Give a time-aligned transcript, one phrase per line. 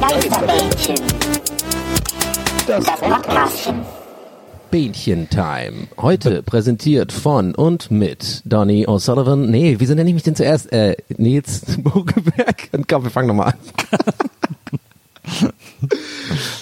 [0.00, 0.96] Geisterbällchen.
[2.66, 3.82] Das Podcastchen.
[4.70, 5.88] Bähnchen-Time.
[5.98, 9.46] Heute präsentiert von und mit Donny O'Sullivan.
[9.46, 10.72] Nee, wieso nenne ich mich denn zuerst?
[10.72, 12.68] Äh, Nils Bogeberg.
[12.72, 15.52] Und komm, wir fangen nochmal an.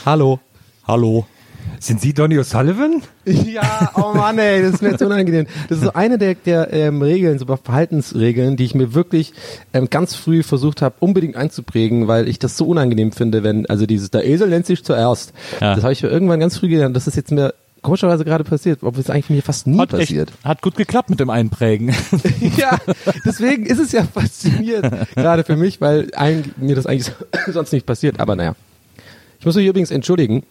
[0.07, 0.41] Hallo.
[0.87, 1.27] Hallo.
[1.85, 3.03] Sind Sie Donny O'Sullivan?
[3.27, 5.47] Ja, oh Mann, ey, das ist mir jetzt unangenehm.
[5.69, 9.35] Das ist so eine der, der ähm, Regeln, so Verhaltensregeln, die ich mir wirklich
[9.75, 13.85] ähm, ganz früh versucht habe, unbedingt einzuprägen, weil ich das so unangenehm finde, wenn, also
[13.85, 15.35] dieses, der Esel nennt sich zuerst.
[15.61, 15.75] Ja.
[15.75, 16.97] Das habe ich mir irgendwann ganz früh gelernt.
[16.97, 20.09] Das ist jetzt mir komischerweise gerade passiert, obwohl es eigentlich mir fast nie Hat, echt,
[20.09, 20.33] passiert.
[20.43, 21.95] hat gut geklappt mit dem Einprägen.
[22.57, 22.79] ja,
[23.27, 27.13] deswegen ist es ja faszinierend, gerade für mich, weil ein, mir das eigentlich
[27.53, 28.21] sonst nicht passiert.
[28.21, 28.55] Aber naja.
[29.39, 30.45] Ich muss mich übrigens entschuldigen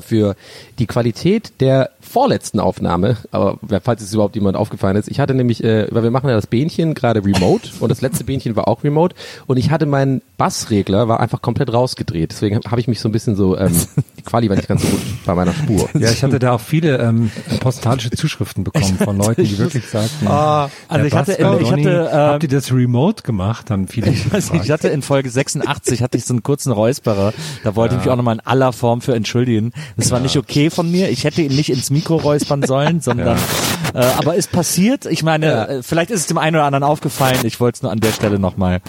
[0.00, 0.36] für
[0.78, 5.62] die Qualität der vorletzten Aufnahme, aber falls es überhaupt jemand aufgefallen ist, ich hatte nämlich,
[5.64, 8.84] äh, weil wir machen ja das Bähnchen gerade remote und das letzte Bähnchen war auch
[8.84, 9.14] remote
[9.46, 13.12] und ich hatte meinen Bassregler war einfach komplett rausgedreht, deswegen habe ich mich so ein
[13.12, 13.72] bisschen so, ähm,
[14.18, 15.88] die Quali war nicht ganz so gut bei meiner Spur.
[15.94, 17.30] Ja, ich hatte da auch viele ähm,
[17.60, 22.10] postalische Zuschriften bekommen von Leuten, die wirklich sagten, Ah, also ich hatte, Basker, ich hatte,
[22.12, 23.70] ähm, habt ihr das remote gemacht?
[23.70, 26.72] Haben viele Ich weiß nicht, ich hatte in Folge 86 hatte ich so einen kurzen
[26.72, 27.32] Räusperer.
[27.64, 29.72] Da wollte ich mich auch nochmal in aller Form für entschuldigen.
[29.96, 31.10] Das war nicht okay von mir.
[31.10, 33.38] Ich hätte ihn nicht ins Mikro räuspern sollen, sondern
[33.94, 35.06] äh, aber ist passiert.
[35.06, 35.64] Ich meine, Ja.
[35.66, 37.38] äh, vielleicht ist es dem einen oder anderen aufgefallen.
[37.44, 38.80] Ich wollte es nur an der Stelle nochmal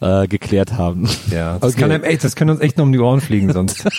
[0.00, 1.08] äh, geklärt haben.
[1.30, 1.82] ja, das, Okay.
[1.82, 3.84] kann einem echt, das können uns echt noch um die Ohren fliegen sonst.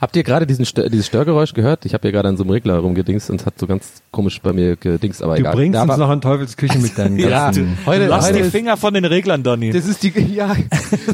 [0.00, 1.84] Habt ihr gerade diesen Stör, dieses Störgeräusch gehört?
[1.84, 4.40] Ich habe ja gerade an so einem Regler rumgedingst und es hat so ganz komisch
[4.40, 5.54] bei mir gedingst, aber Du egal.
[5.54, 7.76] bringst Da uns noch in Teufels Küche mit deinen Ja, ganzen...
[7.84, 9.72] heute, Lass heute die ist- Finger von den Reglern, Donny.
[9.72, 10.56] Das ist die, ja,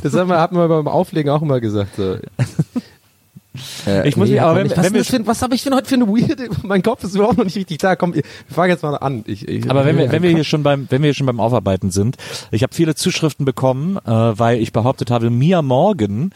[0.05, 1.97] das haben wir, hatten wir beim Auflegen auch immer gesagt.
[1.97, 2.17] So.
[3.87, 5.75] Äh, Ich muss mich- aber wenn- ich- wenn was, wir- für, was habe ich denn
[5.75, 7.97] heute für eine weirde, mein Kopf ist überhaupt noch nicht richtig klar.
[7.97, 9.25] Komm, wir fangen jetzt mal an.
[9.27, 11.41] Ich, ich, Aber wenn wir, wenn wir hier schon beim, wenn wir hier schon beim
[11.41, 12.17] Aufarbeiten sind,
[12.51, 16.31] ich habe viele Zuschriften bekommen, äh, weil ich behauptet habe, Mia Morgan,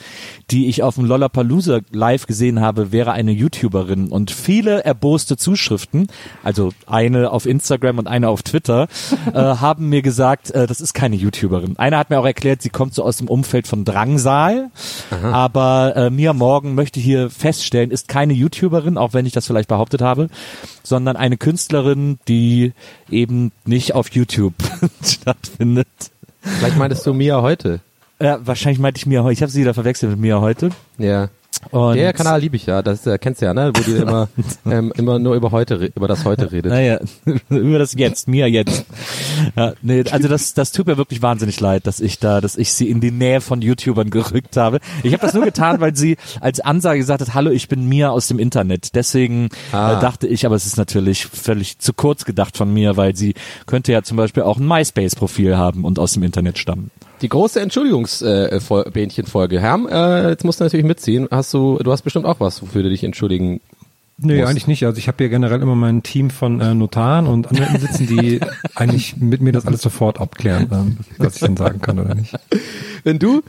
[0.51, 6.09] die ich auf dem Lollapalooza live gesehen habe, wäre eine YouTuberin und viele erboste Zuschriften,
[6.45, 8.89] also eine auf Instagram und eine auf Twitter,
[9.33, 11.79] äh, haben mir gesagt, äh, das ist keine YouTuberin.
[11.79, 14.71] Einer hat mir auch erklärt, sie kommt so aus dem Umfeld von Drangsal,
[15.23, 19.69] aber äh, Mia Morgan möchte hier feststellen, ist keine YouTuberin, auch wenn ich das vielleicht
[19.69, 20.29] behauptet habe,
[20.83, 22.73] sondern eine Künstlerin, die
[23.11, 24.55] eben nicht auf YouTube
[25.03, 25.89] stattfindet.
[26.41, 27.81] Vielleicht meintest du Mia heute.
[28.21, 29.35] Ja, wahrscheinlich meinte ich Mia heute.
[29.35, 30.71] Ich habe sie wieder verwechselt mit Mia heute.
[30.99, 31.29] Ja.
[31.71, 33.73] Und Der Kanal liebe ich ja, das äh, kennst du ja, ne?
[33.75, 34.29] Wo die immer,
[34.67, 36.73] ähm, immer nur über heute, über das heute redet.
[36.73, 37.01] Naja,
[37.49, 38.85] über das Jetzt, Mia jetzt.
[39.57, 42.73] Ja, nee, also das, das tut mir wirklich wahnsinnig leid, dass ich da, dass ich
[42.73, 44.81] sie in die Nähe von YouTubern gerückt habe.
[45.03, 48.11] Ich habe das nur getan, weil sie als Ansage gesagt hat, hallo, ich bin Mia
[48.11, 48.95] aus dem Internet.
[48.95, 49.99] Deswegen Ah.
[49.99, 53.35] äh, dachte ich, aber es ist natürlich völlig zu kurz gedacht von mir, weil sie
[53.67, 56.91] könnte ja zum Beispiel auch ein MySpace-Profil haben und aus dem Internet stammen.
[57.23, 59.61] Die große Entschuldigungsbähnchen-Folge.
[59.61, 61.29] Herm, äh, jetzt musst du natürlich mitziehen.
[61.31, 63.61] Hast du, du hast bestimmt auch was, wofür du dich entschuldigen
[64.19, 64.87] Nee, eigentlich nicht.
[64.87, 68.41] Also ich habe hier generell immer mein Team von äh, Notaren und Anwälten sitzen, die
[68.75, 72.33] eigentlich mit mir das alles sofort abklären, ähm, was ich dann sagen kann oder nicht.
[73.05, 73.43] Wenn du,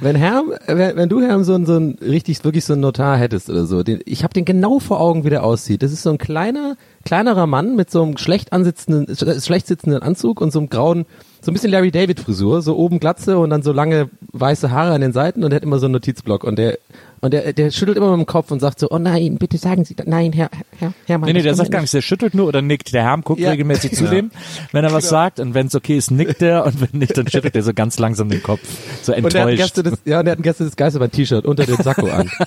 [0.00, 3.18] wenn Herm, wenn, wenn du Herm so ein, so ein richtig, wirklich so ein Notar
[3.18, 5.82] hättest oder so, den, ich habe den genau vor Augen, wie der aussieht.
[5.82, 10.00] Das ist so ein kleiner, kleinerer Mann mit so einem schlecht ansitzenden, sch- schlecht sitzenden
[10.00, 11.04] Anzug und so einem grauen,
[11.44, 14.92] so ein bisschen Larry David Frisur, so oben Glatze und dann so lange weiße Haare
[14.94, 16.78] an den Seiten und der hat immer so einen Notizblock und der,
[17.20, 19.84] und der, der schüttelt immer mit dem Kopf und sagt so, oh nein, bitte sagen
[19.84, 20.48] Sie, nein, Herr,
[20.78, 21.26] Herr, Herrmann.
[21.26, 22.94] Nee, nee, das der sagt gar nichts, der schüttelt nur oder nickt.
[22.94, 23.50] Der Herm guckt Ja.
[23.50, 24.30] regelmäßig zu dem,
[24.72, 27.28] wenn er was sagt und wenn es okay ist, nickt er und wenn nicht, dann
[27.28, 28.60] schüttelt er so ganz langsam den Kopf,
[29.02, 29.74] so Und der hat enttäuscht.
[29.74, 32.30] Gäste des, ja, und der hat ein Gäste des Geisterbahn-T-Shirt unter dem Sakko an.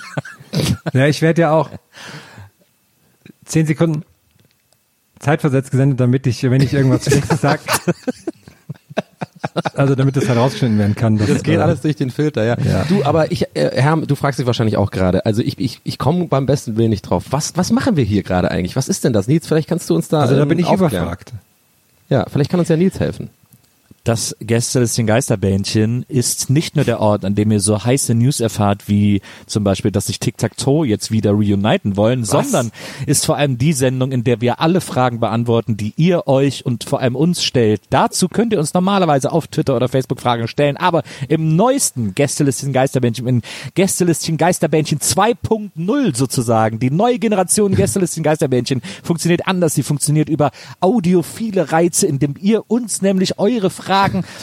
[0.93, 1.69] Ja, ich werde ja auch
[3.45, 4.03] zehn Sekunden.
[5.19, 7.59] zeitversetzt gesendet, damit ich, wenn ich irgendwas Schlechtes sag,
[9.75, 11.17] also damit das herausgeschnitten werden kann.
[11.17, 12.57] dass, Das geht äh, alles durch den Filter, ja.
[12.59, 12.85] Ja.
[12.87, 15.25] Du, aber ich, äh, Herr, du fragst dich wahrscheinlich auch gerade.
[15.25, 17.25] Also ich, ich, ich komme beim besten Willen nicht drauf.
[17.31, 18.75] Was, was machen wir hier gerade eigentlich?
[18.75, 19.27] Was ist denn das?
[19.27, 20.21] Nils, vielleicht kannst du uns da.
[20.21, 20.91] Also da ähm, bin ich aufklären.
[20.91, 21.33] überfragt.
[22.09, 23.29] Ja, vielleicht kann uns ja Nils helfen.
[24.07, 28.87] Das Gästelistchen Geisterbähnchen ist nicht nur der Ort, an dem ihr so heiße News erfahrt,
[28.87, 32.71] wie zum Beispiel, dass sich Tic-Tac-Toe jetzt wieder reuniten wollen, sondern
[33.05, 36.85] ist vor allem die Sendung, in der wir alle Fragen beantworten, die ihr euch und
[36.85, 37.81] vor allem uns stellt.
[37.89, 42.71] Dazu könnt ihr uns normalerweise auf Twitter oder Facebook Fragen stellen, aber im neuesten Gästelistchen
[42.71, 43.41] Geisterbähnchen, in
[43.75, 49.75] Gästelistchen Geisterbähnchen 2.0 sozusagen, die neue Generation Gästelistchen Geisterbähnchen funktioniert anders.
[49.75, 53.96] Sie funktioniert über audiophile Reize, indem ihr uns nämlich eure Fragen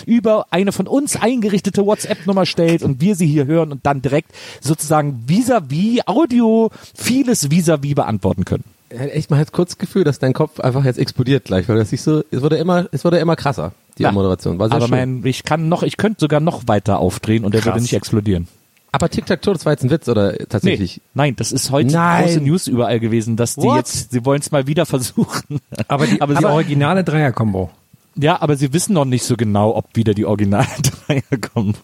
[0.06, 4.32] über eine von uns eingerichtete WhatsApp-Nummer stellt und wir sie hier hören und dann direkt
[4.60, 8.64] sozusagen vis-à-vis, Audio, vieles vis-à-vis beantworten können.
[8.90, 11.90] Echt mal jetzt kurz das Gefühl, dass dein Kopf einfach jetzt explodiert gleich, weil das
[11.90, 14.12] sich so, es wurde immer, es wurde immer krasser, die Ja.
[14.12, 14.58] Moderation.
[14.60, 15.20] War sehr Aber schön.
[15.20, 18.46] mein, ich kann noch, ich könnte sogar noch weiter aufdrehen und der würde nicht explodieren.
[18.92, 21.00] aber Tic-Tac-Toe, das war jetzt ein Witz, oder tatsächlich?
[21.14, 22.24] nein, das ist heute Nein.
[22.26, 23.78] große News überall gewesen, dass die What?
[23.78, 25.58] jetzt, sie wollen es mal wieder versuchen.
[25.88, 27.70] Aber die, aber die sie, originale Dreier-Kombo.
[28.16, 30.66] Ja, aber sie wissen noch nicht so genau, ob wieder die Original
[31.54, 31.74] kommen.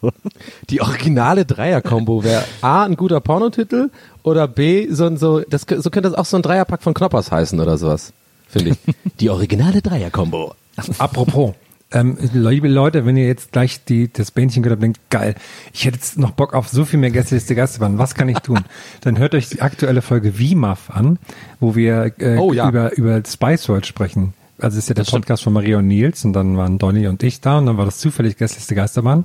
[0.69, 3.91] Die originale Dreier-Kombo wäre A, ein guter Pornotitel
[4.23, 7.33] oder B, so ein, so, das, so könnte das auch so ein Dreierpack von Knoppers
[7.33, 8.13] heißen oder sowas,
[8.49, 8.95] finde ich.
[9.21, 10.55] Die originale Dreier-Kombo.
[10.99, 11.55] Apropos,
[11.93, 15.35] ähm, liebe Leute, wenn ihr jetzt gleich die, das Bähnchen gehört habt, denkt, geil,
[15.73, 18.61] ich hätte jetzt noch Bock auf so viel mehr Gästeliste Geisterbahn, was kann ich tun?
[19.01, 21.19] Dann hört euch die aktuelle Folge VMAF an,
[21.59, 22.69] wo wir äh, Oh, ja.
[22.69, 24.35] über, über Spice World sprechen.
[24.63, 25.25] Also es ist ja der Das stimmt.
[25.27, 27.85] Podcast von Maria und Nils und dann waren Donny und ich da und dann war
[27.85, 29.25] das zufällig Gästeliste Geisterbahn.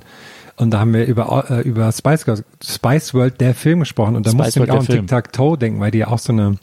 [0.56, 4.16] Und da haben wir über, äh, über Spice, Girls- Spice World, der Film gesprochen.
[4.16, 4.86] Und da Spice musste ich auch an.
[4.86, 6.56] Tic-Tac-Toe denken, weil die ja auch so eine,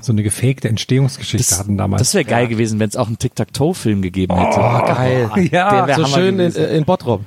[0.00, 2.00] so eine gefakte Entstehungsgeschichte hatten damals.
[2.02, 4.58] das wäre geil gewesen, wenn es auch einen Tic-Tac-Toe-Film gegeben hätte.
[4.60, 5.30] Oh, geil.
[5.50, 6.64] ja, so Hammer schön in, gewesen.
[6.64, 7.22] in Bottrop.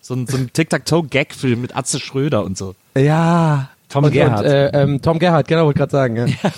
[0.00, 2.74] So ein, so ein Tic-Tac-Toe-Gag-Film mit Atze Schröder und so.
[2.96, 3.70] Ja.
[3.88, 4.44] Tom und, Gerhardt.
[4.46, 6.16] Und, äh, ähm, Tom Gerhardt, genau, wollte gerade sagen.
[6.16, 6.26] Ja.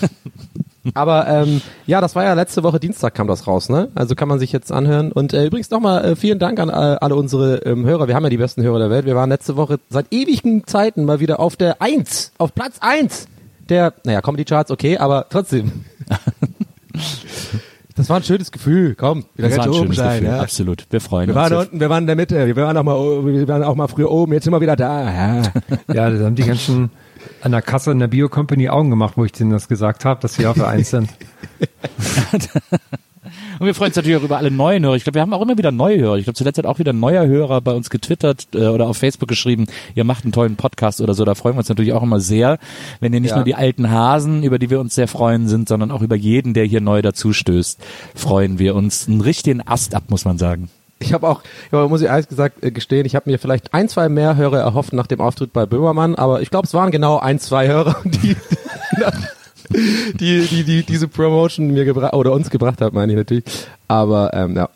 [0.94, 3.88] Aber ähm, ja, das war ja letzte Woche Dienstag kam das raus, ne?
[3.94, 5.12] Also kann man sich jetzt anhören.
[5.12, 8.08] Und äh, übrigens nochmal äh, vielen Dank an äh, alle unsere ähm, Hörer.
[8.08, 9.06] Wir haben ja die besten Hörer der Welt.
[9.06, 13.28] Wir waren letzte Woche seit ewigen Zeiten mal wieder auf der Eins, auf Platz eins
[13.68, 15.70] der, naja, Comedy Charts, okay, aber trotzdem.
[17.96, 18.94] das war ein schönes Gefühl.
[18.94, 20.20] Komm, wieder Das war ganz ein oben schönes sein.
[20.20, 20.42] Gefühl, Ja.
[20.42, 20.86] absolut.
[20.90, 21.50] Wir freuen Wir uns.
[21.50, 23.88] waren unten, wir waren in der Mitte, wir waren auch mal, wir waren auch mal
[23.88, 25.04] früher oben, jetzt sind wir wieder da.
[25.04, 25.42] Ja.
[25.94, 26.90] Ja, da haben die ganzen
[27.42, 30.20] an der Kasse in der Bio Company Augen gemacht, wo ich denen das gesagt habe,
[30.20, 31.08] dass sie auf der Eins sind.
[33.58, 34.96] Und wir freuen uns natürlich auch über alle neuen Hörer.
[34.96, 36.16] Ich glaube, wir haben auch immer wieder neue Hörer.
[36.16, 38.96] Ich glaube, zuletzt hat auch wieder ein neuer Hörer bei uns getwittert äh, oder auf
[38.96, 41.24] Facebook geschrieben, ihr macht einen tollen Podcast oder so.
[41.24, 42.58] Da freuen wir uns natürlich auch immer sehr,
[43.00, 43.36] wenn ihr nicht Ja.
[43.36, 46.52] nur die alten Hasen, über die wir uns sehr freuen sind, sondern auch über jeden,
[46.54, 47.80] der hier neu dazustößt,
[48.14, 50.68] freuen wir uns einen richtigen Ast ab, muss man sagen.
[51.02, 53.88] Ich habe auch, ja, muss ich ehrlich gesagt äh, gestehen, ich habe mir vielleicht ein,
[53.88, 57.18] zwei mehr Hörer erhofft nach dem Auftritt bei Böhmermann, aber ich glaube, es waren genau
[57.18, 58.36] ein, zwei Hörer, die,
[60.14, 63.44] die, die, die diese Promotion mir gebracht oder uns gebracht hat, meine ich natürlich.
[63.88, 64.68] Aber ähm, ja,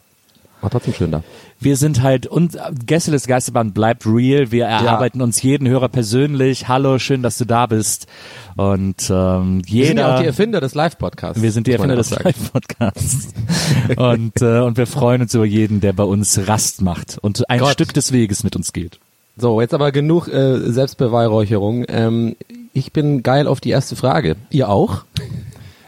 [0.61, 1.23] war trotzdem schön da.
[1.58, 4.53] Wir sind halt, und Gäste des Geisterbahn bleibt real.
[4.53, 6.69] Wir erarbeiten uns jeden Hörer persönlich.
[6.69, 8.06] Hallo, schön, dass du da bist.
[8.56, 9.81] Und ähm, jeder.
[9.81, 11.43] Wir sind ja auch die Erfinder des Live-Podcasts.
[11.43, 12.11] Wir sind die Erfinder ja des.
[12.11, 13.29] Live-Podcasts.
[13.97, 17.60] und, äh, und wir freuen uns über jeden, der bei uns Rast macht und ein
[17.60, 17.72] Gott.
[17.72, 18.98] Stück des Weges mit uns geht.
[19.36, 21.84] So, jetzt aber genug äh, Selbstbeweihräucherung.
[21.89, 22.36] Ähm,
[22.72, 24.36] ich bin geil auf die erste Frage.
[24.51, 25.05] Ihr auch?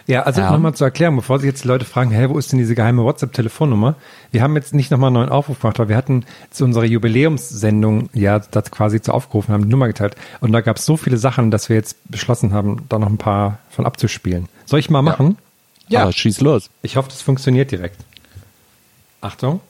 [0.09, 0.51] Ja, also Ja.
[0.51, 3.05] nochmal zur Erklärung, bevor sich jetzt die Leute fragen, hä, wo ist denn diese geheime
[3.05, 3.95] WhatsApp-Telefonnummer?
[4.33, 8.09] Wir haben jetzt nicht nochmal einen neuen Aufruf gemacht, weil wir hatten zu unserer Jubiläumssendung
[8.15, 10.17] ja das quasi zu aufgerufen, haben die Nummer geteilt.
[10.41, 13.19] Und da gab es so viele Sachen, dass wir jetzt beschlossen haben, da noch ein
[13.19, 14.49] paar von abzuspielen.
[14.65, 15.37] Soll ich mal machen?
[15.89, 16.03] Ja.
[16.05, 16.71] Aber schieß los.
[16.81, 18.01] Ich hoffe, das funktioniert direkt.
[19.21, 19.61] Achtung.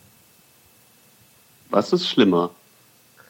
[1.71, 2.51] Was ist schlimmer?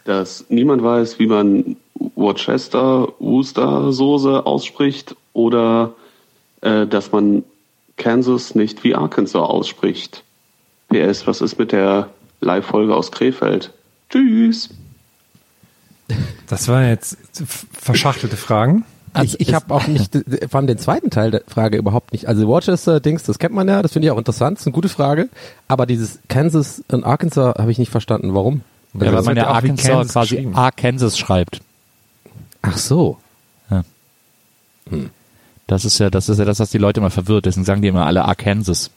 [0.04, 1.76] Dass niemand weiß, wie man
[2.16, 5.92] Worcester, Worcester Soße ausspricht oder
[6.60, 7.44] äh, dass man
[7.96, 10.24] Kansas nicht wie Arkansas ausspricht.
[10.88, 12.08] PS, was ist mit der
[12.40, 13.72] Live-Folge aus Krefeld?
[14.10, 14.70] Tschüss.
[16.46, 17.18] Das waren jetzt
[17.72, 18.84] verschachtelte Fragen.
[19.22, 20.16] ich ich habe auch nicht,
[20.50, 22.26] fand den zweiten Teil der Frage überhaupt nicht.
[22.26, 24.88] Also Worcester-Dings, das kennt man ja, das finde ich auch interessant, das ist eine gute
[24.88, 25.28] Frage.
[25.66, 28.34] Aber dieses Kansas und Arkansas habe ich nicht verstanden.
[28.34, 28.62] Warum?
[28.94, 30.48] Ja, weil das man wird ja ja Arkansas Kansas quasi.
[30.54, 31.60] Arkansas schreibt.
[32.62, 33.18] Ach so.
[35.68, 37.46] Das ist ja, das ist ja das, was die Leute immer verwirrt.
[37.46, 38.90] Deswegen sagen die immer alle Arkansas.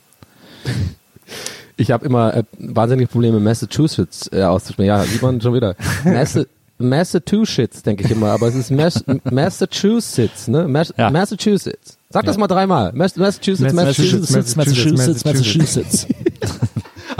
[1.77, 4.87] Ich habe immer äh, wahnsinnige Probleme, Massachusetts äh, auszusprechen.
[4.87, 5.75] Ja, sieht man schon wieder.
[6.03, 6.43] Massa
[6.77, 10.67] Massachusetts, denke ich immer, aber es ist Mas Massachusetts, ne?
[10.67, 11.11] Mas Ja.
[11.11, 11.97] Massachusetts.
[12.09, 12.91] Sag das mal dreimal.
[12.95, 14.31] Mas- Massachusetts, Massachusetts.
[14.31, 16.07] Massachusetts, Massachusetts, Massachusetts.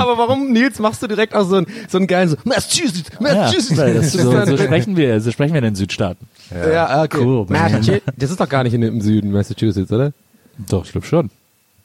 [0.02, 3.22] Aber warum, Nils, machst du direkt auch so einen, so einen geilen so, Massachusetts, Ja,
[3.22, 3.76] Massachusetts.
[3.76, 6.28] das, so, so sprechen wir, so sprechen wir in den Südstaaten.
[6.52, 7.18] ja, okay.
[7.24, 7.46] Cool.
[7.50, 8.06] Massachusetts.
[8.18, 10.12] Das ist doch gar nicht in, im Süden, Massachusetts, oder?
[10.58, 11.30] Doch, ich glaube schon.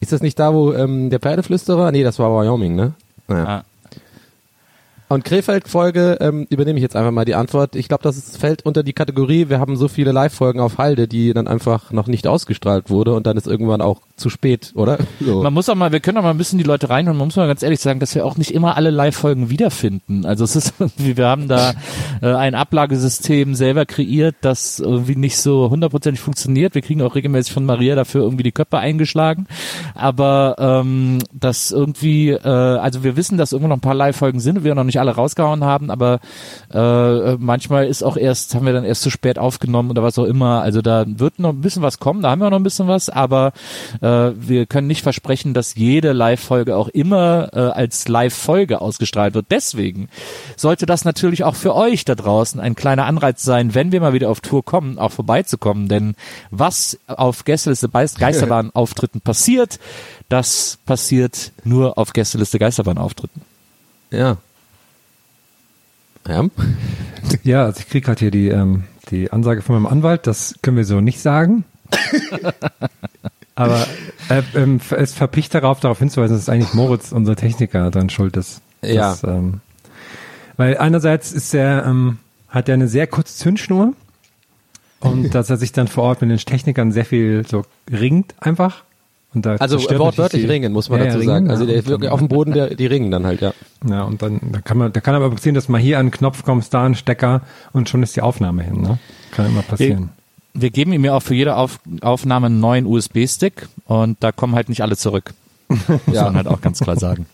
[0.00, 1.90] Ist das nicht da, wo ähm, der Pferdeflüsterer?
[1.92, 2.94] Nee, das war Wyoming, ne?
[3.28, 3.44] Naja.
[3.46, 3.64] Ah.
[5.08, 7.76] Und Krefeld-Folge ähm, übernehme ich jetzt einfach mal die Antwort.
[7.76, 11.06] Ich glaube, das ist, fällt unter die Kategorie, wir haben so viele Live-Folgen auf Halde,
[11.06, 14.98] die dann einfach noch nicht ausgestrahlt wurde und dann ist irgendwann auch zu spät, oder?
[15.18, 15.42] So.
[15.42, 17.16] Man muss auch mal, wir können auch mal ein bisschen die Leute reinholen.
[17.16, 20.25] Man muss mal ganz ehrlich sagen, dass wir auch nicht immer alle Live-Folgen wiederfinden.
[20.26, 21.72] Also es ist irgendwie, wir haben da
[22.20, 26.75] äh, ein Ablagesystem selber kreiert, das irgendwie nicht so hundertprozentig funktioniert.
[26.75, 29.46] Wir kriegen auch regelmäßig von Maria dafür irgendwie die Köpfe eingeschlagen.
[29.94, 34.58] Aber ähm, das irgendwie, äh, also wir wissen, dass irgendwo noch ein paar Live-Folgen sind
[34.58, 36.20] und wir noch nicht alle rausgehauen haben, aber
[36.72, 40.24] äh, manchmal ist auch erst, haben wir dann erst zu spät aufgenommen oder was auch
[40.24, 40.62] immer.
[40.62, 43.08] Also da wird noch ein bisschen was kommen, da haben wir noch ein bisschen was,
[43.08, 43.52] aber
[44.00, 49.46] äh, wir können nicht versprechen, dass jede Live-Folge auch immer äh, als Live-Folge ausgestrahlt wird.
[49.50, 50.08] Deswegen
[50.56, 54.12] sollte das natürlich auch für euch da draußen ein kleiner Anreiz sein, wenn wir mal
[54.12, 55.88] wieder auf Tour kommen, auch vorbeizukommen.
[55.88, 56.14] Denn
[56.50, 57.88] was auf Gästeliste
[58.18, 59.78] Geisterbahn-Auftritten passiert,
[60.28, 63.42] das passiert nur auf Gästeliste Geisterbahn-Auftritten.
[64.10, 64.38] Ja.
[66.28, 66.45] Ja.
[67.42, 70.76] Ja, also ich krieg gerade hier die, ähm, die Ansage von meinem Anwalt, das können
[70.76, 71.64] wir so nicht sagen.
[73.56, 73.87] Aber
[74.28, 78.61] äh, ähm, es verpicht darauf, darauf hinzuweisen, dass eigentlich Moritz, unser Techniker, dann schuld ist.
[78.83, 79.11] Ja.
[79.11, 79.61] Das, ähm,
[80.56, 82.18] weil einerseits ist er, ähm,
[82.49, 83.95] hat er eine sehr kurze Zündschnur
[85.00, 88.85] und dass er sich dann vor Ort mit den Technikern sehr viel so ringt einfach.
[89.37, 91.37] Und da Also zerstört wortwörtlich ringen, muss man Ja, dazu ja, sagen.
[91.45, 91.69] ringen, Also ja.
[91.71, 93.52] der ist wirklich auf dem Boden, der, die ringen dann halt, ja.
[93.88, 96.11] Ja, und dann da kann man, da kann aber passieren, dass mal hier an den
[96.11, 98.81] Knopf kommst, da den Stecker und schon ist die Aufnahme hin.
[98.81, 98.99] Ne?
[99.33, 100.09] Kann immer passieren.
[100.55, 104.55] Wir geben ihm ja auch für jede auf Aufnahme einen neuen USB-Stick und da kommen
[104.55, 105.35] halt nicht alle zurück.
[105.69, 105.81] Muss
[106.16, 106.25] Ja.
[106.25, 107.26] man halt auch ganz klar sagen.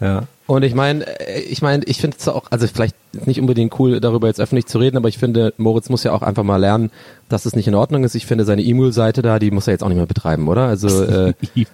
[0.00, 0.22] Ja.
[0.48, 4.00] Und ich meine, äh, ich meine, ich finde es auch, also vielleicht nicht unbedingt cool,
[4.00, 6.90] darüber jetzt öffentlich zu reden, aber ich finde, Moritz muss ja auch einfach mal lernen,
[7.28, 8.14] dass es nicht in Ordnung ist.
[8.14, 10.62] Ich finde, seine E-Mail-Seite da, die muss er jetzt auch nicht mehr betreiben, oder?
[10.62, 11.34] Also äh,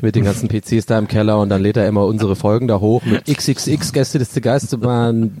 [0.00, 2.80] mit den ganzen PCs da im Keller und dann lädt er immer unsere Folgen da
[2.80, 5.36] hoch mit XXX Gästeliste Geisterbahn,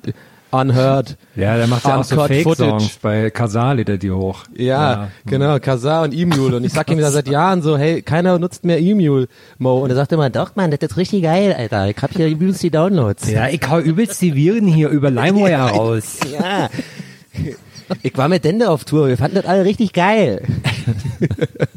[0.52, 1.16] Unheard.
[1.34, 2.98] Ja, der macht ja auch so Fake-Songs.
[3.00, 4.44] Bei Casal lädt er die hoch.
[4.54, 6.56] Ja, genau, Kazaa und E-Mule.
[6.56, 9.28] Und ich sag ihm da seit Jahren so, hey, keiner nutzt mehr E-Mule,
[9.58, 9.78] Mo.
[9.78, 11.88] Und er sagt immer, doch, Mann, das ist richtig geil, Alter.
[11.88, 13.30] Ich hab hier übelst die Downloads.
[13.30, 16.18] Ja, ich hau übelst die Viren hier über LimeWire raus.
[16.30, 16.68] Ja.
[18.02, 20.42] Ich war mit Dende auf Tour, wir fanden das alle richtig geil.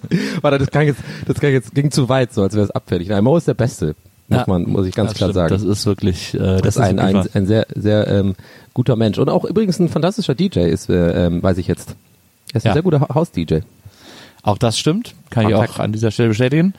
[0.42, 3.10] Warte, das klang jetzt, das klang jetzt, ging zu weit, so als wäre es abfällig.
[3.10, 3.96] Nein, Mo ist der Beste.
[4.28, 4.46] Muss Ja.
[4.48, 5.54] man, muss ich ganz Das klar stimmt, sagen.
[5.54, 8.36] Das ist wirklich, äh, das, das ist ein, ein, ein sehr, sehr ähm,
[8.74, 9.18] guter Mensch.
[9.20, 11.96] Und auch übrigens ein fantastischer DJ ist, äh, ähm, weiß ich jetzt.
[12.52, 12.74] Er ist ein Ja.
[12.74, 13.60] sehr guter Ha- Haus-DJ.
[14.44, 16.74] Auch das stimmt, kann ich Fun auch an dieser Stelle bestätigen.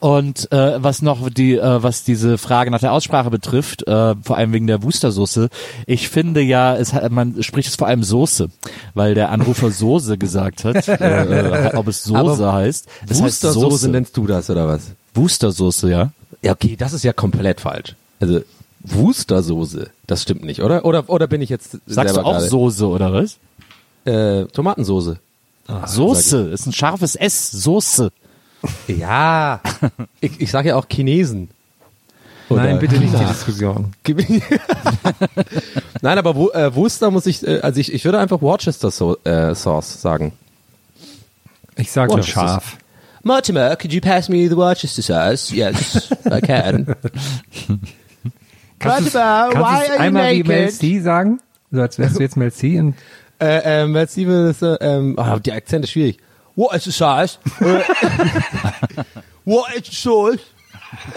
[0.00, 4.36] Und äh, was noch die, äh, was diese Frage nach der Aussprache betrifft, äh, vor
[4.36, 5.48] allem wegen der Wustersoße,
[5.86, 8.48] ich finde ja, es hat, man spricht es vor allem Soße,
[8.94, 12.88] weil der Anrufer Soße gesagt hat, äh, ob es Soße Aber heißt.
[13.08, 13.88] Heißt Wustersoße Soße.
[13.90, 14.90] nennst du das, oder was?
[15.14, 16.12] Wustersoße, ja.
[16.42, 17.94] Ja, okay, das ist ja komplett falsch.
[18.20, 18.40] Also
[18.80, 20.84] Wustersoße, das stimmt nicht, oder?
[20.84, 22.48] Oder oder bin ich jetzt Sagst du auch gerade?
[22.48, 23.38] Soße oder was?
[24.04, 25.18] Äh, Tomatensoße.
[25.86, 28.10] Soße, ist ein scharfes S, Soße.
[28.88, 29.60] Ja.
[30.20, 31.48] ich, ich sage ja auch Chinesen.
[32.48, 33.24] Oder Nein, bitte nicht die.
[33.24, 33.92] Diskussion.
[36.02, 39.16] Nein, aber Wu- äh, Worcester muss ich, äh, also ich, ich würde einfach Worcester so
[39.24, 40.32] äh, Sauce sagen.
[41.76, 42.76] Ich sag Boah, nur das ist- scharf.
[43.24, 45.52] Mortimer, could you pass me the Worcester sauce?
[45.52, 46.86] Yes, I can.
[48.80, 50.48] Kannst Mortimer, why are you einmal wie naked?
[50.48, 51.40] Mel C sagen?
[51.70, 52.94] So als wärst du jetzt Mel C und
[53.40, 56.18] äh, ähm, jetzt Steven ist, äh, ähm, ah, oh, der Akzent ist schwierig.
[56.56, 57.38] What is the sauce?
[57.60, 57.64] Äh,
[59.44, 60.40] what is the sauce?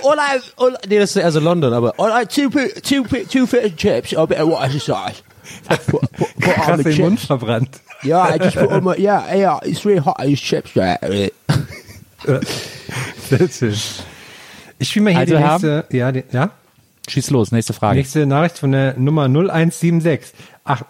[0.03, 2.49] All I, all, nee, das ist also London, aber all I, two,
[2.81, 5.21] two, pi- fish and chips, a bit of what is the sauce?
[5.67, 7.81] Put, put, put krass den Mund verbrannt.
[8.03, 10.97] Yeah, I just put on my, yeah, yeah, it's really hot, these chips there.
[13.29, 13.75] Sehr schön.
[14.79, 16.49] Ich spiele mal hier Also die haben- nächste, ja, die, ja?
[17.07, 17.97] Schieß los, nächste Frage.
[17.99, 20.33] Nächste Nachricht von der Nummer 0176.
[20.63, 20.81] Ach,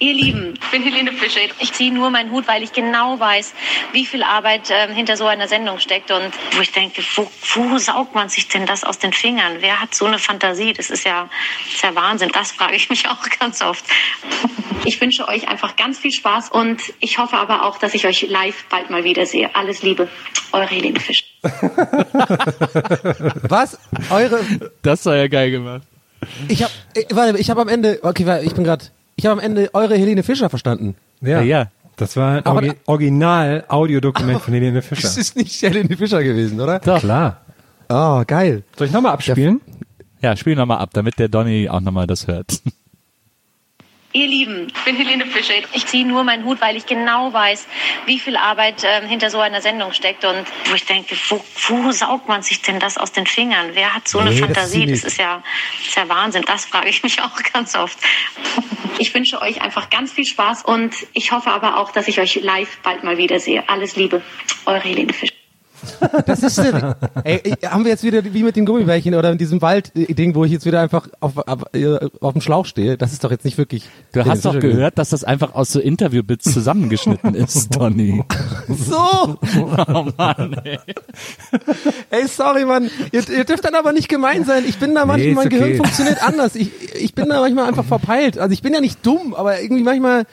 [0.00, 1.40] Ihr Lieben, ich bin Helene Fischer.
[1.58, 3.52] Ich ziehe nur meinen Hut, weil ich genau weiß,
[3.92, 7.78] wie viel Arbeit ähm, hinter so einer Sendung steckt und wo ich denke, wo, wo
[7.78, 9.56] saugt man sich denn das aus den Fingern?
[9.60, 10.72] Wer hat so eine Fantasie?
[10.72, 11.28] Das ist ja,
[11.64, 12.30] das ist ja Wahnsinn.
[12.32, 13.84] Das frage ich mich auch ganz oft.
[14.84, 18.22] Ich wünsche euch einfach ganz viel Spaß und ich hoffe aber auch, dass ich euch
[18.28, 19.50] live bald mal wiedersehe.
[19.56, 20.08] Alles Liebe,
[20.52, 21.24] eure Helene Fischer.
[23.48, 23.78] Was?
[24.10, 24.40] Eure,
[24.82, 25.82] Das war ja geil gemacht.
[26.48, 28.84] ich hab, ich, warte, ich habe am Ende, okay, warte, ich bin gerade,
[29.18, 30.94] ich habe am Ende eure Helene Fischer verstanden.
[31.20, 31.40] ja.
[31.40, 31.70] Ja, ja.
[31.96, 35.02] Das war ein Aber Orgi Original-Audiodokument von Helene Fischer.
[35.02, 36.78] Das ist nicht Helene Fischer gewesen, oder?
[36.78, 37.00] Doch.
[37.00, 37.40] Klar.
[37.88, 38.62] Oh, geil.
[38.76, 39.60] Soll ich nochmal abspielen?
[40.22, 42.60] Ja, spiel nochmal ab, damit der Donny auch nochmal das hört.
[44.18, 45.54] Ihr Lieben, ich bin Helene Fischer.
[45.74, 47.68] Ich ziehe nur meinen Hut, weil ich genau weiß,
[48.06, 51.92] wie viel Arbeit ähm, hinter so einer Sendung steckt und wo ich denke, wo, wo
[51.92, 53.70] saugt man sich denn das aus den Fingern?
[53.74, 54.84] Wer hat so eine Nee, das Fantasie?
[54.86, 55.42] ist Das nicht- ist, ja,
[55.78, 56.42] das ist ja Wahnsinn.
[56.48, 57.96] Das frage ich mich auch ganz oft.
[58.98, 62.34] Ich wünsche euch einfach ganz viel Spaß und ich hoffe aber auch, dass ich euch
[62.42, 63.68] live bald mal wiedersehe.
[63.68, 64.20] Alles Liebe,
[64.66, 65.32] eure Helene Fischer.
[66.26, 70.34] Das ist ey, haben wir jetzt wieder wie mit den Gummibärchen oder in diesem Wald-Ding,
[70.34, 71.64] wo ich jetzt wieder einfach auf, auf,
[72.20, 72.96] auf dem Schlauch stehe.
[72.96, 73.88] Das ist doch jetzt nicht wirklich.
[74.12, 78.24] Du hast doch gehört, dass das einfach aus so Interview-Bits zusammengeschnitten ist, Donny.
[78.68, 79.38] So!
[79.88, 80.78] Oh Mann, ey.
[82.10, 82.90] Ey, sorry, Mann.
[83.12, 84.64] Ihr, ihr dürft dann aber nicht gemein sein.
[84.66, 85.76] Ich bin da manchmal, ist mein Gehirn okay.
[85.76, 86.54] funktioniert anders.
[86.54, 88.38] Ich, ich bin da manchmal einfach verpeilt.
[88.38, 90.24] Also ich bin ja nicht dumm, aber irgendwie manchmal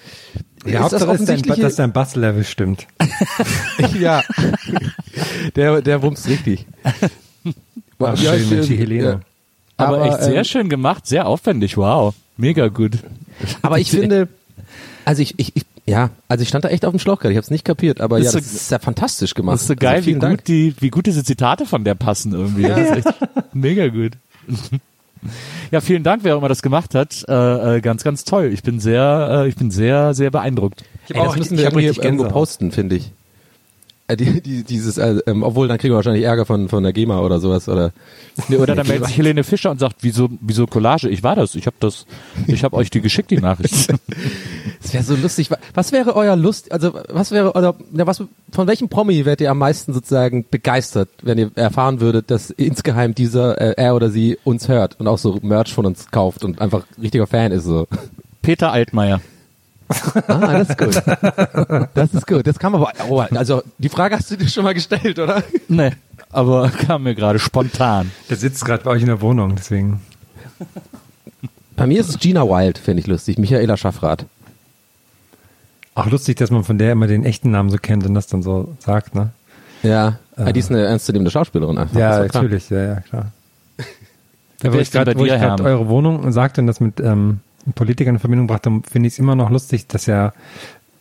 [0.65, 2.87] Ja, ist das Hauptsache ist, dein, dass dein Basslevel stimmt.
[3.99, 4.23] ja.
[5.55, 6.65] Der, der wumms richtig.
[6.83, 9.03] Ach, Ja, schön, Mensch, die Helene.
[9.03, 9.19] ja.
[9.77, 12.13] Aber, Aber, echt sehr ähm, schön gemacht, sehr aufwendig, wow.
[12.37, 12.97] Mega gut.
[13.61, 14.27] Aber ich finde,
[15.05, 17.31] also ich, ich, ich ja, also ich stand da echt auf dem Schlauch gerade.
[17.33, 19.53] Ich habe es nicht kapiert, aber Ist ja, so- das ist ja fantastisch gemacht.
[19.55, 20.37] Das ist so geil, also wie, vielen Dank.
[20.39, 22.63] gut die, wie gut diese Zitate von der passen irgendwie.
[22.63, 23.15] Das ist echt
[23.53, 24.13] mega gut.
[25.71, 27.23] Ja, vielen Dank, wer auch immer das gemacht hat.
[27.27, 28.51] Äh, äh, ganz, ganz toll.
[28.53, 30.83] Ich bin sehr, äh, ich bin sehr, sehr beeindruckt.
[31.09, 33.11] Ey, das müssen wir ich richtig irgendwo posten, finde ich.
[34.07, 36.93] Äh, die, die, dieses, äh, ähm, obwohl dann kriegen wir wahrscheinlich Ärger von, von der
[36.93, 37.67] GEMA oder sowas.
[37.67, 37.91] Oder
[38.49, 41.09] Nee, oder dann meldet sich Helene Fischer und sagt, wieso, wieso Collage?
[41.09, 41.55] Ich war das.
[41.55, 42.05] Ich habe das,
[42.45, 43.93] ich habe euch die geschickt, die Nachricht.
[44.83, 45.49] Es wäre so lustig.
[45.49, 49.41] Wa- Was wäre euer Lust, also was wäre oder ja, was von welchem Promi wärt
[49.41, 54.11] ihr am meisten sozusagen begeistert, wenn ihr erfahren würdet, dass insgeheim dieser äh, er oder
[54.11, 57.63] sie uns hört und auch so Merch von uns kauft und einfach richtiger Fan ist
[57.63, 57.87] so.
[58.43, 59.21] Peter Altmaier.
[60.27, 61.03] Ah, das ist gut.
[61.93, 62.47] Das ist gut.
[62.47, 65.43] Das man aber oh, also die Frage hast du dir schon mal gestellt, oder?
[65.67, 65.91] Nee,
[66.31, 68.11] aber kam mir gerade spontan.
[68.29, 70.01] Der sitzt gerade bei euch in der Wohnung, deswegen.
[71.75, 73.37] Bei mir ist es Gina Wild, finde ich lustig.
[73.37, 74.25] Michaela Schaffrath.
[75.93, 78.43] Auch lustig, dass man von der immer den echten Namen so kennt und das dann
[78.43, 79.29] so sagt, ne?
[79.83, 80.51] Ja, äh.
[80.51, 81.97] die ist eine ernstzunehmende Schauspielerin einfach.
[81.97, 83.31] Ja, natürlich, ja, ja, klar.
[84.63, 85.59] Ja, Wer wo ich gerade bei wo ich Herm?
[85.59, 87.41] eure Wohnung sagte und das mit ähm,
[87.73, 90.33] Politikern in Verbindung brachte, finde ich es immer noch lustig, dass ja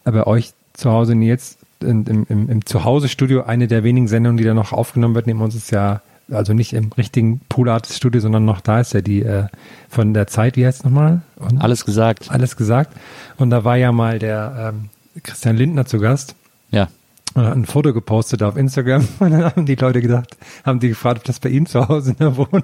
[0.04, 4.44] bei euch zu Hause Nils in, im, im, im Zuhause-Studio eine der wenigen Sendungen, die
[4.44, 6.00] da noch aufgenommen wird, neben uns ist ja
[6.30, 9.46] also nicht im richtigen Pool Artist Studio, sondern noch da ist ja die äh,
[9.88, 11.20] von der Zeit, wie heißt es nochmal?
[11.36, 11.60] Und?
[11.60, 12.30] Alles gesagt.
[12.30, 12.96] Alles gesagt.
[13.36, 14.88] Und da war ja mal der ähm,
[15.22, 16.34] Christian Lindner zu Gast
[16.70, 16.88] Ja.
[17.34, 20.88] und hat ein Foto gepostet auf Instagram und dann haben die Leute gedacht, haben die
[20.88, 22.62] gefragt, ob das bei ihm zu Hause in der Wohnung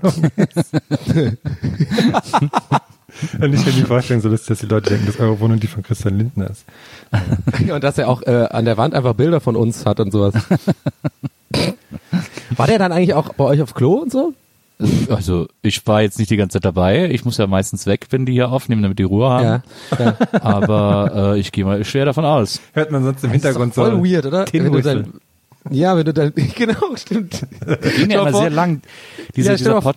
[0.55, 0.73] ist.
[3.41, 5.67] und ich kann mir vorstellen, so lustig, dass die Leute denken, dass eure Wohnung die
[5.67, 6.65] von Christian Lindner ist.
[7.71, 10.35] Und dass er auch äh, an der Wand einfach Bilder von uns hat und sowas.
[12.57, 14.35] War der dann eigentlich auch bei euch auf Klo und so?
[15.11, 17.11] Also ich war jetzt nicht die ganze Zeit dabei.
[17.11, 19.63] Ich muss ja meistens weg, wenn die hier aufnehmen, damit die Ruhe haben.
[19.99, 20.17] ja.
[20.41, 22.61] Aber äh, ich gehe mal schwer davon aus.
[22.73, 24.47] Hört man sonst im Das ist doch Hintergrund voll so weird, oder?
[24.47, 25.13] Tin Wenn du dann,
[25.69, 27.43] ja, wenn du dann, genau, stimmt.
[27.67, 28.81] Die gehen ja immer sehr lang.
[29.37, 29.97] Diese, Ja, dieser Pod,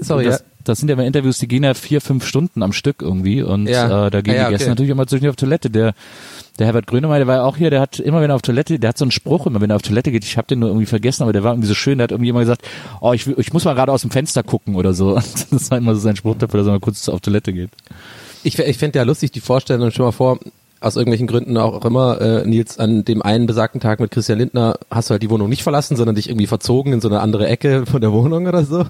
[0.00, 0.44] Sorry, das, ja.
[0.68, 3.66] Das sind ja immer Interviews, die gehen ja vier, fünf Stunden am Stück irgendwie und
[3.68, 4.06] Ja.
[4.06, 4.70] äh, da gehen Ja, die Gäste okay.
[4.70, 5.70] natürlich immer zwischendurch auf Toilette.
[5.70, 5.94] Der
[6.58, 8.80] der Herbert Grönemeyer, der war ja auch hier, der hat immer, wenn er auf Toilette,
[8.80, 10.70] der hat so einen Spruch immer, wenn er auf Toilette geht, ich habe den nur
[10.70, 12.62] irgendwie vergessen, aber der war irgendwie so schön, der hat irgendwie immer gesagt,
[13.00, 15.20] oh, ich, ich muss mal gerade aus dem Fenster gucken oder so.
[15.50, 17.70] Das war immer so sein Spruch dafür, dass er mal kurz auf Toilette geht.
[18.42, 20.38] Ich, ich fände ja lustig die Vorstellung, schon mal vor,
[20.80, 24.78] aus irgendwelchen Gründen auch immer, äh, Nils, an dem einen besagten Tag mit Christian Lindner
[24.90, 27.48] hast du halt die Wohnung nicht verlassen, sondern dich irgendwie verzogen in so eine andere
[27.48, 28.86] Ecke von der Wohnung oder so.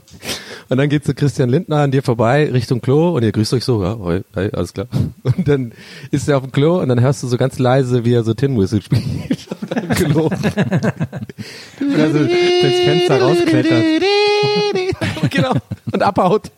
[0.68, 3.64] Und dann geht so Christian Lindner an dir vorbei Richtung Klo und ihr grüßt euch
[3.64, 4.86] so, ja, hoi, hi, alles klar.
[5.22, 5.72] Und dann
[6.10, 8.34] ist er auf dem Klo und dann hörst du so ganz leise, wie er so
[8.34, 9.48] Tin Whistle spielt.
[9.94, 10.26] Klo.
[11.94, 13.84] Oder so durchs Fenster rausklettert.
[15.30, 15.54] genau.
[15.92, 16.50] Und abhaut.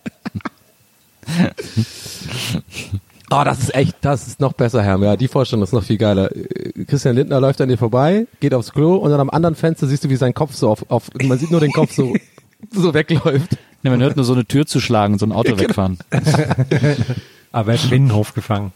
[3.32, 4.98] Oh, das ist echt, das ist noch besser, Herr.
[4.98, 6.34] Ja, die Vorstellung ist noch viel geiler.
[6.34, 9.86] Äh, Christian Lindner läuft an dir vorbei, geht aufs Klo und dann am anderen Fenster
[9.86, 12.12] siehst du, wie sein Kopf so auf, auf man sieht nur den Kopf so,
[12.72, 13.56] so wegläuft.
[13.82, 15.98] Ne, man hört nur so eine Tür zu schlagen, so ein Auto wegfahren.
[17.52, 18.72] Aber er hat im Innenhof gefangen.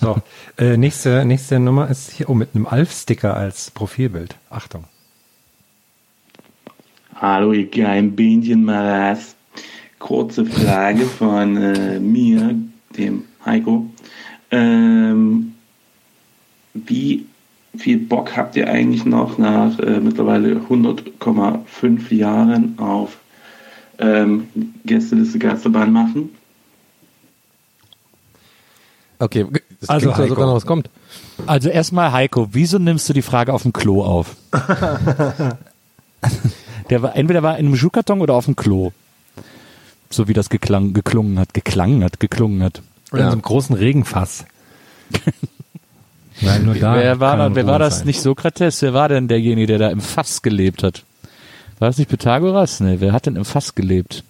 [0.00, 0.16] So,
[0.58, 4.34] äh, nächste, nächste Nummer ist hier, oh, mit einem Alf-Sticker als Profilbild.
[4.50, 4.84] Achtung.
[7.14, 9.36] Hallo, ihr geilen Bähnchenmaras.
[10.00, 12.56] Kurze Frage von äh, mir,
[12.96, 13.86] dem Heiko.
[14.50, 15.54] Ähm,
[16.74, 17.24] wie
[17.76, 23.16] viel Bock habt ihr eigentlich noch nach äh, mittlerweile 100,5 Jahren auf
[23.98, 24.48] ähm,
[24.84, 26.30] Gästeliste Geisterbahn machen?
[29.18, 29.46] Okay,
[29.80, 30.40] das Also, klingt so, als ob Heiko.
[30.40, 30.90] da noch was kommt.
[31.46, 34.36] Also erstmal Heiko, wieso nimmst du die Frage auf dem Klo auf?
[36.90, 38.92] Der war entweder war in einem Schuhkarton oder auf dem Klo.
[40.10, 42.82] So wie das geklang, geklungen hat, geklangen hat, geklungen hat.
[43.12, 44.44] Oder in so einem großen Regenfass.
[46.40, 48.06] Weil nur da wer war, da, wer war das sein.
[48.08, 48.82] nicht Sokrates?
[48.82, 51.04] Wer war denn derjenige, der da im Fass gelebt hat?
[51.78, 52.80] War das nicht Pythagoras?
[52.80, 54.24] Nee, wer hat denn im Fass gelebt?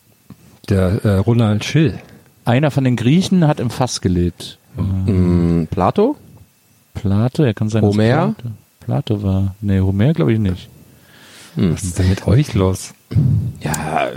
[0.69, 1.99] Der äh, Ronald Schill.
[2.45, 4.59] Einer von den Griechen hat im Fass gelebt.
[4.77, 6.17] Mm, Plato?
[6.95, 7.83] Plato, er kann sein.
[7.83, 8.35] Homer?
[8.37, 9.55] Plato, Plato war.
[9.61, 10.69] Nee, Homer glaube ich nicht.
[11.57, 12.93] Was ist denn mit euch los?
[13.61, 14.09] Ja,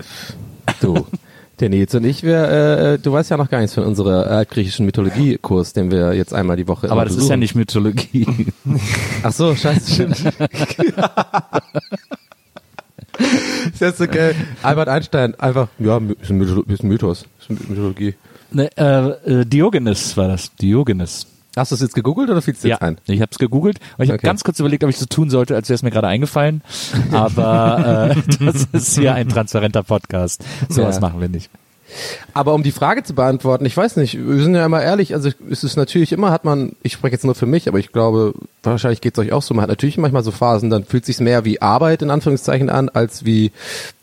[0.82, 1.06] du.
[1.60, 4.86] Der Nils und ich, wir, äh, du weißt ja noch gar nichts von unserer altgriechischen
[4.86, 7.40] Mythologie-Kurs, den wir jetzt einmal die Woche Aber das ist ja besuchen.
[7.40, 8.26] nicht Mythologie.
[9.24, 10.20] Ach so, scheiße, stimmt.
[13.74, 14.36] ist jetzt so geil.
[14.64, 18.16] Albert Einstein, einfach, ja, ist ein, Mytholo ist ein Mythos, ist eine Mythologie.
[18.52, 19.10] ne, äh,
[19.42, 20.56] äh, Diogenes war das.
[20.56, 21.28] Diogenes.
[21.60, 22.98] Hast du es jetzt gegoogelt oder fiel es dir Ja, jetzt ein?
[23.06, 24.28] ich habe es gegoogelt und ich habe Okay.
[24.28, 26.62] ganz kurz überlegt, ob ich so tun sollte, als wäre es mir gerade eingefallen.
[27.12, 30.44] Aber äh, das ist hier ein transparenter Podcast.
[30.70, 31.02] Sowas Ja.
[31.02, 31.50] machen wir nicht.
[32.36, 35.32] Aber um die Frage zu beantworten, ich weiß nicht, wir sind ja immer ehrlich, also
[35.50, 38.34] es ist natürlich immer, hat man, ich spreche jetzt nur für mich, aber ich glaube,
[38.62, 41.20] wahrscheinlich geht es euch auch so, man hat natürlich manchmal so Phasen, dann fühlt sich
[41.20, 43.52] mehr wie Arbeit in Anführungszeichen an, als wie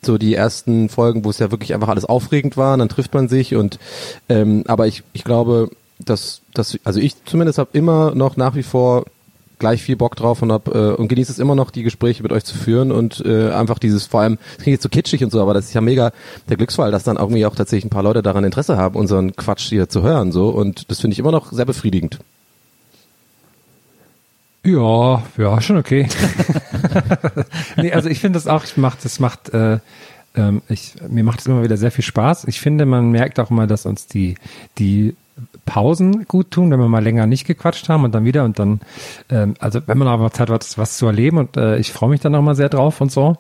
[0.03, 3.14] so die ersten Folgen, wo es ja wirklich einfach alles aufregend war, und dann trifft
[3.14, 3.79] man sich und
[4.29, 5.71] ähm, aber ich, ich glaube,
[6.07, 9.05] dass, dass also ich zumindest habe immer noch nach wie vor
[9.59, 12.33] gleich viel Bock drauf und hab, äh, und genieße es immer noch, die Gespräche mit
[12.33, 15.31] euch zu führen und äh, einfach dieses, vor allem, das klingt jetzt so kitschig und
[15.31, 16.12] so, aber das ist ja mega
[16.49, 19.69] der Glücksfall, dass dann irgendwie auch tatsächlich ein paar Leute daran Interesse haben, unseren Quatsch
[19.69, 22.19] hier zu hören so und das finde ich immer noch sehr befriedigend.
[24.62, 26.09] Ja, ja, schon okay.
[27.77, 29.79] nee, also ich finde das auch, ich macht, das macht, äh,
[30.35, 32.47] ähm, ich, mir macht es immer wieder sehr viel Spaß.
[32.49, 34.35] Ich finde, man merkt auch mal, dass uns die,
[34.79, 35.14] die
[35.67, 38.81] Pausen gut tun, wenn wir mal länger nicht gequatscht haben und dann wieder und dann,
[39.29, 42.09] ähm, also wenn man aber Zeit hat, was, was zu erleben und äh, ich freue
[42.11, 43.37] mich dann auch mal sehr drauf und so.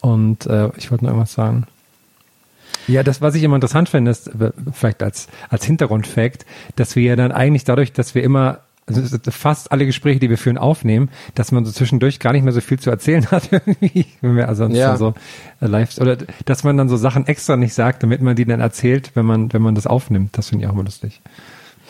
[0.00, 1.66] Und äh, ich wollte noch irgendwas sagen.
[2.86, 7.02] Ja, das, was ich immer interessant finde, ist äh, vielleicht als, als Hintergrundfakt, dass wir
[7.02, 11.08] ja dann eigentlich dadurch, dass wir immer also fast alle Gespräche, die wir führen, aufnehmen,
[11.34, 14.48] dass man so zwischendurch gar nicht mehr so viel zu erzählen hat irgendwie, wenn wir
[14.48, 14.96] also Ja.
[14.96, 15.14] so
[15.60, 18.60] äh, live oder dass man dann so Sachen extra nicht sagt, damit man die dann
[18.60, 20.38] erzählt, wenn man wenn man das aufnimmt.
[20.38, 21.20] Das finde ich auch immer lustig.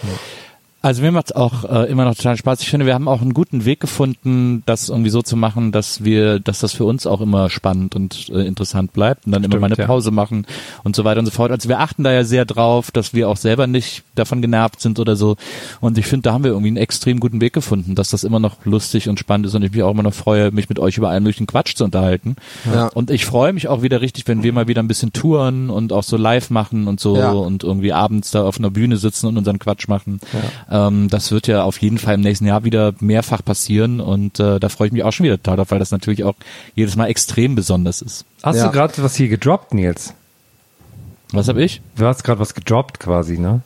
[0.02, 0.45] Ja.
[0.86, 2.60] Also mir macht's auch äh, immer noch total Spaß.
[2.60, 6.04] Ich finde, wir haben auch einen guten Weg gefunden, das irgendwie so zu machen, dass
[6.04, 9.54] wir, dass das für uns auch immer spannend und äh, interessant bleibt und dann immer
[9.54, 9.86] Stimmt, mal eine ja.
[9.86, 10.46] Pause machen
[10.84, 11.50] und so weiter und so fort.
[11.50, 15.00] Also wir achten da ja sehr drauf, dass wir auch selber nicht davon genervt sind
[15.00, 15.34] oder so.
[15.80, 18.38] Und ich finde, da haben wir irgendwie einen extrem guten Weg gefunden, dass das immer
[18.38, 20.98] noch lustig und spannend ist und ich mich auch immer noch freue, mich mit euch
[20.98, 22.36] über allen möglichen Quatsch zu unterhalten.
[22.72, 22.86] Ja.
[22.94, 25.92] Und ich freue mich auch wieder richtig, wenn wir mal wieder ein bisschen touren und
[25.92, 27.32] auch so live machen und so Ja.
[27.32, 30.20] und irgendwie abends da auf einer Bühne sitzen und unseren Quatsch machen.
[30.76, 34.58] Ähm, das wird ja auf jeden Fall im nächsten Jahr wieder mehrfach passieren und äh,
[34.60, 36.34] da freue ich mich auch schon wieder total drauf, weil das natürlich auch
[36.74, 38.24] jedes Mal extrem besonders ist.
[38.42, 38.66] Hast Ja.
[38.66, 40.12] du gerade was hier gedroppt, Nils?
[41.32, 41.80] Was habe ich?
[41.96, 43.62] Du hast gerade was gedroppt quasi, ne?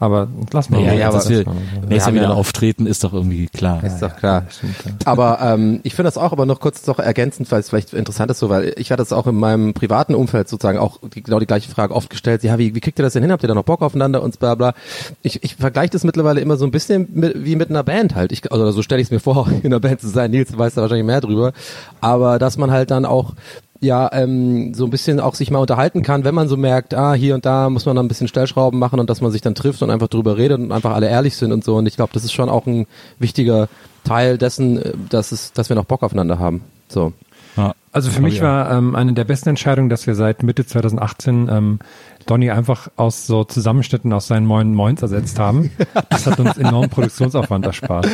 [0.00, 0.80] Aber lass mal.
[0.80, 3.82] Ja, ja, dass wir nächstes Jahr ja wieder noch- auftreten, ist doch irgendwie klar.
[3.82, 4.44] ist doch klar.
[4.62, 4.68] ja.
[5.04, 8.30] Aber ähm, ich finde das auch aber noch kurz doch ergänzend, weil es vielleicht interessant
[8.30, 11.40] ist so, weil ich hatte das auch in meinem privaten Umfeld sozusagen auch die, genau
[11.40, 12.44] die gleiche Frage oft gestellt.
[12.44, 13.32] Ja, wie, wie kriegt ihr das denn hin?
[13.32, 14.74] Habt ihr da noch Bock aufeinander und bla bla?
[15.22, 18.30] Ich, ich vergleiche das mittlerweile immer so ein bisschen mit, wie mit einer Band halt.
[18.30, 20.30] Ich, also so stelle ich es mir vor, in einer Band zu sein.
[20.30, 21.52] Nils weiß da wahrscheinlich mehr drüber.
[22.00, 23.32] Aber dass man halt dann auch
[23.80, 27.14] ja, ähm, so ein bisschen auch sich mal unterhalten kann, wenn man so merkt, ah,
[27.14, 29.54] hier und da muss man dann ein bisschen Stellschrauben machen und dass man sich dann
[29.54, 31.76] trifft und einfach drüber redet und einfach alle ehrlich sind und so.
[31.76, 32.86] Und ich glaube, das ist schon auch ein
[33.18, 33.68] wichtiger
[34.04, 36.62] Teil dessen, äh, dass es, dass wir noch Bock aufeinander haben.
[36.88, 37.12] So.
[37.56, 37.74] Ja.
[37.92, 38.42] Also für Oh mich ja.
[38.42, 41.78] war ähm, eine der besten Entscheidungen, dass wir seit Mitte 2018 ähm,
[42.26, 45.70] Donny einfach aus so Zusammenschnitten aus seinen Moin Moins ersetzt haben.
[46.10, 48.08] Das hat uns enormen Produktionsaufwand erspart.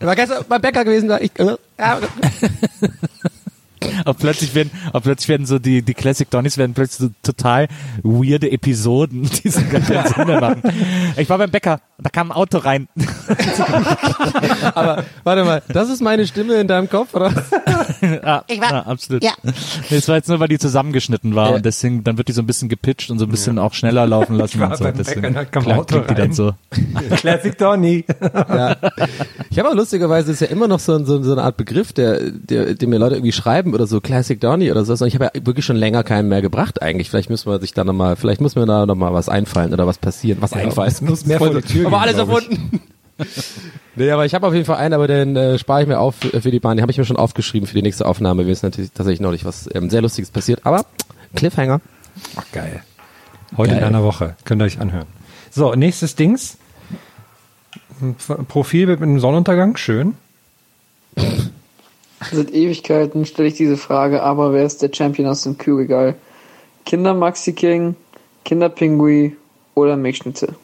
[0.00, 1.98] Ich war gestern beim Bäcker gewesen, da ich, äh, ja,
[4.04, 7.68] Auch plötzlich werden, auch plötzlich werden so die, die Classic Donnies werden plötzlich so total
[8.02, 10.62] weirde Episoden, die so gar keinen Sinn mehr machen.
[11.16, 12.88] Ich war beim Bäcker, da kam ein Auto rein.
[14.74, 17.32] aber warte mal, das ist meine Stimme in deinem Kopf, oder?
[18.02, 19.22] ja, ja, absolut.
[19.24, 19.32] Ja.
[19.42, 21.56] Nee, es war jetzt nur, weil die zusammengeschnitten war Ja.
[21.56, 24.06] und deswegen, dann wird die so ein bisschen gepitcht und so ein bisschen auch schneller
[24.06, 24.84] laufen lassen war und so.
[24.84, 26.32] beim Deswegen Bäcker, da kam klar, Auto klingt die dann rein.
[26.32, 26.52] so.
[27.16, 28.04] Classic Donny.
[28.32, 28.76] Ja.
[29.50, 31.92] Ich habe auch lustigerweise ist ja immer noch so, ein- so, so eine Art Begriff,
[31.92, 34.92] der, der, den mir Leute irgendwie schreiben oder so Classic Donny oder so.
[34.92, 37.10] Und ich habe ja wirklich schon länger keinen mehr gebracht eigentlich.
[37.10, 39.98] Vielleicht müssen wir sich da nochmal, vielleicht muss mir da nochmal was einfallen oder was
[39.98, 40.88] passieren, was einfallen.
[40.88, 42.80] es muss mehr vor die Tür Aber alles erfunden.
[43.98, 46.16] Nee, aber ich habe auf jeden Fall einen, aber den äh, spare ich mir auf
[46.16, 46.76] für, für die Bahn.
[46.76, 48.44] Den habe ich mir schon aufgeschrieben für die nächste Aufnahme.
[48.44, 50.60] Mir ist natürlich tatsächlich neulich was ähm, sehr Lustiges passiert.
[50.64, 50.84] Aber
[51.34, 51.80] Cliffhanger.
[52.36, 52.82] Ach, geil.
[53.56, 53.78] Heute Geil.
[53.78, 54.36] in einer Woche.
[54.44, 55.06] Könnt ihr euch anhören.
[55.50, 56.58] So, nächstes Dings.
[58.48, 60.14] Profilbild mit einem Sonnenuntergang, schön.
[62.32, 66.16] Seit Ewigkeiten stelle ich diese Frage, aber wer ist der Champion aus dem Kühlregal?
[66.84, 67.96] Kinder Maxi King,
[68.44, 69.36] Kinder Pingui
[69.74, 70.54] oder Milchschnitte?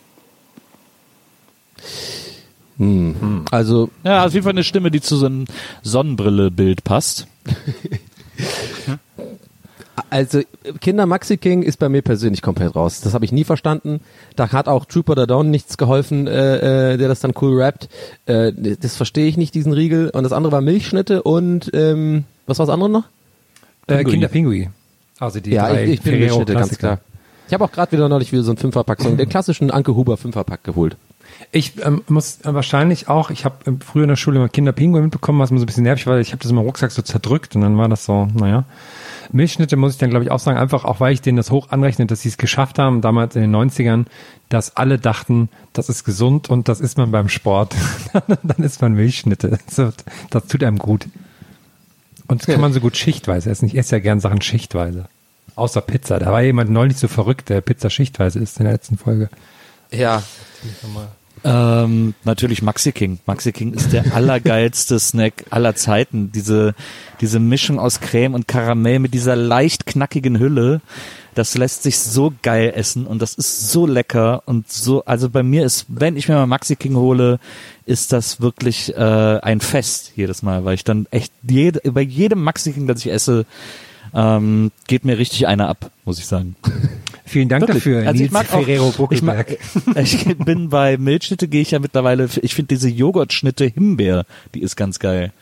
[2.78, 3.44] Hm.
[3.50, 5.44] Also, Ja, auf jeden Fall eine Stimme, die zu so einem
[5.82, 7.26] Sonnenbrille-Bild passt.
[10.10, 10.40] also
[10.80, 13.00] Kinder Maxi King ist bei mir persönlich komplett raus.
[13.02, 14.00] Das habe ich nie verstanden.
[14.36, 17.88] Da hat auch Trooper the Dawn nichts geholfen, äh, äh, der das dann cool rappt.
[18.26, 20.10] Äh, das verstehe ich nicht, diesen Riegel.
[20.10, 23.04] Und das andere war Milchschnitte und ähm, was war das andere noch?
[23.86, 24.12] Äh, Pinguin.
[24.12, 24.70] Kinder Pingui.
[25.18, 27.00] Also die ja, drei ich, ich bin Milchschnitte, ganz klar.
[27.48, 30.16] Ich habe auch gerade wieder neulich wieder so einen Fünferpack, so den klassischen Anke Huber
[30.16, 30.96] Fünferpack geholt.
[31.50, 35.02] Ich ähm, muss äh, wahrscheinlich auch, ich habe ähm, früher in der Schule immer Kinderpinguin
[35.02, 36.18] mitbekommen, was mir so ein bisschen nervig war.
[36.18, 38.64] Ich habe das im Rucksack so zerdrückt und dann war das so, naja.
[39.32, 41.70] Milchschnitte muss ich dann, glaube ich, auch sagen, einfach auch, weil ich denen das hoch
[41.70, 44.06] anrechne, dass sie es geschafft haben, damals in den 90ern,
[44.48, 47.74] dass alle dachten, das ist gesund und das isst man beim Sport.
[48.28, 49.58] dann isst man Milchschnitte.
[50.30, 51.06] Das tut einem gut.
[52.28, 53.66] Und das kann man so gut schichtweise essen.
[53.66, 55.06] Ich esse ja gern Sachen schichtweise.
[55.54, 56.18] Außer Pizza.
[56.18, 59.28] Da war jemand neulich so verrückt, der Pizza schichtweise isst in der letzten Folge.
[59.90, 60.22] Ja.
[61.44, 63.18] Ähm, natürlich Maxi King.
[63.26, 66.30] Maxi King ist der allergeilste Snack aller Zeiten.
[66.32, 66.74] Diese,
[67.20, 70.80] diese Mischung aus Creme und Karamell mit dieser leicht knackigen Hülle.
[71.34, 75.42] Das lässt sich so geil essen und das ist so lecker und so, also bei
[75.42, 77.40] mir ist, wenn ich mir mal Maxi King hole,
[77.86, 79.00] ist das wirklich äh,
[79.40, 83.10] ein Fest jedes Mal, weil ich dann echt jede, bei jedem Maxi King, das ich
[83.10, 83.46] esse,
[84.14, 86.54] ähm, geht mir richtig einer ab, muss ich sagen.
[87.24, 87.84] Vielen Dank Wirklich.
[87.84, 89.58] dafür, Also ich Nils mag auch- Ferrero Ich, Buckelberg.
[89.96, 94.76] ich bin bei Milchschnitte gehe ich ja mittlerweile, ich finde diese Joghurtschnitte Himbeer, die ist
[94.76, 95.32] ganz geil.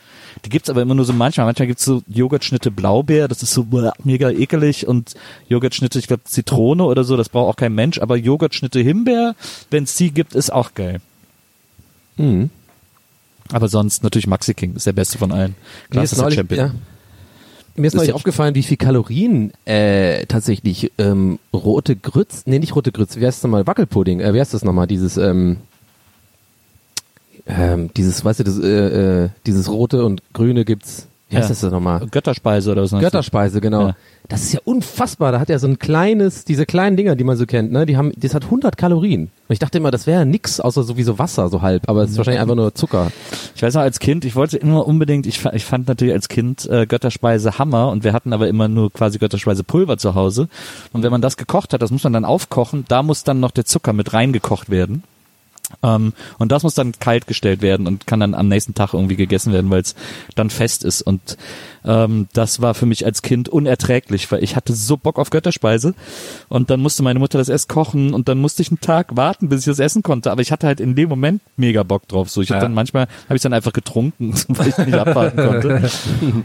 [0.44, 1.46] Die gibt's aber immer nur so manchmal.
[1.46, 3.66] Manchmal gibt's so Joghurtschnitte Blaubeer, das ist so
[4.04, 5.14] mega ekelig und
[5.48, 9.34] Joghurtschnitte, ich glaube Zitrone oder so, das braucht auch kein Mensch, aber Joghurtschnitte Himbeer,
[9.70, 11.00] wenn's die gibt, ist auch geil.
[12.16, 12.50] Mhm.
[13.50, 15.56] Aber sonst natürlich Maxi King ist der beste von allen.
[15.92, 16.58] Der neulich, Champion.
[16.58, 16.74] ja,
[17.80, 22.92] mir ist neulich aufgefallen, wie viel Kalorien äh, tatsächlich ähm, rote Grütz, nee, nicht rote
[22.92, 23.66] Grütz, wie heißt das nochmal?
[23.66, 24.86] Wackelpudding, äh, wie heißt das nochmal?
[24.86, 25.58] Dieses, ähm,
[27.46, 31.48] ähm, dieses, weißt du, das, äh, äh, dieses rote und grüne gibt's, wie heißt Ja.
[31.48, 32.06] das denn nochmal?
[32.10, 32.90] Götterspeise oder was?
[32.90, 33.88] Götterspeise, genau.
[33.88, 33.96] Ja.
[34.28, 35.32] Das ist ja unfassbar.
[35.32, 37.86] Da hat er so ein kleines, diese kleinen Dinger, die man so kennt, ne?
[37.86, 39.22] Die haben, das hat 100 Kalorien.
[39.22, 41.88] Und ich dachte immer, das wäre nix, außer sowieso Wasser, so halb.
[41.88, 43.10] Aber es ist wahrscheinlich einfach nur Zucker.
[43.56, 46.66] Ich weiß noch, als Kind, ich wollte immer unbedingt, ich, ich fand natürlich als Kind
[46.68, 50.48] äh, Götterspeise Hammer und wir hatten aber immer nur quasi Götterspeise Pulver zu Hause.
[50.92, 53.50] Und wenn man das gekocht hat, das muss man dann aufkochen, da muss dann noch
[53.50, 55.02] der Zucker mit reingekocht werden.
[55.82, 59.16] Ähm, und das muss dann kalt gestellt werden und kann dann am nächsten Tag irgendwie
[59.16, 59.94] gegessen werden, weil es
[60.34, 61.02] dann fest ist.
[61.02, 61.36] Und
[61.84, 65.94] ähm, das war für mich als Kind unerträglich, weil ich hatte so Bock auf Götterspeise
[66.48, 69.48] und dann musste meine Mutter das erst kochen und dann musste ich einen Tag warten,
[69.48, 70.30] bis ich das essen konnte.
[70.30, 72.28] Aber ich hatte halt in dem Moment mega Bock drauf.
[72.30, 72.62] So, ich hab Ja.
[72.62, 75.90] dann manchmal habe ich dann einfach getrunken, weil ich nicht abwarten konnte.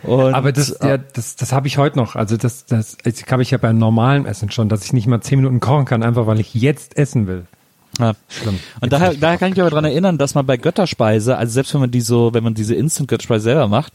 [0.04, 2.16] Und, Aber das, ja, das, das habe ich heute noch.
[2.16, 5.22] Also das, das, das habe ich ja beim normalen Essen schon, dass ich nicht mal
[5.22, 7.46] zehn Minuten kochen kann, einfach weil ich jetzt essen will.
[8.00, 8.14] Ja.
[8.28, 8.60] Schlimm.
[8.82, 11.74] Und daher, daher kann ich mich aber dran erinnern, dass man bei Götterspeise, also selbst
[11.74, 13.94] wenn man die so, wenn man diese Instant-Götterspeise selber macht,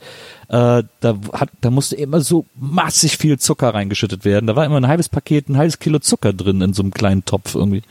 [0.49, 4.47] äh, da hat, da musste immer so massig viel Zucker reingeschüttet werden.
[4.47, 7.25] Da war immer ein halbes Paket, ein halbes Kilo Zucker drin in so einem kleinen
[7.25, 7.83] Topf irgendwie.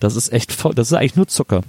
[0.00, 1.62] Das ist echt voll, das ist eigentlich nur Zucker.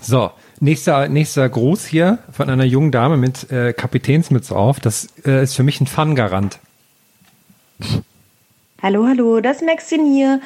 [0.00, 4.78] So, nächster, nächster Gruß hier von einer jungen Dame mit äh, Kapitänsmütze auf.
[4.78, 6.58] Das äh, ist für mich ein Fun-Garant.
[8.82, 10.40] Hallo, hallo, das ist Maxine hier.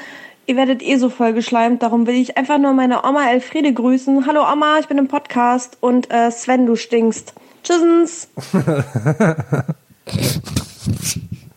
[0.51, 4.27] Ihr werdet eh so voll geschleimt, darum will ich einfach nur meine Oma Elfriede grüßen.
[4.27, 7.35] Hallo Oma, ich bin im Podcast und äh, Sven, du stinkst.
[7.63, 8.27] Tschüssens.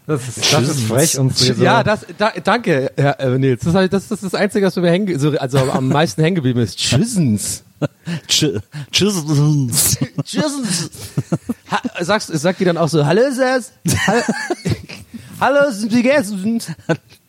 [0.06, 1.54] Das ist, das ist frech und so.
[1.54, 3.62] Ja, das, da, danke, Herr äh, Nils.
[3.64, 6.60] Das, ich- das ist das Einzige, was mir hängen, so, also am meisten hängen geblieben
[6.60, 6.78] ist.
[6.78, 7.64] Tschüssens.
[8.28, 8.62] Tschüss.
[8.92, 10.90] Tschüssens.
[11.72, 13.72] Ha, sagst, sagt die dann auch so, hallo, Sers?
[14.06, 14.22] Hallo,
[15.40, 16.04] hallo sind Sie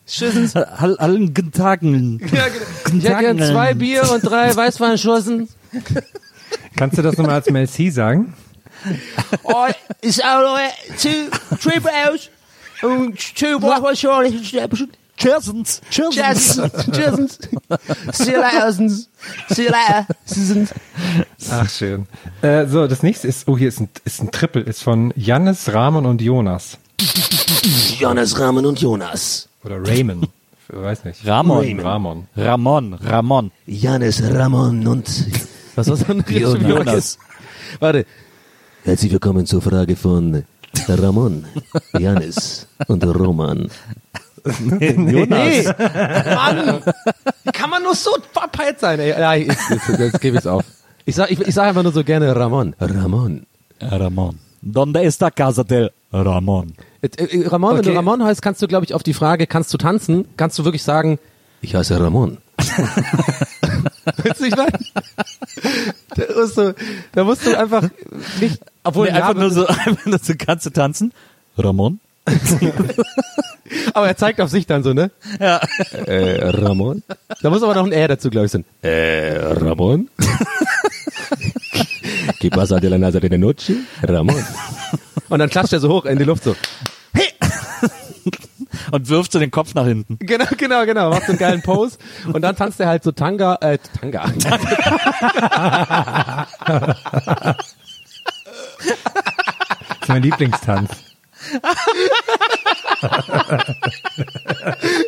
[0.55, 2.21] All- Allen guten Tagen.
[2.33, 2.99] Ja, genau.
[2.99, 5.49] Ich hätte gern zwei Bier und drei Weißweinschossen.
[6.77, 8.35] Kannst du das nochmal als Mel C sagen?
[9.45, 9.67] Oh,
[10.03, 10.59] ist auch noch
[11.01, 11.09] two
[11.57, 12.29] triple O's
[12.83, 14.91] und two Weißweinschossen.
[15.17, 15.81] Tschüssens.
[15.91, 16.61] Tschüssens.
[16.91, 17.39] Tschüssens.
[18.13, 18.73] See you later.
[18.73, 20.07] See you later.
[20.27, 20.71] Tschüssens.
[21.51, 22.07] Ach, schön.
[22.43, 25.73] Äh, so, das nächste ist, oh, hier ist ein, ist ein Triple, ist von Jannis,
[25.73, 26.79] Rahman und Jonas.
[27.99, 29.49] Jonas, Rahmen und Jonas.
[29.65, 30.29] Oder Raymond.
[30.69, 31.27] Ich weiß nicht.
[31.27, 31.81] Ramon.
[31.81, 32.27] Ramon.
[32.37, 32.95] Ramon.
[32.95, 33.51] Ramon.
[33.67, 35.07] Janis, Ramon und
[35.75, 36.25] was war's denn?
[36.29, 37.19] Jonas.
[37.81, 38.07] Warte.
[38.85, 40.45] Herzlich willkommen zur Frage von
[40.87, 41.47] Ramon,
[41.99, 43.71] Janis und Roman.
[44.81, 45.65] Jonas.
[45.67, 46.83] Mann!
[47.45, 49.11] Wie kann man nur so verpeilt sein, ey?
[49.11, 50.65] Ja, jetzt, jetzt, jetzt gebe ich's auf.
[51.07, 52.75] Ich sag, ich, ich sag einfach nur so gerne Ramon.
[52.79, 53.47] Ramon.
[53.81, 54.39] Ramon.
[54.61, 56.75] Donde está casa del Ramon?
[57.05, 57.91] Äh, äh, Ramon, wenn Okay.
[57.91, 60.65] du Ramon heißt, kannst du, glaube ich, auf die Frage, kannst du tanzen, kannst du
[60.65, 61.19] wirklich sagen,
[61.61, 62.39] ich heiße Ramon.
[62.59, 64.73] weißt du, ich meine?
[66.17, 66.75] Da musst du,
[67.13, 67.83] da musst du einfach
[68.41, 71.13] nicht, obwohl Nee, einfach nur so, einfach nur so, kannst du tanzen?
[71.59, 72.01] Ramon?
[73.95, 75.11] aber er zeigt auf sich dann so, ne?
[75.41, 75.61] Ja.
[76.07, 77.03] Äh, Ramon?
[77.43, 78.65] Da muss aber noch ein R dazu, glaube ich, sein.
[78.83, 80.09] Äh, Ramon?
[82.41, 83.75] ¿Qué pasa de la nasa de la noche?
[84.03, 84.43] Ramon.
[85.29, 86.55] Und dann klatscht er so hoch in die Luft so.
[88.91, 90.19] Und wirft so den Kopf nach hinten.
[90.21, 91.11] Genau, genau, genau.
[91.11, 91.99] Macht so einen geilen Pose.
[92.33, 94.25] Und dann tanzt er halt so Tanga, äh, Tanga.
[98.85, 100.91] Das ist mein Lieblingstanz.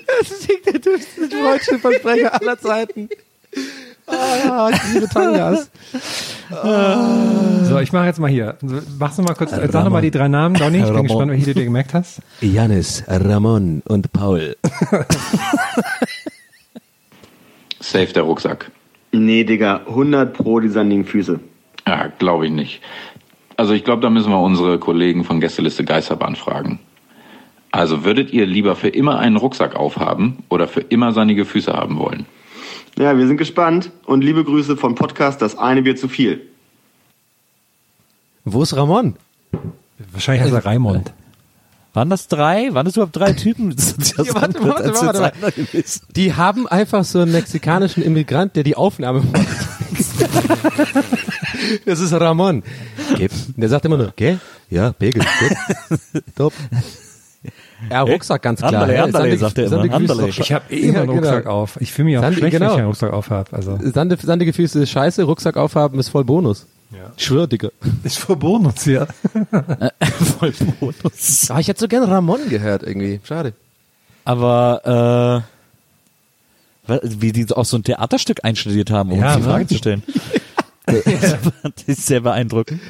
[0.07, 3.09] Das ist der dümmste deutsche Versprecher aller Zeiten.
[4.07, 5.71] Ah, ich liebe Tangas.
[6.49, 8.57] So, ich mache jetzt mal hier.
[8.99, 10.79] Machst du mal kurz, äh, sag noch mal die drei Namen, Donny.
[10.79, 11.07] Ich bin Ramon.
[11.07, 12.21] gespannt, welche du dir gemerkt hast.
[12.41, 14.57] Janis, Ramon und Paul.
[17.81, 18.71] Safe der Rucksack.
[19.13, 21.41] Nee, Digga, 100 pro die sandigen Füße.
[21.87, 22.81] Ja, glaube ich nicht.
[23.57, 26.79] Also ich glaube, da müssen wir unsere Kollegen von Gästeliste Geisterbahn fragen.
[27.71, 31.99] Also würdet ihr lieber für immer einen Rucksack aufhaben oder für immer sannige Füße haben
[31.99, 32.27] wollen?
[32.99, 36.49] Ja, wir sind gespannt und liebe Grüße vom Podcast Das eine wird zu viel.
[38.45, 39.17] Wo ist Ramon?
[40.13, 41.13] Wahrscheinlich heißt er Raimund.
[41.93, 42.73] Waren das drei?
[42.73, 43.75] Waren das überhaupt drei Typen?
[44.17, 45.55] Ja warte, warte, warte.
[46.15, 49.47] Die haben einfach so einen mexikanischen Immigrant, der die Aufnahme macht.
[51.85, 52.63] Das ist Ramon.
[53.57, 54.39] Der sagt immer nur, gell?
[54.71, 55.25] Ja, Pegel.
[56.37, 56.53] Top.
[57.91, 58.73] Ja, Rucksack ganz klar.
[58.73, 59.05] Andale, ja.
[59.05, 60.07] andale, Sandige- sagt er immer.
[60.15, 61.21] doch Ich habe eh immer einen genau.
[61.21, 61.79] Rucksack auf.
[61.81, 62.73] Ich fühle mich auch schlecht, wenn genau.
[62.73, 63.53] ich einen Rucksack auf habe.
[63.55, 66.67] Also, Sande, sandige Füße ist scheiße, Rucksack aufhaben ist voll Bonus.
[66.93, 67.13] Ja.
[67.17, 67.69] Ich schwör, Digga.
[68.05, 69.07] ist für Bonus, ja.
[70.39, 71.51] Voll Bonus.
[71.51, 73.21] Ah, ich hätte so gern Ramon gehört irgendwie.
[73.25, 73.55] Schade.
[74.25, 75.45] Aber
[76.89, 79.49] äh, wie die auch so ein Theaterstück einstudiert haben, um Ja, uns die ne?
[79.49, 80.03] Frage zu stellen.
[80.87, 81.05] das
[81.87, 82.81] ist sehr beeindruckend.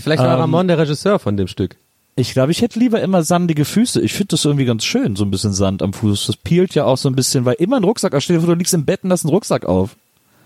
[0.00, 1.76] Vielleicht war Ähm, Ramon der Regisseur von dem Stück.
[2.16, 4.00] Ich glaube, ich hätte lieber immer sandige Füße.
[4.00, 6.26] Ich finde das irgendwie ganz schön, so ein bisschen Sand am Fuß.
[6.26, 8.58] Das peelt ja auch so ein bisschen, weil immer ein Rucksack, stell dir vor, du
[8.58, 9.96] liegst im Bett und hast einen Rucksack auf.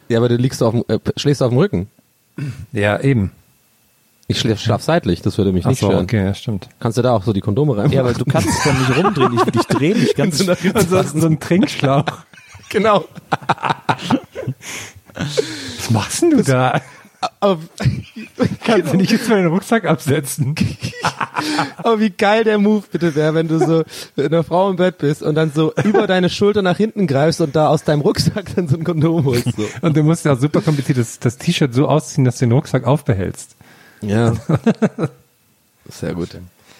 [0.08, 1.88] Ja, aber du liegst auf dem, äh, schläfst auf dem Rücken.
[2.72, 3.32] Ja, eben.
[4.28, 6.04] Ich schlaf, schlaf seitlich, das würde mich Ach nicht so, stören.
[6.04, 6.68] okay, ja, stimmt.
[6.80, 7.90] Kannst du da auch so die Kondome rein?
[7.90, 9.34] Ja, aber du kannst es dann nicht rumdrehen.
[9.34, 10.46] Ich, ich drehe mich ganz.
[10.46, 12.04] Ansonsten so ein Trinkschlauch.
[12.70, 13.04] genau.
[15.14, 16.80] Was machst denn du da?
[17.40, 17.60] Aber,
[18.64, 20.54] Kannst du nicht jetzt mal den Rucksack absetzen?
[21.76, 24.98] aber wie geil der Move bitte wäre, wenn du so mit einer Frau im Bett
[24.98, 28.54] bist und dann so über deine Schulter nach hinten greifst und da aus dedeinem Rucksack
[28.54, 29.56] dann so ein Kondom holst.
[29.56, 29.66] So.
[29.80, 32.84] Und du musst ja super kompliziert das, das T-Shirt so ausziehen, dass du den Rucksack
[32.84, 33.56] aufbehältst.
[34.00, 34.34] Ja.
[35.88, 36.36] Sehr gut.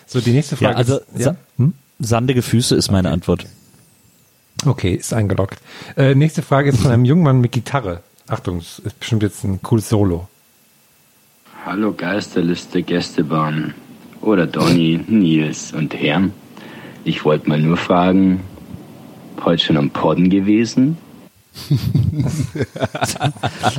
[0.07, 1.37] So, die nächste Frage Ja, also ist, sa
[1.98, 3.46] sandige Füße ist meine Antwort.
[4.64, 5.61] Okay, ist eingeloggt.
[5.96, 8.03] Äh, nächste Frage ist von einem jungen Mann mit Gitarre.
[8.28, 10.28] Achtung, es ist bestimmt jetzt ein cooles Solo.
[11.64, 13.72] Hallo Geisterliste Gästebahn
[14.20, 16.32] oder Donny, Nils und Herm.
[17.04, 18.40] Ich wollte mal nur fragen,
[19.42, 20.98] heute schon am Podden gewesen?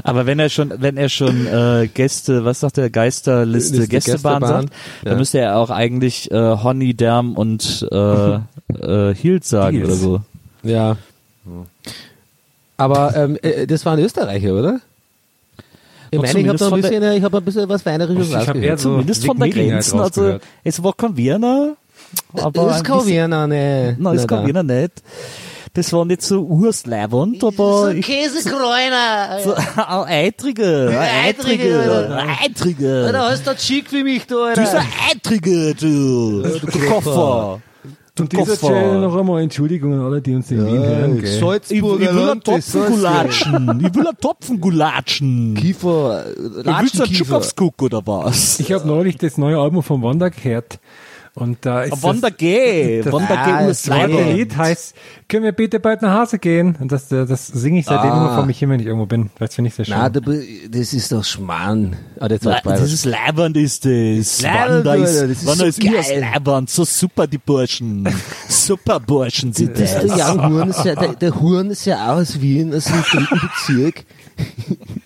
[0.04, 4.42] Aber wenn er schon, wenn er schon äh, Gäste, was sagt der Geisterliste Liste Gästebahn,
[4.42, 5.10] Gästebahn, sagt, ja.
[5.10, 8.34] dann müsste er auch eigentlich äh, Honey, Derm und äh,
[8.80, 9.88] äh, Hield sagen Heels.
[9.88, 10.22] oder so.
[10.64, 10.98] Ja.
[12.80, 14.80] Aber ähm, äh, das war ein Österreicher, oder?
[16.12, 18.34] Ich meine, ich habe ein der- bisschen, äh, ich habe ein bisschen was Weinerisches Ich
[18.36, 18.64] hab rausgehört.
[18.66, 21.76] eher so Zumindest von der Grenzen, also es war kein Wiener,
[22.34, 24.00] aber Das ein kann bisschen- Wiener nicht.
[24.00, 24.48] Nein, das kann da.
[24.48, 25.04] Wiener nicht.
[25.76, 29.40] Das war nicht so urslabend, aber ich, Käsekräuner.
[29.44, 33.10] so, ein Eitrige, ein Eitrige, ein Eitrige.
[33.14, 34.80] Da hast du schick wie mich, du, Du bist Alter.
[34.80, 34.88] ein
[35.18, 37.62] Eitrige, du, du Koffer.
[38.20, 41.22] Und dieser Stelle noch einmal Entschuldigung an alle, die uns in Wien hören.
[41.22, 41.60] Gell?
[41.70, 43.84] Ich, ich will einen Topfen gulatschen.
[43.86, 45.54] Ich will einen Topfen gulatschen.
[45.56, 47.14] Kiefer, Du willst einen.
[47.14, 48.60] Schukowskuk oder was?
[48.60, 50.80] Ich habe neulich das neue Album von Wanda gehört.
[51.40, 53.02] Und da ist Wanda G.
[53.02, 53.68] das, Wanda G.
[53.68, 54.32] das zweite.
[54.34, 54.94] Lied heißt,
[55.28, 56.76] können wir bitte bald nach Hause gehen?
[56.80, 58.18] Und das, äh, das singe ich seitdem Ah.
[58.26, 59.30] immer vor mich hin, wenn ich irgendwo bin.
[59.40, 59.96] Das finde ich sehr schön.
[59.98, 61.96] Na, das ist doch Schmarrn.
[62.20, 64.42] Ah, das war das ist leibend ist das.
[64.42, 66.20] Leibend, Wanda ist, das ist Wanda so ist geil.
[66.20, 66.70] leibend.
[66.70, 68.08] So super, die Burschen.
[68.50, 70.16] super Burschen sind Das das.
[70.16, 73.02] der Young Huren, ist ja, der, der Huren ist ja auch aus Wien, aus dem
[73.02, 74.06] dritten Bezirk.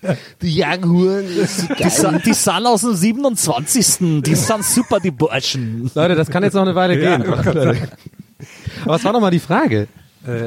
[0.02, 1.90] Der Young Huren ist Die, geil.
[1.90, 4.22] sind- die sind aus dem 27.
[4.22, 5.90] Die sind super, die Burschen.
[5.94, 7.22] Leute, das kann jetzt noch eine Weile gehen.
[7.22, 7.76] Aber
[8.84, 9.88] was war nochmal die Frage?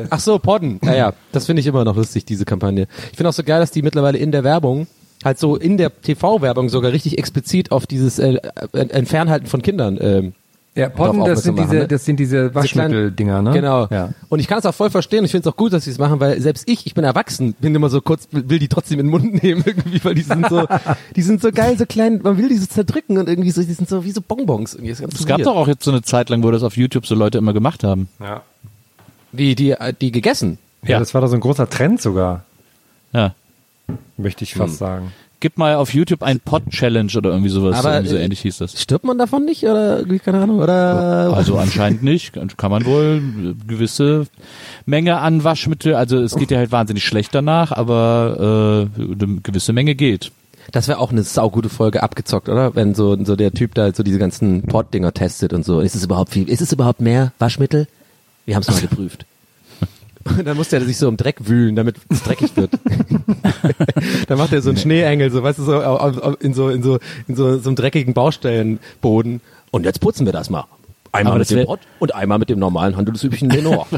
[0.09, 0.79] Ach so, Podden.
[0.81, 2.87] Naja, das finde ich immer noch lustig, diese Kampagne.
[3.11, 4.87] Ich finde auch so geil, dass die mittlerweile in der Werbung
[5.23, 8.39] halt so in der TV-Werbung sogar richtig explizit auf dieses äh,
[8.73, 9.97] äh, Entfernhalten von Kindern.
[10.01, 10.33] Ähm,
[10.77, 11.87] Ja, darauf das sind aufmerksam diese, machen, ne?
[11.87, 13.51] das sind diese Waschmittel-Dinger, ne?
[13.51, 13.87] Genau.
[13.89, 14.09] Ja.
[14.29, 15.25] Und ich kann es auch voll verstehen.
[15.25, 17.53] Ich finde es auch gut, dass sie es machen, weil selbst ich, ich bin erwachsen,
[17.53, 20.47] bin immer so kurz, will die trotzdem in den Mund nehmen irgendwie, weil die sind
[20.47, 20.67] so,
[21.15, 23.73] die sind so geil, so klein, man will die so zerdrücken und irgendwie so, die
[23.73, 24.75] sind so wie so Bonbons.
[24.75, 24.91] Irgendwie.
[24.91, 25.47] Es gab weird.
[25.47, 27.83] doch auch jetzt so eine Zeit lang, wo das auf YouTube so Leute immer gemacht
[27.83, 28.07] haben.
[28.19, 28.43] Ja.
[29.31, 30.59] Die, die, äh, die gegessen.
[30.83, 32.45] Ja, das war doch so ein großer Trend sogar,
[33.13, 33.33] Ja.
[34.15, 34.77] möchte ich fast Hm.
[34.77, 35.11] sagen.
[35.39, 37.77] Gib mal auf YouTube ein Pod-Challenge oder irgendwie sowas.
[37.77, 38.81] Aber, irgendwie so äh, ähnlich hieß das.
[38.81, 41.31] Stirbt man davon nicht oder keine Ahnung, oder?
[41.35, 42.33] Also anscheinend nicht.
[42.57, 44.25] Kann man wohl gewisse
[44.87, 49.73] Menge an Waschmittel, also es geht ja halt wahnsinnig schlecht danach, aber äh, eine gewisse
[49.73, 50.31] Menge geht.
[50.71, 52.75] Das wäre auch eine saugute Folge abgezockt, oder?
[52.75, 55.79] Wenn so, so der Typ da so diese ganzen Pod-Dinger testet und so.
[55.79, 56.49] Ist es überhaupt viel?
[56.49, 57.87] Ist es überhaupt mehr Waschmittel?
[58.45, 59.25] Wir haben es mal geprüft.
[60.29, 62.71] Und dann muss der sich so im Dreck wühlen, damit es dreckig wird.
[64.27, 67.35] dann macht er so einen Schneeengel, so, weißt du, so, in so, in so, in
[67.35, 69.41] so, so einem dreckigen Baustellenboden.
[69.71, 70.65] Und jetzt putzen wir das mal.
[71.11, 73.87] Einmal Aber mit das dem Pod und einmal mit dem normalen handelsüblichen Lenor.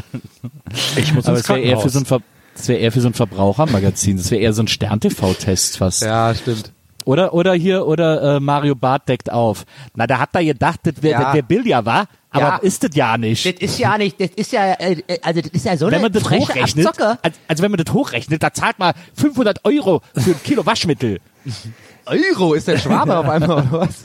[0.95, 2.21] Ich muss Aber ins es wäre eher für so ein Ver
[2.55, 4.17] das wäre eher für so ein Verbrauchermagazin.
[4.17, 6.01] Das wäre eher so ein Stern-TV-Test fast.
[6.01, 6.73] ja, stimmt.
[7.05, 9.65] Oder, oder hier, oder äh, Mario Barth deckt auf.
[9.95, 11.23] Na, da hat er gedacht, das wäre Ja.
[11.25, 12.05] das wär Billard, wa?
[12.31, 12.55] Aber Ja.
[12.57, 13.43] ist das ja nicht.
[13.45, 15.95] Das ist ja nicht, das ist ja, äh, äh, also das ist ja so wenn
[15.95, 17.17] eine man das hochrechnet, Abzocke.
[17.23, 21.19] also, also wenn man das hochrechnet, da zahlt man 500 Euro für ein Kilo Waschmittel.
[22.05, 24.03] Euro ist der Schwabe auf einmal, oder was?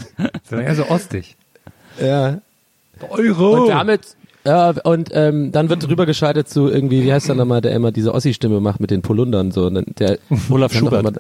[0.49, 1.37] So eher so ostig.
[2.01, 2.39] Ja.
[3.11, 3.63] Euro.
[3.65, 4.03] Und damit,
[4.45, 7.93] ja, und ähm, dann wird drüber geschaltet zu irgendwie, wie heißt der nochmal, der immer
[7.93, 9.69] diese Ossi-Stimme macht mit den Polundern so.
[9.71, 10.19] Der,
[10.51, 11.01] Olaf Schubert.
[11.01, 11.13] Immer,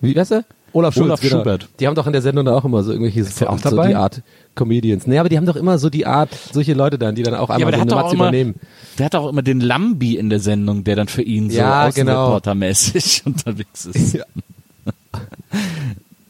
[0.00, 0.44] wie heißt er?
[0.74, 1.38] Olaf Schulz, Olaf genau.
[1.38, 1.68] Schubert.
[1.80, 3.88] Die haben doch in der Sendung da auch immer so irgendwelche der auch so dabei?
[3.88, 4.20] die Art
[4.54, 5.06] Comedians.
[5.06, 7.48] Nee, aber die haben doch immer so die Art, solche Leute dann, die dann auch
[7.48, 8.54] Ja, einmal der so hat eine doch auch Matze immer, übernehmen.
[8.98, 11.88] der hat auch immer den Lambi in der Sendung, der dann für ihn so Ja,
[11.90, 12.12] genau.
[12.12, 14.18] Außenreportermäßig unterwegs ist.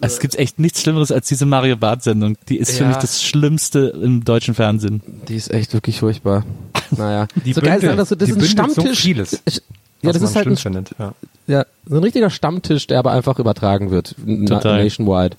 [0.00, 2.36] Also es gibt echt nichts Schlimmeres als diese Mario Barth-Sendung.
[2.48, 2.88] Die ist für Ja.
[2.88, 5.00] mich das Schlimmste im deutschen Fernsehen.
[5.28, 6.44] Die ist echt wirklich furchtbar.
[6.90, 7.26] Naja.
[7.44, 9.00] Die so geil bündelt- ist das, so, das die ist ein bündelt so Stammtisch.
[9.00, 9.42] vieles,
[10.06, 10.90] ja, das man ist halt ein, findet.
[10.98, 11.14] Ja.
[11.46, 14.14] ja, so ein richtiger Stammtisch, der aber einfach übertragen wird.
[14.46, 14.82] Total.
[14.84, 15.36] nationwide.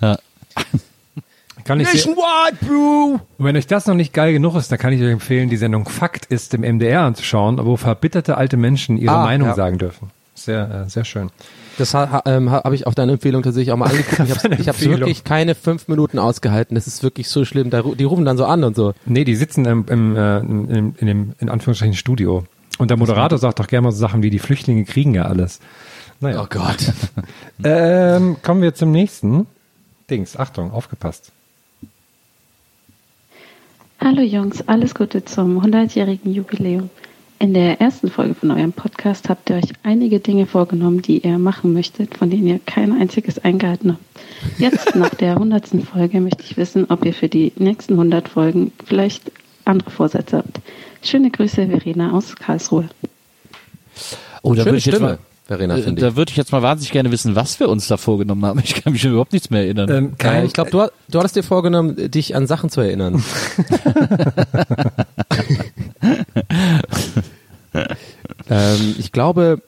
[0.00, 0.18] Ja.
[1.64, 3.20] Kann ich Nationwide, Bro!
[3.38, 5.56] und wenn euch das noch nicht geil genug ist, dann kann ich euch empfehlen, die
[5.56, 9.54] Sendung Fakt ist im MDR anzuschauen, wo verbitterte alte Menschen ihre Ah, Meinung ja.
[9.54, 10.10] sagen dürfen.
[10.36, 11.30] Sehr, äh, sehr schön.
[11.78, 14.60] Das ha, ähm, ha- habe ich auf deine Empfehlung tatsächlich auch mal angeguckt.
[14.60, 16.74] Ich habe wirklich keine fünf Minuten ausgehalten.
[16.76, 17.70] Das ist wirklich so schlimm.
[17.70, 18.94] Da, die rufen dann so an und so.
[19.04, 22.44] Nee, die sitzen im, im, äh, in, in dem, in Anführungsstrichen, Studio.
[22.78, 25.60] Und der Moderator sagt doch gerne mal so Sachen wie, die Flüchtlinge kriegen ja alles.
[26.20, 26.42] Naja.
[26.42, 26.78] Oh Gott.
[27.64, 29.46] Ähm, kommen wir zum nächsten.
[30.10, 31.32] Dings, Achtung, aufgepasst.
[33.98, 36.90] Hallo Jungs, alles Gute zum 100-jährigen Jubiläum.
[37.38, 41.38] In der ersten Folge von eurem Podcast habt ihr euch einige Dinge vorgenommen, die ihr
[41.38, 44.60] machen möchtet, von denen ihr kein einziges eingehalten habt.
[44.60, 45.82] Jetzt nach der 100.
[45.90, 49.32] Folge möchte ich wissen, ob ihr für die nächsten 100 Folgen vielleicht
[49.64, 50.60] andere Vorsätze habt.
[51.06, 52.88] Schöne Grüße, Verena aus Karlsruhe.
[54.42, 56.08] Oh, da Schöne würde ich jetzt Stimme, mal, Verena, äh, finde ich.
[56.08, 58.58] da würde ich jetzt mal wahnsinnig gerne wissen, was wir uns da vorgenommen haben.
[58.64, 59.88] Ich kann mich überhaupt nichts mehr erinnern.
[59.90, 63.22] Ähm, Äh, ich glaube, du, du hattest dir vorgenommen, dich an Sachen zu erinnern.
[68.50, 69.62] ähm, ich glaube,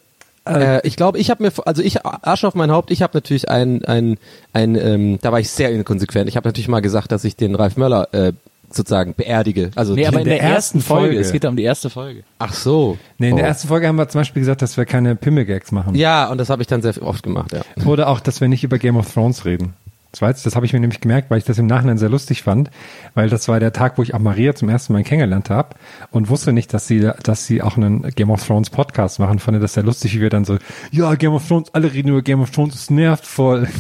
[0.45, 2.91] äh, ich glaube, ich habe mir, also ich Arsch auf mein Haupt.
[2.91, 4.19] Ich habe natürlich ein, ein,
[4.53, 6.29] ein, ähm, da war ich sehr inkonsequent.
[6.29, 8.33] Ich habe natürlich mal gesagt, dass ich den Ralf Möller äh,
[8.71, 9.71] sozusagen beerdige.
[9.75, 11.07] Also nee, aber in der, der ersten Folge.
[11.09, 11.21] Folge.
[11.21, 12.23] Es geht ja um die erste Folge.
[12.39, 12.99] ach so.
[13.19, 13.49] Nee, in der Oh.
[13.49, 15.95] ersten Folge haben wir zum Beispiel gesagt, dass wir keine Pimmel-Gags machen.
[15.95, 17.53] Ja, und das habe ich dann sehr oft gemacht.
[17.53, 17.63] Ja.
[17.87, 19.75] Oder auch, dass wir nicht über Game of Thrones reden.
[20.11, 22.71] Zweitens, das habe ich mir nämlich gemerkt, weil ich das im Nachhinein sehr lustig fand,
[23.15, 25.77] weil das war der Tag, wo ich auch Maria zum ersten Mal kennengelernt habe
[26.11, 29.39] und wusste nicht, dass sie, dass sie auch einen Game of Thrones Podcast machen.
[29.39, 30.57] Fand das sehr lustig, wie wir dann so,
[30.93, 33.69] ja, Game of Thrones, alle reden über Game of Thrones, es nervt voll.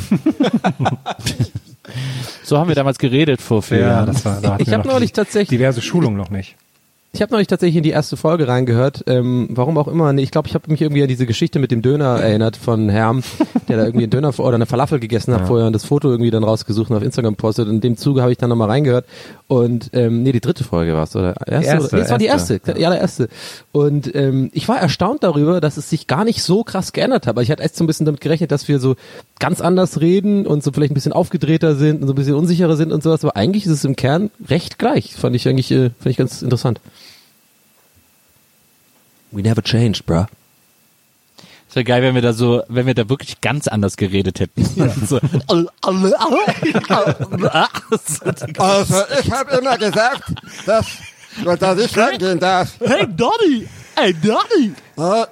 [2.43, 4.07] So haben wir damals geredet vor vier Ja, Jahren.
[4.07, 6.57] das war, da Ich habe noch neulich tatsächlich diverse Schulungen noch nicht.
[7.13, 9.03] Ich habe neulich tatsächlich in die erste Folge reingehört.
[9.07, 10.13] Ähm, warum auch immer.
[10.13, 12.91] Nee, ich glaube, ich habe mich irgendwie an diese Geschichte mit dem Döner erinnert von
[12.91, 13.23] Herm,
[13.67, 15.47] der da irgendwie einen Döner oder eine Falafel gegessen hat Ja.
[15.47, 17.67] vorher und das Foto irgendwie dann rausgesucht und auf Instagram postet.
[17.67, 19.07] Und in dem Zuge habe ich dann nochmal reingehört.
[19.47, 21.35] Und ähm, nee, die dritte Folge war es, oder?
[21.47, 21.97] Erste, erste, oder?
[21.97, 22.79] Nee, es war die erste, erste.
[22.81, 23.29] Ja, der erste.
[23.73, 27.31] Und ähm, ich war erstaunt darüber, dass es sich gar nicht so krass geändert hat.
[27.31, 28.97] Aber ich hatte echt so ein bisschen damit gerechnet, dass wir so
[29.41, 32.77] ganz anders reden und so vielleicht ein bisschen aufgedrehter sind und so ein bisschen unsicherer
[32.77, 33.25] sind und sowas.
[33.25, 35.15] Aber eigentlich ist es im Kern recht gleich.
[35.15, 36.81] Fand ich eigentlich, äh, fand ich ganz interessant.
[39.31, 40.27] We never changed, bruh.
[41.69, 44.65] Es wäre geil, wenn wir da so, wenn wir da wirklich ganz anders geredet hätten.
[45.07, 45.21] so,
[48.59, 50.33] Also, ich habe immer gesagt,
[50.65, 50.87] dass,
[51.45, 52.71] dass ich reingehen darf.
[52.81, 53.69] Hey Donny!
[53.95, 54.73] Hey Donny!
[54.97, 55.27] Äh,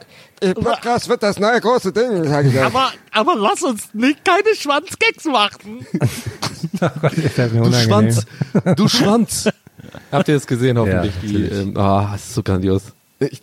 [0.50, 2.64] Im Podcast wird das neue große Ding, sage ich euch.
[2.64, 5.86] Aber, aber lass uns nicht keine Schwanzgags machen.
[6.72, 8.26] Du Schwanz,
[8.76, 9.48] du Schwanz.
[10.12, 11.14] Habt ihr das gesehen hoffentlich?
[11.22, 12.82] Ja, die, ähm, ah, das ist so grandios.
[13.20, 13.40] Ich,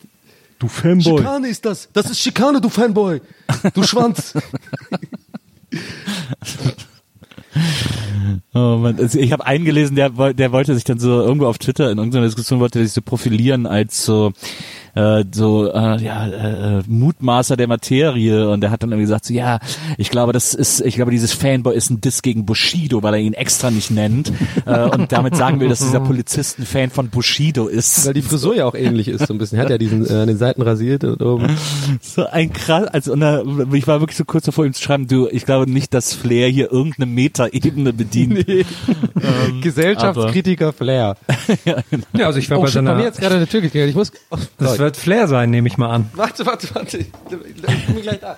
[0.64, 1.18] Du Fanboy.
[1.18, 1.90] Schikane ist das.
[1.92, 3.20] Das ist Schikane, du Fanboy.
[3.74, 4.34] Du Schwanz.
[8.56, 11.58] Oh Mann, also ich habe einen gelesen, der, der wollte sich dann so irgendwo auf
[11.58, 14.32] Twitter in irgendeiner Diskussion wollte sich so profilieren als so
[14.96, 19.26] äh, so äh, ja äh, äh, Mutmaßer der Materie und der hat dann irgendwie gesagt
[19.26, 19.60] so ja
[19.98, 23.20] ich glaube das ist ich glaube dieses Fanboy ist ein Diss gegen Bushido weil er
[23.20, 24.32] ihn extra nicht nennt
[24.68, 28.22] äh, und damit sagen will dass dieser Polizist ein Fan von Bushido ist Weil die
[28.22, 29.58] Frisur ja auch ähnlich ist, so ein bisschen.
[29.58, 31.58] Er hat ja diesen, äh, an den Seiten rasiert und oben.
[32.02, 33.42] so ein krass also und da,
[33.74, 36.50] ich war wirklich so kurz davor ihm zu schreiben du ich glaube nicht dass Flair
[36.50, 38.43] hier irgendeine Metaebene bedient.
[38.48, 41.18] Ähm, Gesellschaftskritiker Flair.
[42.14, 43.90] Ja, also ich war oh, bei shit, so bei mir jetzt gerade eine Tür geklingelt.
[43.90, 44.12] Ich muss.
[44.30, 46.10] Oh, Das wird Flair sein, nehme ich mal an.
[46.14, 46.98] warte, warte, warte.
[47.00, 48.38] Ich bin gleich da.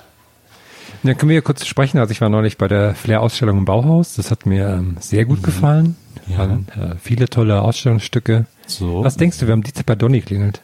[1.04, 2.00] Dann können wir ja kurz sprechen.
[2.00, 4.16] Also ich war neulich bei der Flair-Ausstellung im Bauhaus.
[4.16, 5.96] Das hat mir ähm, sehr gut gefallen.
[6.28, 8.46] Waren, äh, viele tolle Ausstellungsstücke.
[8.66, 9.04] So.
[9.04, 10.62] Was denkst du, wer am Dienstag bei Donny klingelt?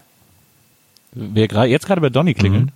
[1.14, 2.70] wer gerade jetzt gerade bei Donny klingelt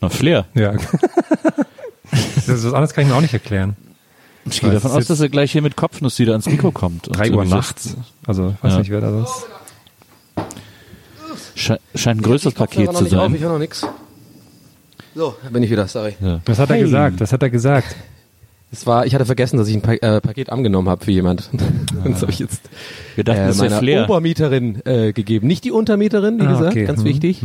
[0.00, 0.72] na Flair Ja.
[2.10, 3.76] das ist was anderes kann ich mir auch nicht erklären.
[4.48, 7.08] Ich gehe davon aus, dass er gleich hier mit Kopfnuss wieder ans Mikro kommt.
[7.08, 7.96] und Drei Uhr nachts.
[8.26, 8.78] Also weiß Ja.
[8.78, 9.46] nicht, wer das ist.
[10.36, 13.40] das Sche scheint ein größeres Paket noch zu nicht auf, ich sein.
[13.40, 13.86] höre noch nix.
[15.14, 16.14] So, da bin ich wieder, sorry.
[16.20, 16.40] Ja.
[16.44, 16.82] Was hat er Hey.
[16.82, 17.20] gesagt?
[17.20, 17.96] Was hat er gesagt?
[18.72, 21.48] Es war, ich hatte vergessen, dass ich ein pa äh, Paket angenommen habe für jemand.
[22.04, 22.62] das habe ich jetzt
[23.14, 24.04] Wir dachten, äh, das meiner Flair.
[24.04, 25.46] Obermieterin äh, gegeben.
[25.46, 26.84] Nicht die Untermieterin, wie Ah, gesagt, okay.
[26.84, 27.44] ganz Hm, wichtig.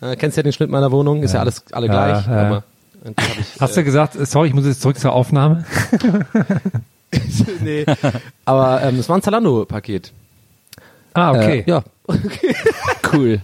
[0.00, 1.42] Äh, kennst ja den Schnitt meiner Wohnung, ist ja, Ja.
[1.42, 2.26] alles alle gleich.
[2.26, 2.32] ja.
[2.32, 2.62] Aber, und
[3.04, 5.64] ich, Hast du gesagt, äh, sorry, ich muss jetzt zurück zur Aufnahme?
[7.62, 7.86] nee.
[8.44, 10.12] Aber ähm, es war ein Zalando-Paket.
[11.14, 11.64] Ah, okay.
[11.66, 11.84] Äh, ja.
[13.12, 13.40] Cool.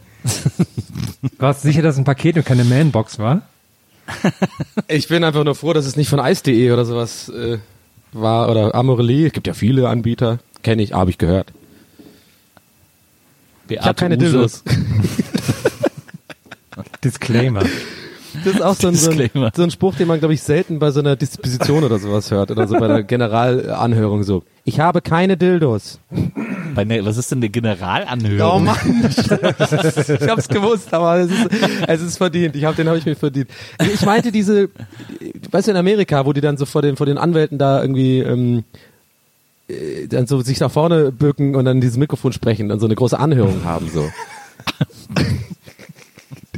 [1.38, 3.42] Warst du sicher, dass es ein Paket und keine Manbox war?
[4.86, 7.58] Ich bin einfach nur froh, dass es nicht von Ice.de oder sowas äh,
[8.12, 9.26] war oder Amorelie.
[9.26, 10.38] Es gibt ja viele Anbieter.
[10.62, 11.52] Kenne ich, habe ich gehört.
[13.68, 14.16] Ich habe keine.
[14.16, 14.62] Dildos.
[17.02, 17.64] Disclaimer.
[18.44, 20.78] Das ist auch so ein, so ein, so ein Spruch, den man, glaube ich, selten
[20.78, 22.50] bei so einer Disposition oder sowas hört.
[22.50, 24.42] Oder so bei einer Generalanhörung so.
[24.64, 26.00] Ich habe keine Dildos.
[26.74, 28.56] Bei ne, was ist denn eine Generalanhörung?
[28.56, 31.48] Oh Mann, ich hab's gewusst, aber es ist,
[31.86, 32.56] es ist verdient.
[32.56, 33.48] Ich hab, den habe ich mir verdient.
[33.92, 34.68] Ich meinte diese,
[35.50, 38.18] weißt du, in Amerika, wo die dann so vor den, vor den Anwälten da irgendwie
[38.18, 38.64] ähm,
[39.68, 42.94] äh, dann so sich nach vorne bücken und dann dieses Mikrofon sprechen und so eine
[42.94, 44.08] große Anhörung haben so.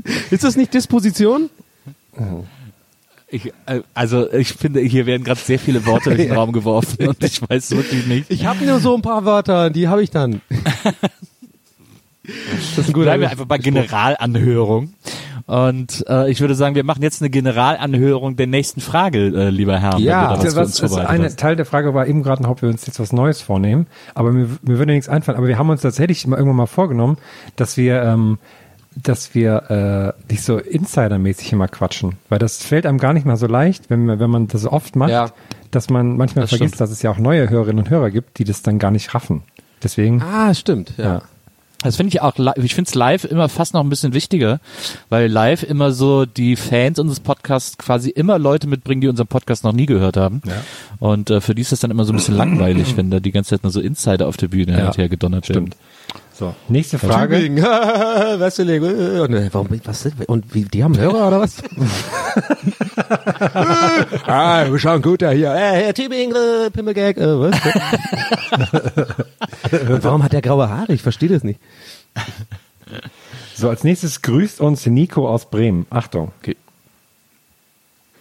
[0.31, 1.51] ist das nicht Disposition?
[3.31, 7.09] Ich, äh, also ich finde, hier werden gerade sehr viele Worte in den Raum geworfen
[7.09, 8.31] und ich weiß wirklich nicht.
[8.31, 10.41] Ich habe nur so ein paar Wörter, die habe ich dann.
[12.29, 14.93] Das ist ein guter Bleiben wir einfach bei Generalanhörung.
[15.47, 19.79] Und äh, ich würde sagen, wir machen jetzt eine Generalanhörung der nächsten Frage, äh, lieber
[19.79, 19.99] Herr.
[19.99, 21.39] Ja, was was, eine hast.
[21.39, 23.87] Teil der Frage war eben gerade noch, ob wir uns jetzt was Neues vornehmen.
[24.15, 25.39] Aber mir, mir würde nichts einfallen.
[25.39, 27.17] Aber wir haben uns tatsächlich mal irgendwann mal vorgenommen,
[27.57, 28.39] dass wir, ähm,
[29.03, 32.15] dass wir äh, nicht so Insider-mäßig immer quatschen.
[32.29, 34.97] Weil das fällt einem gar nicht mal so leicht, wenn, man- wenn man das oft
[34.97, 35.31] macht, Ja.
[35.71, 36.81] dass man manchmal Das vergisst, stimmt.
[36.81, 39.43] dass es ja auch neue Hörerinnen und Hörer gibt, die das dann gar nicht raffen.
[39.83, 40.23] Deswegen.
[40.23, 41.05] Ah, stimmt, ja.
[41.05, 41.23] Ja.
[41.83, 44.59] Das finde ich auch, ich finde es live immer fast noch ein bisschen wichtiger,
[45.11, 49.63] weil live immer so die Fans unseres Podcasts quasi immer Leute mitbringen, die unseren Podcast
[49.63, 50.43] noch nie gehört haben.
[50.45, 50.55] Ja.
[50.99, 53.31] Und äh, für die ist das dann immer so ein bisschen langweilig, wenn da die
[53.31, 55.77] ganze Zeit nur so Insider auf der Bühne Ja, her gedonnert stimmt.
[55.77, 55.81] werden.
[56.39, 57.35] So, nächste Frage.
[57.35, 61.61] Tübingen, Wesseling, und, warum, was und wie, die haben Hörer oder was?
[64.25, 65.53] ah, wir schauen gut da hier.
[65.53, 67.57] Äh, Herr Tübingen, äh, Pimmelgag, äh, was?
[69.91, 70.93] und warum hat der graue Haare?
[70.93, 71.59] Ich verstehe das nicht.
[73.57, 75.87] So, als nächstes grüßt uns Nico aus Bremen.
[75.91, 76.31] Achtung.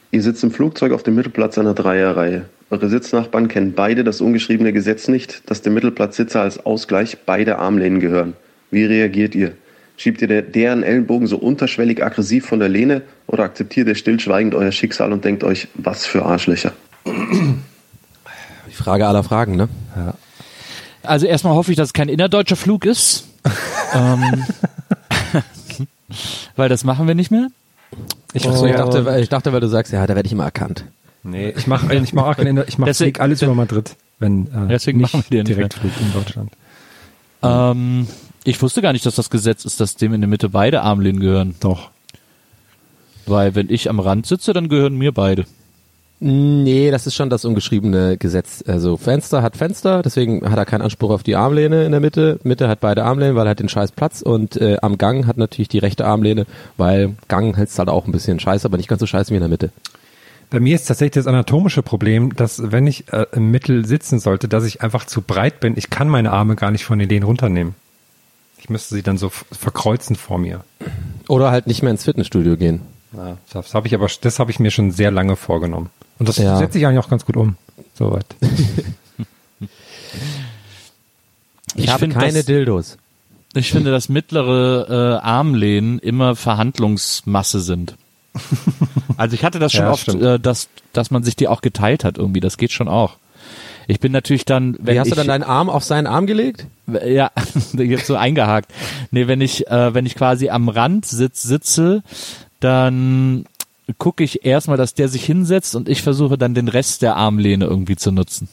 [0.10, 2.46] Ihr sitzt im Flugzeug auf dem Mittelplatz einer Dreierreihe.
[2.70, 8.00] Eure Sitznachbarn kennen beide das ungeschriebene Gesetz nicht, dass dem Mittelplatzsitzer als Ausgleich beide Armlehnen
[8.02, 8.34] gehören.
[8.72, 9.54] Wie reagiert ihr?
[9.96, 14.54] Schiebt ihr der- deren Ellenbogen so unterschwellig aggressiv von der Lehne oder akzeptiert ihr stillschweigend
[14.54, 16.74] euer Schicksal und denkt euch, was für Arschlöcher?
[18.68, 19.70] Die Frage aller Fragen, ne?
[21.04, 23.28] Also erstmal hoffe ich, dass es kein innerdeutscher Flug ist.
[23.96, 24.44] ähm,
[26.58, 27.48] weil das machen wir nicht mehr.
[28.34, 30.44] Ich, so, ich, dachte, weil- ich dachte, weil du sagst, ja, da werde ich immer
[30.44, 30.84] erkannt.
[31.28, 34.68] Nee, ich mache ich mach auch keine, ich mache Deswegen- alles über Madrid, wenn äh,
[34.70, 36.52] Deswegen nicht machen wir den nicht Direktflug in Deutschland.
[37.44, 38.08] Ähm,
[38.44, 41.20] ich wusste gar nicht, dass das Gesetz ist, dass dem in der Mitte beide Armlehnen
[41.20, 41.56] gehören.
[41.60, 41.90] Doch.
[43.26, 45.46] Weil wenn ich am Rand sitze, dann gehören mir beide.
[46.20, 48.64] Nee, das ist schon das ungeschriebene Gesetz.
[48.66, 52.40] Also Fenster hat Fenster, deswegen hat er keinen Anspruch auf die Armlehne in der Mitte.
[52.44, 55.38] Mitte hat beide Armlehnen, weil er hat den scheiß Platz und äh, am Gang hat
[55.38, 59.00] natürlich die rechte Armlehne, weil Gang ist halt auch ein bisschen scheiße, aber nicht ganz
[59.02, 59.70] so scheiße wie in der Mitte.
[60.50, 64.48] Bei mir ist tatsächlich das anatomische Problem, dass wenn ich äh, im Mittel sitzen sollte,
[64.48, 65.74] dass ich einfach zu breit bin.
[65.78, 67.76] Ich kann meine Arme gar nicht von den Lehnen runternehmen.
[68.60, 70.64] Ich müsste sie dann so verkreuzen vor mir.
[71.28, 72.82] Oder halt nicht mehr ins Fitnessstudio gehen.
[73.14, 75.90] Ja, das habe ich aber, das habe ich mir schon sehr lange vorgenommen.
[76.20, 76.58] Und das Ja.
[76.58, 77.56] setze ich eigentlich auch ganz gut um.
[77.94, 78.26] Soweit.
[81.76, 82.98] Ich, habe find keine das- Dildos.
[83.54, 87.96] Ich finde, dass mittlere äh, Armlehnen immer Verhandlungsmasse sind.
[89.18, 92.04] Also ich hatte das schon Ja, oft, äh, dass, dass man sich die auch geteilt
[92.04, 92.40] hat irgendwie.
[92.40, 93.18] Das geht schon auch.
[93.88, 96.28] Ich bin natürlich dann, wenn Wie hast ich, du dann deinen Arm auf seinen Arm
[96.28, 96.68] gelegt?
[97.06, 97.32] ja,
[97.74, 98.72] jetzt so eingehakt.
[99.12, 102.04] Nee, wenn ich, äh, wenn ich quasi am Rand sitz, sitze,
[102.60, 103.46] dann
[103.98, 107.66] gucke ich erstmal, dass der sich hinsetzt und ich versuche dann den Rest der Armlehne
[107.66, 108.50] irgendwie zu nutzen.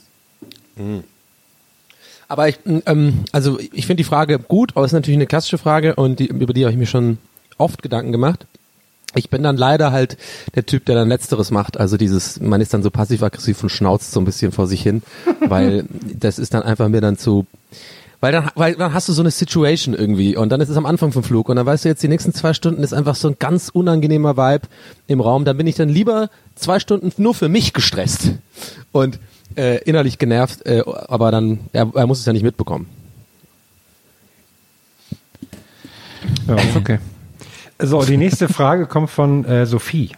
[2.28, 5.58] Aber ich, ähm, also ich finde die Frage gut, aber es ist natürlich eine klassische
[5.58, 7.18] Frage und die, über die habe ich mir schon
[7.58, 8.46] oft Gedanken gemacht.
[9.14, 10.16] Ich bin dann leider halt
[10.54, 11.78] der Typ, der dann Letzteres macht.
[11.78, 15.02] Also dieses, man ist dann so passiv-aggressiv und schnauzt so ein bisschen vor sich hin,
[15.48, 15.84] weil
[16.18, 17.46] das ist dann einfach mir dann zu,
[18.20, 20.86] weil dann, weil dann hast du so eine Situation irgendwie und dann ist es am
[20.86, 23.28] Anfang vom Flug und dann weißt du jetzt, die nächsten zwei Stunden ist einfach so
[23.28, 24.66] ein ganz unangenehmer Vibe
[25.06, 25.44] im Raum.
[25.44, 28.32] Dann bin ich dann lieber zwei Stunden nur für mich gestresst
[28.92, 29.18] und
[29.56, 32.86] äh, innerlich genervt, äh, aber dann, er, er muss es ja nicht mitbekommen.
[36.48, 36.98] Ja, ist okay.
[37.78, 40.10] So, die nächste Frage kommt von äh, Sophie.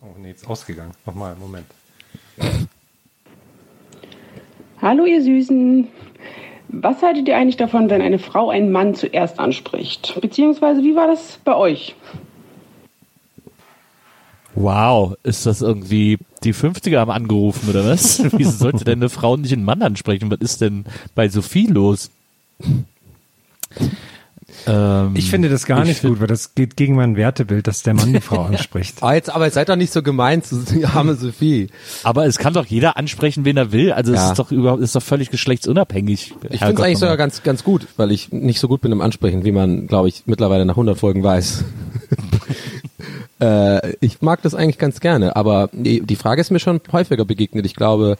[0.00, 0.92] Oh nee, jetzt ausgegangen.
[1.04, 1.66] Nochmal, Moment.
[4.82, 5.86] Hallo ihr Süßen.
[6.68, 10.18] Was haltet ihr eigentlich davon, wenn eine Frau einen Mann zuerst anspricht?
[10.20, 11.94] Beziehungsweise wie war das bei euch?
[14.56, 18.22] Wow, ist das irgendwie die 50er haben angerufen oder was?
[18.36, 20.30] Wieso sollte denn eine Frau nicht einen Mann ansprechen?
[20.30, 20.84] Was ist denn
[21.14, 22.10] bei Sophie los?
[24.66, 27.66] Ähm, Ich finde das gar ich nicht find- gut, weil das geht gegen mein Wertebild,
[27.66, 29.02] dass der Mann die Frau anspricht.
[29.02, 30.62] Ah, jetzt, aber seid doch nicht so gemein zu
[30.94, 31.68] arme Sophie.
[32.02, 33.92] Aber es kann doch jeder ansprechen, wen er will.
[33.92, 34.30] Also es Ja.
[34.30, 36.34] ist doch überhaupt, ist doch völlig geschlechtsunabhängig.
[36.50, 39.00] Ich finde es eigentlich sogar ganz, ganz gut, weil ich nicht so gut bin im
[39.00, 41.64] Ansprechen, wie man, glaube ich, mittlerweile nach 100 Folgen weiß.
[43.40, 47.24] äh, ich mag das eigentlich ganz gerne, aber die, die Frage ist mir schon häufiger
[47.24, 47.66] begegnet.
[47.66, 48.16] Ich glaube,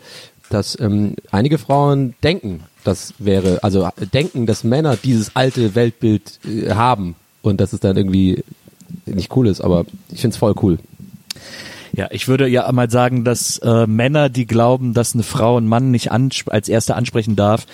[0.51, 6.71] dass ähm, einige Frauen denken, das wäre, also denken, dass Männer dieses alte Weltbild äh,
[6.73, 8.43] haben und dass es dann irgendwie
[9.05, 10.79] nicht cool ist, aber ich finde es voll cool.
[11.93, 15.67] Ja, ich würde ja mal sagen, dass äh, Männer, die glauben, dass eine Frau einen
[15.67, 17.67] Mann nicht als Erster ansprechen darf,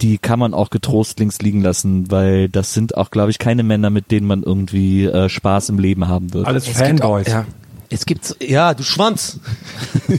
[0.00, 3.64] die kann man auch getrost links liegen lassen, weil das sind auch, glaube ich, keine
[3.64, 6.46] Männer, mit denen man irgendwie äh, Spaß im Leben haben wird.
[6.46, 7.26] Alles Es gibt auch- Fanboys.
[7.28, 7.44] Ja.
[7.90, 9.40] Es gibt, ja, du Schwanz.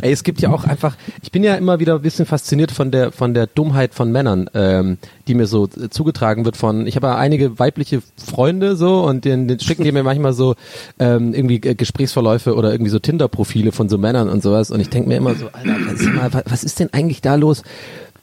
[0.00, 2.90] Ey, es gibt ja auch einfach, ich bin ja immer wieder ein bisschen fasziniert von
[2.90, 4.98] der, von der Dummheit von Männern, ähm,
[5.28, 9.24] die mir so äh, zugetragen wird von, ich habe ja einige weibliche Freunde so und
[9.24, 10.56] den, den schicken die mir manchmal so
[10.98, 14.88] ähm, irgendwie äh, Gesprächsverläufe oder irgendwie so Tinder-Profile von so Männern und sowas und ich
[14.88, 17.62] denke mir immer so, Alter, was, ist denn eigentlich da los?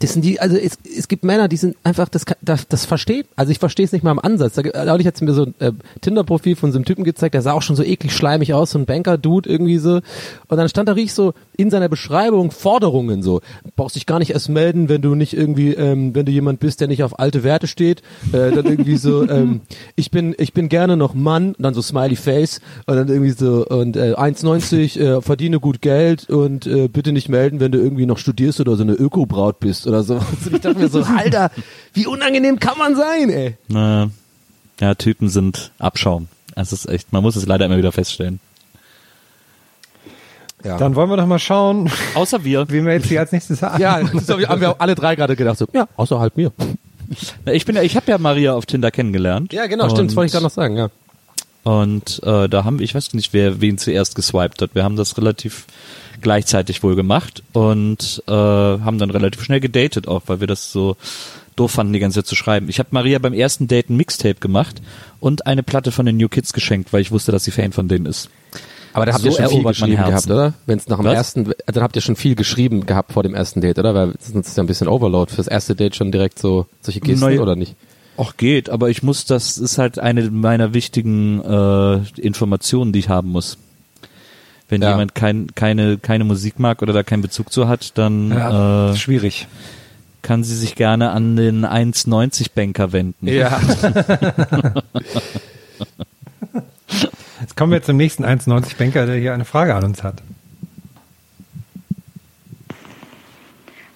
[0.01, 3.27] Das sind die, also es, es gibt Männer, die sind einfach, das, das, das versteht,
[3.35, 4.55] also ich verstehe es nicht mal im Ansatz.
[4.55, 5.71] Da, neulich hat mir so ein äh,
[6.01, 8.79] Tinder-Profil von so einem Typen gezeigt, der sah auch schon so eklig schleimig aus, so
[8.79, 10.01] ein Banker-Dude irgendwie so.
[10.47, 13.41] Und dann stand da richtig so in seiner Beschreibung Forderungen so.
[13.75, 16.81] Brauchst dich gar nicht erst melden, wenn du nicht irgendwie, ähm, wenn du jemand bist,
[16.81, 18.01] der nicht auf alte Werte steht.
[18.33, 19.61] Äh, dann irgendwie so, ähm,
[19.95, 23.31] ich bin, ich bin gerne noch Mann, und dann so Smiley Face und dann irgendwie
[23.31, 27.77] so und äh, 1,90, äh, verdiene gut Geld und äh, bitte nicht melden, wenn du
[27.77, 30.15] irgendwie noch studierst oder so eine Öko-Braut bist oder so.
[30.45, 31.51] Und ich dachte mir so, Alter,
[31.93, 33.57] wie unangenehm kann man sein, ey?
[33.67, 34.09] Na,
[34.79, 36.27] ja, Typen sind Abschaum.
[36.55, 38.39] Es ist echt, man muss es leider immer wieder feststellen.
[40.63, 40.77] Ja.
[40.77, 42.65] Dann wollen wir doch mal schauen, Außer wir.
[42.69, 43.81] wen wir jetzt hier als nächstes haben.
[43.81, 46.51] Ja, so haben wir alle drei gerade gedacht, so, ja, außer halt mir.
[47.45, 49.53] Na, Ich bin ja, ich habe ja Maria auf Tinder kennengelernt.
[49.53, 50.89] Ja, genau, stimmt, das wollte ich gerade noch sagen, ja.
[51.63, 54.73] Und äh, da haben wir, ich weiß nicht, wer wen zuerst geswiped hat.
[54.73, 55.65] Wir haben das relativ
[56.21, 60.95] gleichzeitig wohl gemacht und äh, haben dann relativ schnell gedatet auch, weil wir das so
[61.55, 62.69] doof fanden, die ganze Zeit zu schreiben.
[62.69, 64.81] Ich habe Maria beim ersten Date ein Mixtape gemacht
[65.19, 67.87] und eine Platte von den New Kids geschenkt, weil ich wusste, dass sie Fan von
[67.87, 68.29] denen ist.
[68.93, 70.53] Aber da habt So ihr schon viel geschrieben gehabt, oder?
[70.65, 71.13] Wenn es nach dem Was?
[71.13, 73.93] ersten, dann habt ihr schon viel geschrieben gehabt vor dem ersten Date, oder?
[73.95, 77.21] Weil sonst ist ja ein bisschen Overload fürs erste Date schon direkt so solche Gesten
[77.21, 77.75] Neu- oder nicht?
[78.17, 83.09] Ach geht, aber ich muss, das ist halt eine meiner wichtigen äh, Informationen, die ich
[83.09, 83.57] haben muss.
[84.71, 84.91] Wenn Ja.
[84.91, 88.95] jemand kein, keine, keine Musik mag oder da keinen Bezug zu hat, dann Ja, äh,
[88.95, 89.47] schwierig.
[90.21, 93.27] kann sie sich gerne an den 1,90 Banker wenden.
[93.27, 93.59] Ja.
[97.41, 100.21] Jetzt Kommen wir zum nächsten 1,90 Banker, der hier eine Frage an uns hat.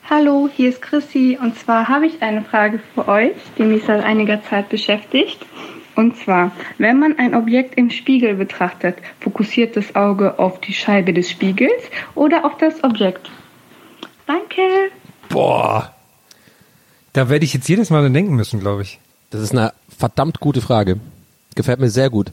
[0.10, 4.04] Hallo, hier ist Chrissy und zwar habe ich eine Frage für euch, die mich seit
[4.04, 5.38] einiger Zeit beschäftigt.
[5.96, 11.14] Und zwar, wenn man ein Objekt im Spiegel betrachtet, fokussiert das Auge auf die Scheibe
[11.14, 11.72] des Spiegels
[12.16, 13.30] oder auf das Objekt?
[14.28, 14.62] Danke.
[15.30, 15.94] Boah.
[17.14, 19.00] Da werde ich jetzt jedes Mal denken müssen, glaube ich.
[19.30, 20.98] Das ist eine verdammt gute Frage.
[21.56, 22.32] Gefällt mir sehr gut.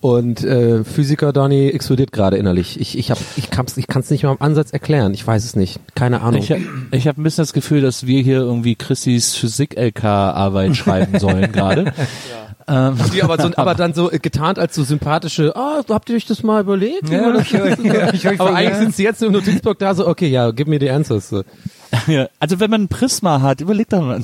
[0.00, 2.80] Und äh, Physiker Donny explodiert gerade innerlich.
[2.80, 5.14] Ich, ich, hab, ich kann es ich kann's nicht mal im Ansatz erklären.
[5.14, 5.78] Ich weiß es nicht.
[5.94, 6.40] Keine Ahnung.
[6.42, 6.58] Ich, hab-
[6.90, 11.94] ich habe ein bisschen das Gefühl, dass wir hier irgendwie Chrissys Physik-LK-Arbeit schreiben sollen gerade.
[12.66, 16.26] Ähm, Die aber, so, aber dann so getarnt als so sympathische, ah, habt ihr euch
[16.26, 17.08] das mal überlegt?
[17.08, 20.28] Ja, Oder höre- ich ich aber eigentlich sind sie jetzt im Notizblock da so, okay,
[20.28, 21.28] ja, give me the answers.
[21.28, 21.42] So.
[22.08, 24.20] Ja, also wenn man ein Prisma hat, überlegt doch mal.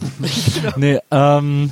[0.77, 1.71] nee, ähm,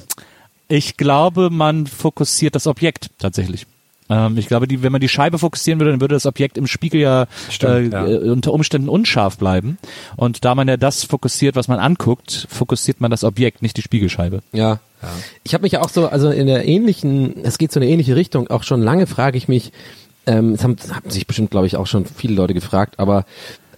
[0.68, 3.66] ich glaube, man fokussiert das Objekt tatsächlich.
[4.10, 6.66] Ähm, ich glaube, die, wenn man die Scheibe fokussieren würde, dann würde das Objekt im
[6.66, 8.06] Spiegel ja, Stimmt, äh, ja.
[8.06, 9.78] äh, unter Umständen unscharf bleiben.
[10.16, 13.82] Und da man ja das fokussiert, was man anguckt, fokussiert man das Objekt, nicht die
[13.82, 14.40] Spiegelscheibe.
[14.52, 14.80] Ja.
[15.44, 17.92] Ich habe mich ja auch so, also in der ähnlichen, es geht so in eine
[17.92, 19.72] ähnliche Richtung, auch schon lange frage ich mich,
[20.26, 23.24] ähm, es haben, haben sich bestimmt, glaube ich, auch schon viele Leute gefragt, aber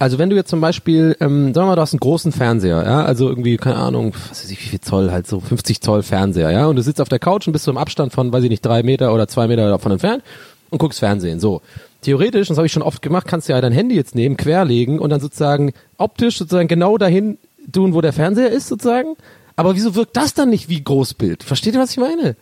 [0.01, 2.83] also wenn du jetzt zum Beispiel, ähm, sagen wir mal, du hast einen großen Fernseher,
[2.83, 6.01] ja, also irgendwie, keine Ahnung, was weiß ich, wie viel Zoll, halt so 50 Zoll
[6.01, 8.43] Fernseher, ja, und du sitzt auf der Couch und bist so im Abstand von, weiß
[8.43, 10.23] ich nicht, drei Meter oder zwei Meter davon entfernt
[10.71, 11.61] und guckst Fernsehen, so.
[12.01, 14.97] Theoretisch, das habe ich schon oft gemacht, kannst du ja dein Handy jetzt nehmen, querlegen
[14.97, 17.37] und dann sozusagen optisch sozusagen genau dahin
[17.71, 19.15] tun, wo der Fernseher ist, sozusagen.
[19.55, 21.43] Aber wieso wirkt das dann nicht wie Großbild?
[21.43, 22.35] Versteht ihr, was ich meine?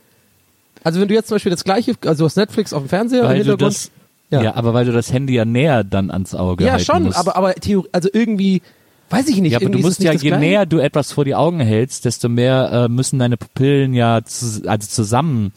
[0.86, 3.24] Also wenn du jetzt zum Beispiel das gleiche, also du hast Netflix auf dem Fernseher
[3.24, 3.74] im Weil du Hintergrund.
[3.74, 3.92] das,
[4.30, 4.56] ja.
[4.56, 7.18] aber weil du das Handy ja näher dann ans Auge ja, halten schon, musst.
[7.18, 8.62] aber, aber Theor also irgendwie,
[9.10, 9.54] weiß ich nicht.
[9.54, 12.72] Ja, aber du musst ja, je näher du etwas vor die Augen hältst, desto mehr
[12.72, 15.52] äh, müssen deine Pupillen ja zu, also zusammen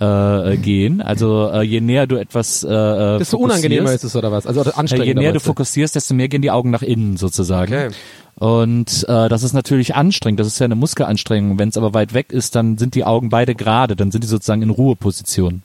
[0.00, 1.00] äh, gehen.
[1.00, 4.46] Also äh, je näher du etwas äh, Desto unangenehmer ist es oder was?
[4.46, 5.06] Also äh, anstrengender.
[5.06, 7.72] Je näher du fokussierst, desto mehr gehen die Augen nach innen sozusagen.
[7.72, 7.90] Okay.
[8.38, 11.58] Und äh, das ist natürlich anstrengend, das ist ja eine Muskelanstrengung.
[11.58, 14.28] Wenn es aber weit weg ist, dann sind die Augen beide gerade, dann sind die
[14.28, 15.62] sozusagen in Ruheposition.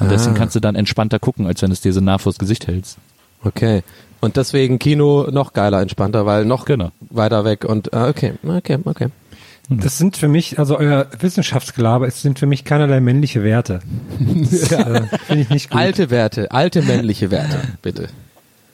[0.00, 0.38] Und deswegen Ah.
[0.38, 2.98] kannst du dann entspannter gucken, als wenn du es dir so nah vors Gesicht hältst.
[3.44, 3.82] Okay.
[4.20, 6.90] Und deswegen Kino noch geiler, entspannter, weil noch Genau.
[7.08, 9.08] weiter weg und ah, okay, okay, okay.
[9.70, 13.80] Das sind für mich, also euer Wissenschaftsgelaber, es sind für mich keinerlei männliche Werte.
[14.18, 15.78] Das äh, finde ich nicht gut.
[15.78, 18.08] Alte Werte, alte männliche Werte, bitte.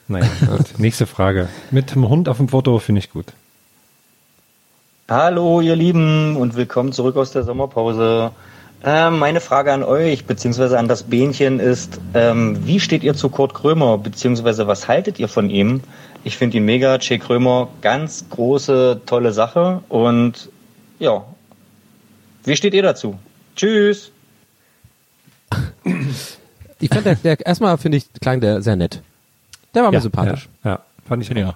[0.08, 0.66] Naja, gut.
[0.78, 1.48] Nächste Frage.
[1.70, 3.26] Mit dem Hund auf dem Foto finde ich gut.
[5.08, 8.30] Hallo, ihr Lieben, und willkommen zurück aus der Sommerpause.
[8.82, 13.30] Ähm, meine Frage an euch, beziehungsweise an das Bähnchen ist, ähm, wie steht ihr zu
[13.30, 15.80] Kurt Krömer, beziehungsweise was haltet ihr von ihm?
[16.22, 20.50] Ich finde ihn mega, Che Krömer, ganz große, tolle Sache und
[20.98, 21.24] ja,
[22.44, 23.18] wie steht ihr dazu?
[23.56, 24.10] Tschüss!
[26.78, 29.02] Ich fand der, der erstmal finde ich klang der sehr nett.
[29.74, 30.48] Der war mir Ja, sympathisch.
[30.64, 31.54] Ja, ja fand ich Ja.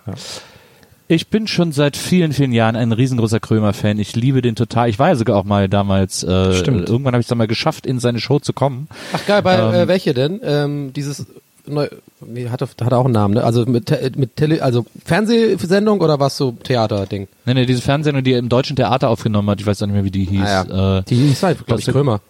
[1.10, 3.98] Ich bin schon seit vielen, vielen Jahren ein riesengroßer Krömer-Fan.
[3.98, 4.90] Ich liebe den total.
[4.90, 6.86] Ich war ja sogar auch mal damals, äh, Stimmt.
[6.88, 8.88] irgendwann habe ich es dann mal geschafft, in seine Show zu kommen.
[9.14, 10.38] Ach geil, bei Ähm, äh, welche denn?
[10.44, 11.24] Ähm, dieses
[11.66, 11.88] neu,
[12.20, 13.44] nee, hat, hat auch einen Namen, ne?
[13.44, 17.26] Also mit, Te- mit Tele, also Fernsehsendung oder was so Theaterding?
[17.46, 19.94] Nee, nee, diese Fernsehsendung, die er im deutschen Theater aufgenommen hat, ich weiß auch nicht
[19.94, 20.42] mehr, wie die hieß.
[20.46, 22.20] Ah, äh, Die hieß halt, glaub ich, Krömer.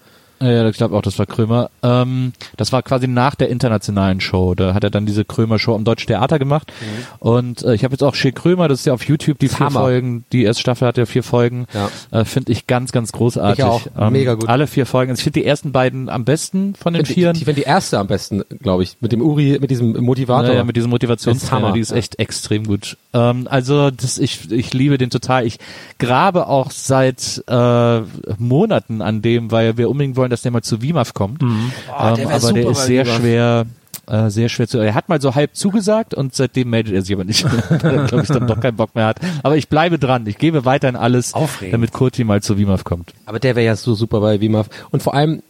[0.40, 1.70] Ja, ja, ich glaube auch, das war Krömer.
[1.82, 4.54] Ähm, das war quasi nach der internationalen Show.
[4.54, 6.72] Da hat er dann diese Krömer-Show am Deutschen Theater gemacht.
[7.18, 9.66] Und äh, ich habe jetzt auch Schick Krömer, das ist ja auf YouTube, die vier
[9.66, 9.80] Hammer.
[9.80, 11.66] Folgen, die erste Staffel hat ja vier Folgen.
[11.72, 12.20] Ja.
[12.20, 13.58] Äh, finde ich ganz, ganz großartig.
[13.58, 14.10] Ich auch.
[14.10, 14.48] Mega gut.
[14.48, 15.10] Alle vier Folgen.
[15.10, 17.34] Also ich finde die ersten beiden am besten von den Die, vieren.
[17.36, 20.50] die, die, erste am besten, glaube ich, mit dem Uri, mit diesem Motivator.
[20.50, 22.96] Ja, ja, mit diesem Motivationstrainer, die ist echt extrem gut.
[23.12, 25.46] Ähm, also das, ich, ich liebe den total.
[25.46, 25.58] Ich
[25.98, 28.00] grabe auch seit äh,
[28.38, 31.42] Monaten an dem, weil wir unbedingt wollen, dass der mal zu WIMAF kommt.
[31.42, 31.72] Mhm.
[31.90, 33.18] Oh, ähm, der wär aber der ist sehr WIMAF.
[33.18, 33.66] schwer,
[34.06, 34.78] äh, sehr schwer zu.
[34.78, 37.44] Er hat mal so halb zugesagt und seitdem meldet er sich aber nicht,
[37.82, 39.18] weil er glaube ich dann doch keinen Bock mehr hat.
[39.42, 40.26] Aber ich bleibe dran.
[40.26, 41.74] Ich gebe weiterhin alles, Aufregend.
[41.74, 43.12] damit Kurti mal zu WIMAF kommt.
[43.26, 44.68] Aber der wäre ja so super bei WIMAF.
[44.90, 45.42] Und vor allem,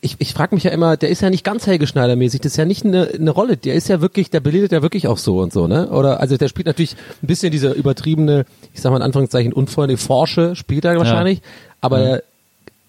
[0.00, 2.56] ich, ich frage mich ja immer, der ist ja nicht ganz Helge Schneider-mäßig, das ist
[2.56, 5.40] ja nicht eine, eine Rolle, der ist ja wirklich, der bildet ja wirklich auch so
[5.40, 5.88] und so, ne?
[5.88, 10.02] Oder, also der spielt natürlich ein bisschen diese übertriebene, ich sag mal in Anführungszeichen, unfreundliche
[10.02, 11.42] Forsche, spielt er wahrscheinlich,
[11.80, 12.18] aber Ja.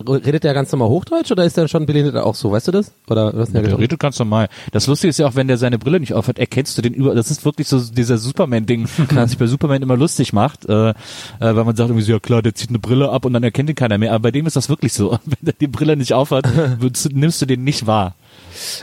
[0.07, 2.93] Redet der ganz normal Hochdeutsch oder ist der schon bildet auch so, weißt du das?
[3.09, 4.47] Oder was Ja, der redet ganz normal.
[4.71, 7.15] Das Lustige ist ja auch, wenn der seine Brille nicht aufhat, erkennst du den über.
[7.15, 10.93] Das ist wirklich so dieser Superman-Ding, das sich bei Superman immer lustig macht, äh, äh,
[11.39, 13.69] weil man sagt irgendwie so, ja klar, der zieht eine Brille ab und dann erkennt
[13.69, 14.13] ihn keiner mehr.
[14.13, 15.11] Aber bei dem ist das wirklich so.
[15.25, 16.47] Wenn der die Brille nicht aufhat,
[17.11, 18.15] nimmst du den nicht wahr.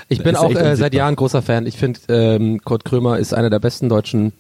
[0.09, 0.95] Ich bin auch äh, seit.
[0.97, 1.67] Jahren großer Fan.
[1.67, 4.33] Ich finde, ähm, Kurt Krömer ist einer der besten deutschen.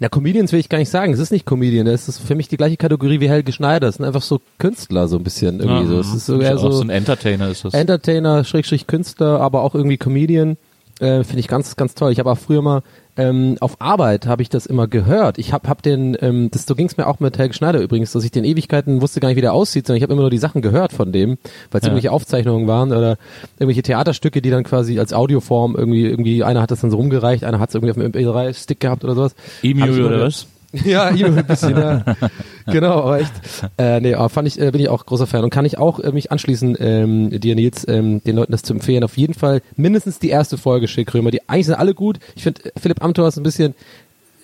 [0.00, 1.12] Na, Comedians will ich gar nicht sagen.
[1.12, 1.86] Es ist nicht Comedian.
[1.86, 3.88] Es ist für mich die gleiche Kategorie wie Helge Schneider.
[3.88, 6.00] Es sind einfach so Künstler so ein bisschen irgendwie Ja, so.
[6.00, 7.74] Es ist so ist eher auch so, so ein Entertainer ist das.
[7.74, 10.56] Entertainer, Schrägstrich Künstler, aber auch irgendwie Comedian.
[11.02, 12.12] Äh, Finde ich ganz, ganz toll.
[12.12, 12.82] Ich habe auch früher mal
[13.16, 15.36] ähm, auf Arbeit habe ich das immer gehört.
[15.36, 18.12] Ich habe hab den, ähm, das so ging es mir auch mit Helge Schneider übrigens,
[18.12, 20.30] dass ich den Ewigkeiten wusste gar nicht, wie der aussieht, sondern ich habe immer nur
[20.30, 21.30] die Sachen gehört von dem,
[21.70, 21.88] weil es Ja.
[21.88, 23.18] irgendwelche Aufzeichnungen waren oder
[23.58, 27.44] irgendwelche Theaterstücke, die dann quasi als Audioform irgendwie, irgendwie einer hat das dann so rumgereicht,
[27.44, 29.34] einer hat es irgendwie auf dem MP3-Stick gehabt oder sowas.
[29.60, 30.46] Immer oder was?
[30.84, 32.02] Ja, E-Mail ein bisschen, ja.
[32.66, 33.32] Genau, aber echt.
[33.76, 36.00] Äh, nee, aber fand ich, äh, bin ich auch großer Fan und kann ich auch
[36.00, 39.04] äh, mich anschließen, ähm, dir Nils, ähm, den Leuten das zu empfehlen.
[39.04, 41.30] Auf jeden Fall mindestens die erste Folge Schick Krömer.
[41.30, 42.18] Die eigentlich sind alle gut.
[42.36, 43.74] Ich finde äh, Philipp Amthor ist ein bisschen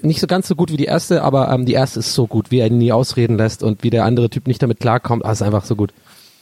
[0.02, 2.50] nicht so ganz so gut wie die erste, aber ähm, die erste ist so gut,
[2.50, 5.24] wie er ihn nie ausreden lässt und wie der andere Typ nicht damit klarkommt.
[5.24, 5.92] Ah, ist einfach so gut.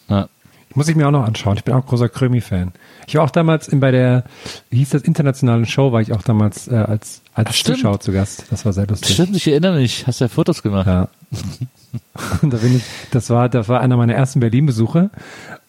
[0.09, 0.29] Ja.
[0.77, 1.57] Muss ich mir auch noch anschauen.
[1.57, 2.73] Ich bin auch großer Krömi-Fan.
[3.07, 4.25] Ich war auch damals in, bei der,
[4.69, 7.63] wie hieß das, internationalen Show, war ich auch damals äh, als, als.
[7.63, 8.45] Zuschauer zu Gast.
[8.51, 9.15] Das war sehr lustig.
[9.15, 10.07] Stimmt, ich erinnere mich.
[10.07, 10.87] Hast ja Fotos gemacht.
[10.87, 11.09] Ja.
[12.43, 15.09] Und da bin ich, das war, das war einer meiner ersten Berlin-Besuche.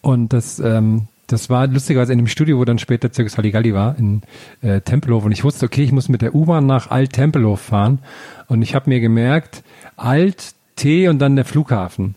[0.02, 3.98] Und das, ähm, das war lustigerweise in dem Studio, wo dann später Circus Halligalli war,
[3.98, 4.20] in
[4.60, 5.24] äh, Tempelhof.
[5.24, 8.00] Und ich wusste, okay, ich muss mit der U-Bahn nach Alt-Tempelhof fahren.
[8.46, 9.62] Und ich habe mir gemerkt,
[9.96, 12.14] Alt, T und dann der Flughafen.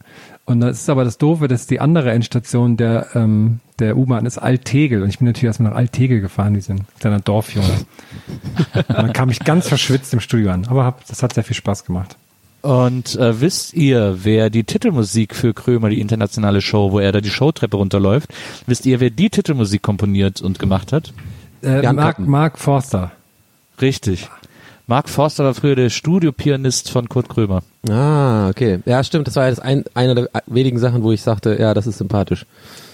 [0.52, 4.38] Und das ist aber das Doofe, dass die andere Endstation der, ähm, der U-Bahn ist
[4.38, 5.02] Alt-Tegel.
[5.02, 7.86] Und ich bin natürlich erstmal nach Alt-Tegel gefahren, wie so ein kleiner Dorfjunge.
[8.89, 10.68] dann kam ich ganz verschwitzt im Studio an.
[10.68, 12.18] Aber hab, das hat sehr viel Spaß gemacht.
[12.64, 17.22] Und äh, wisst ihr, wer die Titelmusik für Krömer, die internationale Show, wo er da
[17.22, 18.30] die Showtreppe runterläuft,
[18.68, 21.14] wisst ihr, wer die Titelmusik komponiert und gemacht hat?
[21.64, 22.20] Äh, Jan Mark.
[22.20, 23.14] Mark Forster.
[23.82, 24.28] Richtig.
[24.86, 27.64] Mark Forster war früher der Studiopianist von Kurt Krömer.
[27.90, 28.80] Ah, okay.
[28.86, 29.28] Ja, stimmt.
[29.28, 31.98] Das war ja das ein, eine der wenigen Sachen, wo ich sagte, ja, das ist
[31.98, 32.46] sympathisch.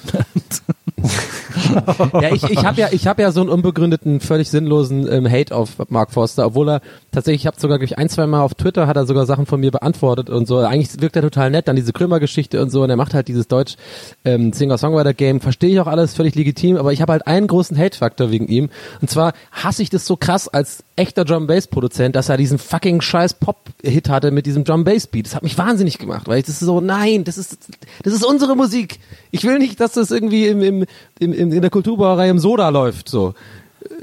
[2.14, 5.56] ja, ich, ich habe ja, ich habe ja so einen unbegründeten, völlig sinnlosen ähm, Hate
[5.56, 6.82] auf Mark Forster, obwohl er
[7.12, 9.46] tatsächlich, ich habe sogar glaub ich, ein, zwei Mal auf Twitter hat er sogar Sachen
[9.46, 10.60] von mir beantwortet und so.
[10.60, 12.84] Eigentlich wirkt er total nett, dann diese Krömer-Geschichte und so.
[12.84, 13.76] Und er macht halt dieses Deutsch
[14.24, 15.42] ähm, Singer-Songwriter-Game.
[15.42, 16.78] Verstehe ich auch alles, völlig legitim.
[16.78, 18.70] Aber ich habe halt einen großen Hate-Faktor wegen ihm.
[19.02, 23.36] Und zwar hasse ich das so krass als echter Drum-Bass-Produzent, dass er diesen fucking scheiß
[23.36, 25.25] Pop-Hit hatte mit diesem Drum-Bass-Beat.
[25.25, 27.57] Das hat mich wahnsinnig gemacht, weil ich das so, nein, das ist,
[28.03, 28.99] das ist unsere Musik.
[29.32, 30.86] Ich will nicht, dass das irgendwie im, im,
[31.19, 33.34] im, in der Kulturbrauerei im Soda läuft, so.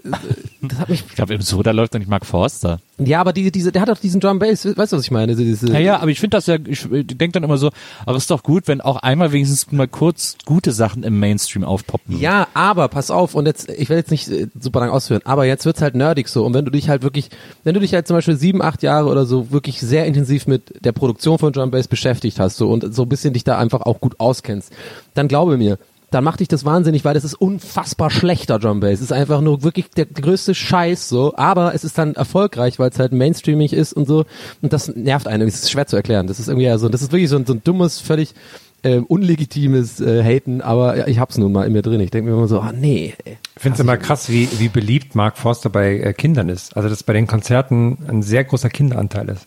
[0.05, 2.78] Das hat mich, Ich glaube, im Soda läuft doch nicht Mark Forster.
[2.98, 5.34] ja, aber die, diese, der hat doch diesen Drum Bass, weißt du, was ich meine?
[5.34, 7.70] Diese, Ja, ja, aber ich finde das ja, ich denke dann immer so,
[8.05, 12.18] aber ist doch gut, wenn auch einmal wenigstens mal kurz gute Sachen im Mainstream aufpoppen.
[12.20, 15.46] Ja, aber pass auf, und jetzt, ich will jetzt nicht äh, super lang ausführen, aber
[15.46, 16.44] jetzt wird's halt nerdig so.
[16.44, 17.30] Und wenn du dich halt wirklich,
[17.64, 20.84] wenn du dich halt zum Beispiel sieben, acht Jahre oder so wirklich sehr intensiv mit
[20.84, 23.80] der Produktion von Drum Bass beschäftigt hast so und so ein bisschen dich da einfach
[23.82, 24.72] auch gut auskennst,
[25.14, 25.78] dann glaube mir,
[26.14, 28.94] dann macht dich das wahnsinnig, weil das ist unfassbar schlechter Drum Bass.
[28.94, 32.90] Es ist einfach nur wirklich der größte Scheiß so, aber es ist dann erfolgreich, weil
[32.90, 34.24] es halt mainstreamig ist und so
[34.62, 35.46] und das nervt einen.
[35.46, 36.26] Das ist schwer zu erklären.
[36.26, 38.34] Das ist irgendwie ja so, das ist wirklich so ein, so ein dummes, völlig
[38.82, 42.00] äh, unlegitimes äh, Haten, aber ja, ich hab's nun mal in mir drin.
[42.00, 43.14] Ich denke mir immer so, ah nee.
[43.24, 43.38] Ey.
[43.56, 46.76] Ich finde es immer krass, wie, wie beliebt Mark Forster bei äh, Kindern ist.
[46.76, 49.46] Also, dass bei den Konzerten ein sehr großer Kinderanteil ist.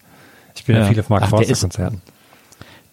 [0.56, 0.88] Ich bin ja, Ja.
[0.88, 2.02] viel auf Mark Forster ist- Konzerten.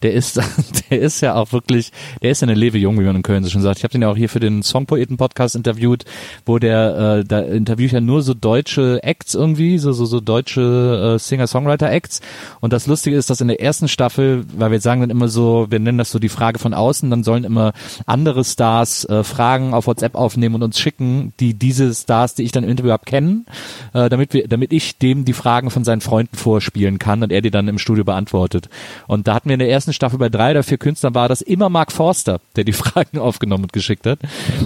[0.05, 0.39] Der ist,
[0.91, 1.91] der ist ja auch wirklich,
[2.23, 3.79] der ist ja eine Lewe Jung, wie man in Köln so schon sagt.
[3.79, 6.05] Ich habe den ja auch hier für den Songpoeten-Podcast interviewt,
[6.45, 10.21] wo der, äh, da interview ich ja nur so deutsche Acts irgendwie, so, so, so
[10.21, 12.21] deutsche äh, Singer-Songwriter-Acts.
[12.61, 15.69] Und das Lustige ist, dass in der ersten Staffel, weil wir sagen dann immer so,
[15.71, 17.73] wir nennen das so die Frage von außen, dann sollen immer
[18.05, 22.53] andere Stars äh, Fragen auf WhatsApp aufnehmen und uns schicken, die diese Stars, die ich
[22.53, 23.47] dann im Interview hab, kennen,
[23.95, 27.41] äh, damit wir, damit ich dem die Fragen von seinen Freunden vorspielen kann und er
[27.41, 28.69] die dann im Studio beantwortet.
[29.07, 31.41] Und da hatten wir in der ersten Staffel bei drei oder vier Künstlern war das
[31.41, 34.19] immer Mark Forster, der die Fragen aufgenommen und geschickt hat.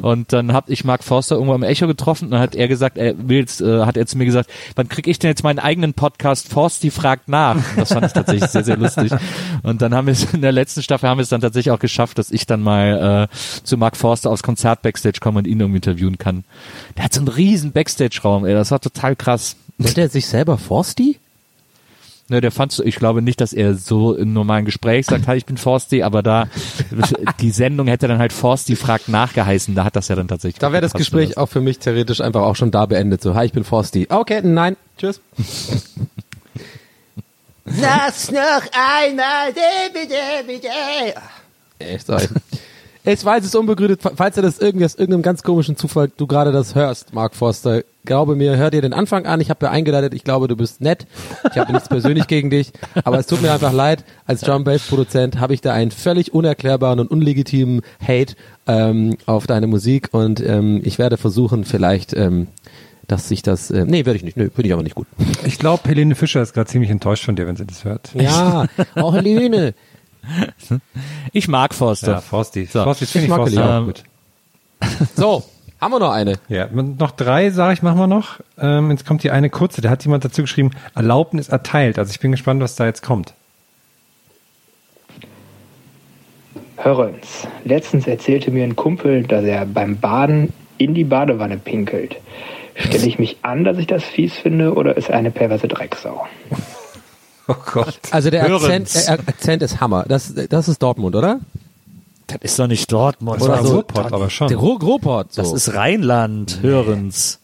[0.03, 2.99] Und dann habe ich Mark Forster irgendwo im Echo getroffen und dann hat er gesagt,
[2.99, 5.59] er will jetzt, äh, hat er zu mir gesagt, wann krieg ich denn jetzt meinen
[5.59, 7.57] eigenen Podcast Forsti fragt nach?
[7.57, 9.13] Und das fand ich tatsächlich sehr, sehr lustig.
[9.63, 11.79] Und dann haben wir es in der letzten Staffel haben wir es dann tatsächlich auch
[11.79, 15.61] geschafft, dass ich dann mal äh, zu Mark Forster aufs Konzert Backstage komme und ihn
[15.61, 16.45] irgendwie interviewen kann.
[16.97, 19.57] Der hat so einen riesen Backstage-Raum, ey, das war total krass.
[19.79, 21.19] Nennt er sich selber Forsti?
[22.31, 25.47] Ne, der fand, ich glaube nicht, dass er so im normalen Gespräch sagt, hi, ich
[25.47, 26.47] bin Forsti, aber da,
[27.41, 30.59] die Sendung hätte dann halt Forsti fragt nachgeheißen, da hat das ja dann tatsächlich.
[30.59, 30.93] Da wäre das.
[30.93, 33.23] Gespräch auch für mich theoretisch einfach auch schon da beendet.
[33.23, 34.09] So, hi, ich bin Forsti.
[34.11, 35.23] Okay, nein, tschüss.
[37.65, 39.53] Sag's noch einmal,
[39.93, 40.69] bitte, bitte.
[41.79, 42.27] Echt, sorry.
[43.11, 44.03] Ich weiß, es ist unbegründet.
[44.03, 47.83] Falls er das irgendwie aus irgendeinem ganz komischen Zufall du gerade das hörst, Mark Forster,
[48.05, 49.41] glaube mir, hör dir den Anfang an.
[49.41, 51.07] Ich habe ja eingeleitet, ich glaube, du bist nett.
[51.51, 52.71] Ich habe nichts persönlich gegen dich,
[53.05, 54.05] aber es tut mir einfach leid.
[54.27, 58.35] Als Drum Bass Produzent habe ich da einen völlig unerklärbaren und unlegitimen Hate
[58.67, 62.49] ähm, auf deine Musik und ähm, ich werde versuchen, vielleicht, ähm,
[63.07, 63.71] dass sich das.
[63.71, 64.37] Äh, nee, werde ich nicht.
[64.37, 65.07] Nö, finde ich aber nicht gut.
[65.47, 68.11] Ich glaube, Helene Fischer ist gerade ziemlich enttäuscht von dir, wenn sie das hört.
[68.15, 69.73] Ja, auch Helene.
[71.33, 72.13] Ich mag Forster.
[72.13, 72.65] Ja, Forsti.
[72.67, 72.83] So.
[72.85, 73.65] Forsti finde Ich ich Helene.
[73.71, 74.05] auch Ähm, gut.
[75.17, 75.45] So,
[75.81, 76.35] Haben wir noch eine?
[76.49, 78.41] Ja, noch drei, sage ich, machen wir noch.
[78.59, 81.99] Ähm, jetzt kommt hier eine kurze, da hat jemand dazu geschrieben, Erlaubnis erteilt.
[81.99, 83.35] Also ich bin gespannt, was da jetzt kommt.
[86.77, 92.17] Hörens, letztens erzählte mir ein Kumpel, dass er beim Baden in die Badewanne pinkelt.
[92.77, 96.27] Stelle ich mich an, dass ich das fies finde, oder ist er eine perverse Drecksau?
[97.49, 97.99] Oh Gott.
[98.11, 99.09] Also der Akzent, Hörens.
[99.09, 100.05] äh, Akzent ist Hammer.
[100.07, 101.41] Das, das ist Dortmund, oder?
[102.27, 103.41] Das ist doch nicht Dortmund.
[103.41, 103.77] Oder so.
[103.77, 104.49] Ruhrpott, aber schon.
[104.49, 105.33] Der Ruhr Ruhrpott.
[105.33, 105.43] So.
[105.43, 107.39] Das ist Rheinland, Hörens.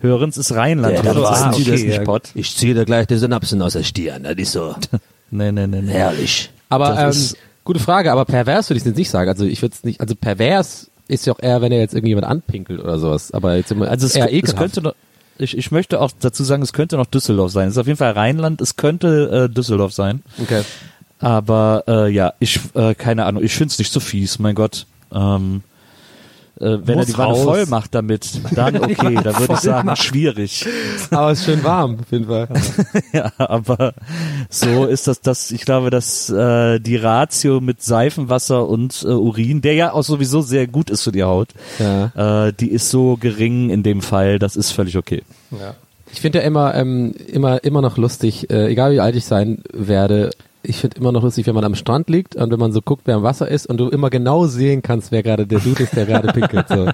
[0.00, 0.96] Hörens ist Rheinland.
[0.96, 2.04] Ja, Das war- ist nicht- das ist okay, nicht.
[2.04, 2.30] Pott.
[2.34, 4.22] Ich ziehe da gleich die Synapsen aus der Stirn.
[4.24, 4.74] Das ist so
[5.30, 5.92] Nee, nee, nee, nee.
[5.92, 6.50] herrlich.
[6.68, 7.12] Aber ähm,
[7.64, 9.28] gute Frage, aber pervers würde ich jetzt nicht sagen.
[9.28, 12.26] Also ich würde es nicht, also pervers ist ja auch eher, wenn er jetzt irgendjemand
[12.26, 13.32] anpinkelt oder sowas.
[13.32, 14.94] Aber jetzt immer, Also es, eher es könnte noch,
[15.38, 17.68] ich, ich möchte auch dazu sagen, es könnte noch Düsseldorf sein.
[17.68, 20.22] Es ist auf jeden Fall Rheinland, es könnte äh, Düsseldorf sein.
[20.40, 20.62] Okay.
[21.18, 24.86] Aber äh, ja, ich, äh, keine Ahnung, ich finde es nicht so fies, mein Gott.
[25.12, 25.62] Ähm,
[26.60, 27.42] äh, wenn Muss er die Wanne raus.
[27.42, 30.02] voll macht damit, dann okay, Wanne da würde ich sagen, macht.
[30.02, 30.66] schwierig.
[31.10, 32.48] Aber es ist schön warm, auf jeden Fall.
[33.12, 33.94] ja, aber
[34.48, 39.60] so ist das, das ich glaube, dass äh, die Ratio mit Seifenwasser und äh, Urin,
[39.62, 41.48] der ja auch sowieso sehr gut ist für die Haut,
[41.78, 42.46] Ja.
[42.48, 45.22] äh, die ist so gering in dem Fall, das ist völlig okay.
[45.50, 45.74] Ja.
[46.12, 49.62] Ich finde ja immer, ähm, immer, immer noch lustig, äh, egal wie alt ich sein
[49.72, 50.30] werde,
[50.66, 53.02] ich finde immer noch lustig, wenn man am Strand liegt und wenn man so guckt,
[53.04, 55.94] wer im Wasser ist und du immer genau sehen kannst, wer gerade der Dude ist,
[55.94, 56.68] der gerade pinkelt.
[56.68, 56.86] So.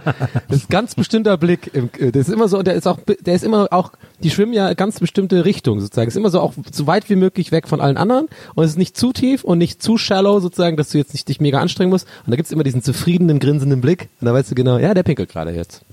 [0.49, 1.71] Das ist ganz bestimmter Blick.
[1.73, 3.93] Im, äh, das ist immer so, und der ist auch, der ist immer auch,
[4.23, 6.09] die schwimmen ja ganz bestimmte Richtung sozusagen.
[6.09, 8.79] Ist immer so auch so weit wie möglich weg von allen anderen und es ist
[8.79, 11.91] nicht zu tief und nicht zu shallow sozusagen, dass du jetzt nicht dich mega anstrengen
[11.91, 12.07] musst.
[12.27, 15.03] Und da gibt's immer diesen zufriedenen, grinsenden Blick und da weißt du genau, ja, der
[15.03, 15.85] pinkelt gerade jetzt.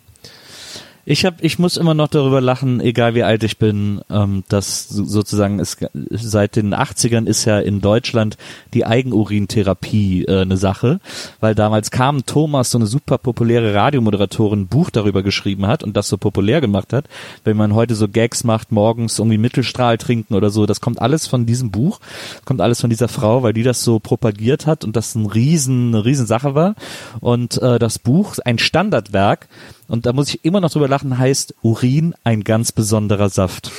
[1.10, 4.90] Ich hab, ich muss immer noch darüber lachen, egal wie alt ich bin, ähm, dass
[4.90, 5.78] so- sozusagen es,
[6.10, 8.36] seit den 80ern ist ja in Deutschland
[8.74, 11.00] die Eigenurintherapie äh, eine Sache,
[11.40, 16.10] weil damals kam Thomas, so eine super populäre Radiomoderatorin, Buch darüber geschrieben hat und das
[16.10, 17.06] so populär gemacht hat.
[17.46, 21.26] Wenn man heute so Gags macht, morgens irgendwie Mittelstrahl trinken oder so, das kommt alles
[21.26, 22.02] von diesem Buch,
[22.44, 25.96] kommt alles von dieser Frau, weil die das so propagiert hat und das ein riesen,
[25.96, 26.76] eine riesen Sache war.
[27.22, 29.48] Und äh, das Buch, ein Standardwerk,
[29.88, 33.72] und da muss ich immer noch drüber lachen, heißt Urin ein ganz besonderer Saft.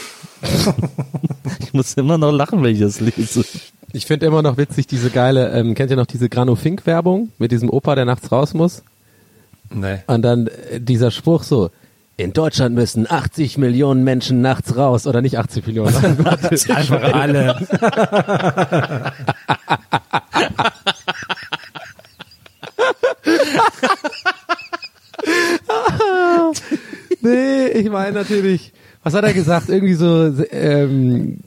[1.61, 3.45] ich muss immer noch lachen, wenn ich das lese.
[3.93, 7.31] Ich finde immer noch witzig diese geile, ähm, kennt ihr noch diese Grano Fink Werbung
[7.39, 8.83] mit diesem Opa, der nachts raus muss?
[9.71, 9.99] Nee.
[10.07, 11.71] Und dann äh, dieser Spruch so,
[12.17, 15.95] in Deutschland müssen 80 Millionen Menschen nachts raus oder nicht 80 Millionen.
[16.69, 17.55] Einfach alle.
[27.21, 28.73] nee, ich meine natürlich,
[29.03, 29.69] was hat er gesagt?
[29.69, 31.39] Irgendwie so, ähm,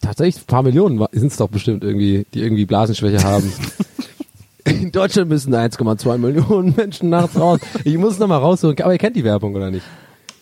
[0.00, 3.52] tatsächlich ein paar Millionen sind es doch bestimmt irgendwie, die irgendwie Blasenschwäche haben.
[4.64, 7.60] In Deutschland müssen 1,2 Millionen Menschen nachts raus.
[7.84, 8.80] Ich muss es nochmal rausholen.
[8.80, 9.84] Aber ihr kennt die Werbung, oder nicht?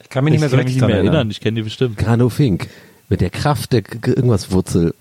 [0.01, 0.99] Ich kann mich nicht mehr so richtig erinnern.
[1.07, 1.31] erinnern.
[1.31, 1.99] Ich kenne die bestimmt.
[1.99, 2.69] Grano Fink.
[3.09, 4.95] Mit der Kraft der G- irgendwas Wurzel.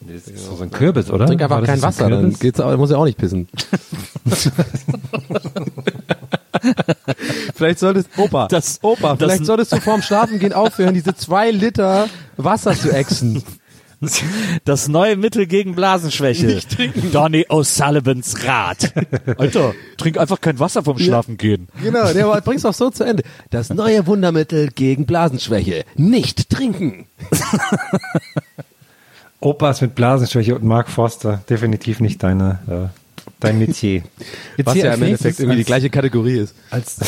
[0.00, 1.26] Das ist so ein Kürbis, oder?
[1.26, 3.48] Trink einfach kein Wasser, dann geht's, auch- muss er auch nicht pissen.
[7.54, 11.50] vielleicht solltest, Opa, Das- Opa, das- vielleicht solltest du vorm Schlafen gehen aufhören, diese zwei
[11.50, 13.42] Liter Wasser zu exen.
[14.66, 16.60] Das neue Mittel gegen Blasenschwäche.
[17.12, 18.92] Donny O'Sullivans Rat.
[19.38, 21.68] Alter, trink einfach kein Wasser vom Schlafen gehen.
[21.82, 23.22] Genau, der bring's doch so zu Ende.
[23.48, 25.84] Das neue Wundermittel gegen Blasenschwäche.
[25.96, 27.06] Nicht trinken.
[29.46, 31.40] Opas mit Blasenschwäche und Mark Forster.
[31.48, 34.02] Definitiv nicht deine, äh, dein Metier.
[34.56, 36.56] Jetzt Was ja im Endeffekt irgendwie die gleiche Kategorie ist.
[36.70, 36.98] Als,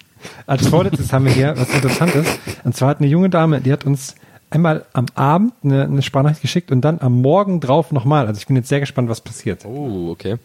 [0.46, 2.26] als vorletztes haben wir hier was Interessantes.
[2.62, 4.16] Und zwar hat eine junge Dame, die hat uns
[4.50, 8.26] einmal am Abend eine, eine Sprachnachricht geschickt und dann am Morgen drauf nochmal.
[8.26, 9.64] Also ich bin jetzt sehr gespannt, was passiert.
[9.64, 10.36] Oh, okay.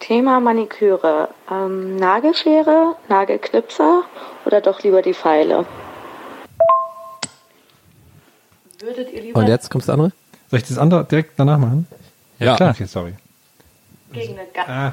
[0.00, 1.30] Thema Maniküre.
[1.50, 4.02] Ähm, Nagelschere, Nagelknipser
[4.44, 5.64] oder doch lieber die Pfeile?
[8.78, 10.12] Würdet ihr lieber Und jetzt kommt das andere?
[10.50, 11.86] Soll ich das andere direkt danach machen?
[12.38, 12.56] Ja.
[12.56, 13.14] Klar, okay, sorry.
[14.12, 14.92] gegen eine Ga- Ah,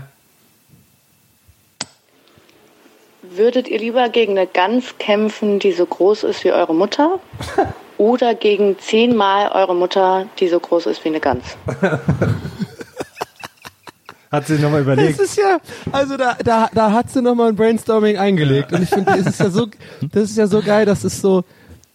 [3.22, 7.20] Würdet ihr lieber gegen eine Gans kämpfen, die so groß ist wie eure Mutter?
[7.98, 11.44] Oder gegen zehnmal eure Mutter, die so groß ist wie eine Gans?
[14.32, 15.20] hat sie nochmal Das überlegt.
[15.20, 15.60] ist ja,
[15.92, 18.74] also da, da, da hat sie nochmal ein Brainstorming eingelegt.
[18.74, 19.68] Und ich finde, ist ja so,
[20.12, 21.44] das ist ja so geil, das ist so,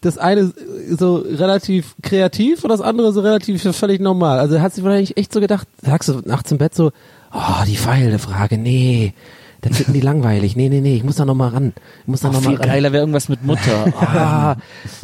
[0.00, 0.52] das eine
[0.96, 4.38] so relativ kreativ und das andere so relativ völlig normal.
[4.38, 6.92] Also hat sie wahrscheinlich echt so gedacht, sagst du nachts im Bett so,
[7.32, 9.12] oh, die Pfeile-Frage, nee,
[9.60, 10.54] das finden die langweilig.
[10.54, 11.72] Nee, nee, nee, ich muss da nochmal ran.
[12.02, 12.68] Ich muss da Oh, noch mal viel ran.
[12.68, 13.92] geiler wäre irgendwas mit Mutter.
[14.00, 14.56] Ah,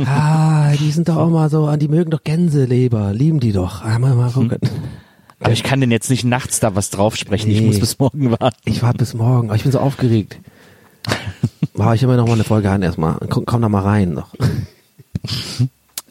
[0.07, 3.83] ah, die sind doch auch mal so, ah, die mögen doch Gänseleber, lieben die doch.
[3.85, 4.59] Ah, mal, mal gucken.
[5.41, 7.51] Aber ich kann denn jetzt nicht nachts da was drauf sprechen.
[7.51, 7.67] Ich Nee.
[7.67, 8.61] muss bis morgen warten.
[8.65, 10.39] Ich warte bis morgen, aber ich bin so aufgeregt.
[11.77, 13.19] Wow, ich mir noch mal eine Folge an erstmal.
[13.29, 14.29] Komm, komm da mal rein noch.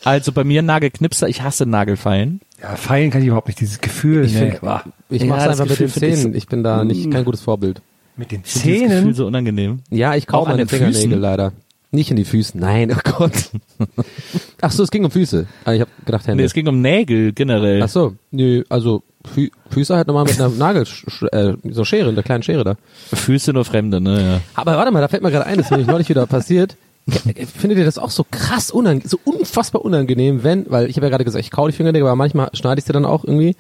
[0.03, 2.41] Also bei mir Nagelknipser, ich hasse Nagelfeilen.
[2.61, 4.25] Ja, feilen kann ich überhaupt nicht, dieses Gefühl.
[4.25, 4.51] Ich, nee.
[4.51, 4.59] find,
[5.09, 6.35] ich Ja, mach's einfach mit Gefühl den find ich Zähnen.
[6.35, 7.81] Ich bin da nicht kein gutes Vorbild.
[8.17, 9.13] Mit den Ich finde dieses Gefühl Zähnen?
[9.13, 9.79] so unangenehm.
[9.89, 11.21] Ja, ich an meine den Fingernägel Füßen?
[11.21, 11.53] leider.
[11.91, 12.57] Nicht in die Füße.
[12.57, 13.51] Nein, oh Gott.
[14.61, 15.45] Ach so, es ging um Füße.
[15.63, 16.41] Ah, Ich habe gedacht Hände.
[16.41, 17.81] Nee, es ging um Nägel generell.
[17.83, 19.03] Ach so, nö, also
[19.33, 20.85] Fü Füße halt nochmal mit einer Nagel,
[21.31, 22.75] äh, so Schere, einer kleinen Schere da.
[23.13, 24.21] Füße nur Fremde, ne?
[24.21, 24.41] Ja.
[24.55, 26.75] Aber warte mal, da fällt mir gerade ein, das ist mir neulich wieder passiert.
[27.07, 31.09] Findet ihr das auch so krass unangenehm, so unfassbar unangenehm, wenn, weil ich habe ja
[31.09, 33.55] gerade gesagt, ich kau die Fingernägel, aber manchmal schneide ich sie dann auch irgendwie.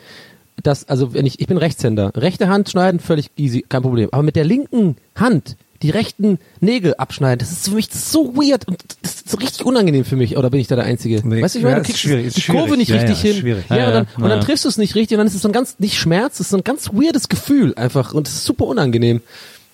[0.61, 4.09] Das, also wenn ich, ich bin Rechtshänder, rechte Hand schneiden, völlig easy, kein Problem.
[4.11, 8.65] Aber mit der linken Hand die rechten Nägel abschneiden, das ist für mich so weird
[8.69, 10.37] und das ist so richtig unangenehm für mich.
[10.37, 11.21] Oder bin ich da der Einzige?
[11.27, 13.31] Nee, weißt du, ich ja, meine, du ist kriegst die Kurve nicht Ja, richtig ja,
[13.31, 13.41] hin.
[13.41, 13.65] schwierig.
[13.69, 14.45] Ja, Ja, und, dann, ja, und dann ja.
[14.45, 16.41] triffst du es nicht richtig und dann ist es so ein ganz, nicht Schmerz, es
[16.41, 19.21] ist so ein ganz weirdes Gefühl einfach und es ist super unangenehm.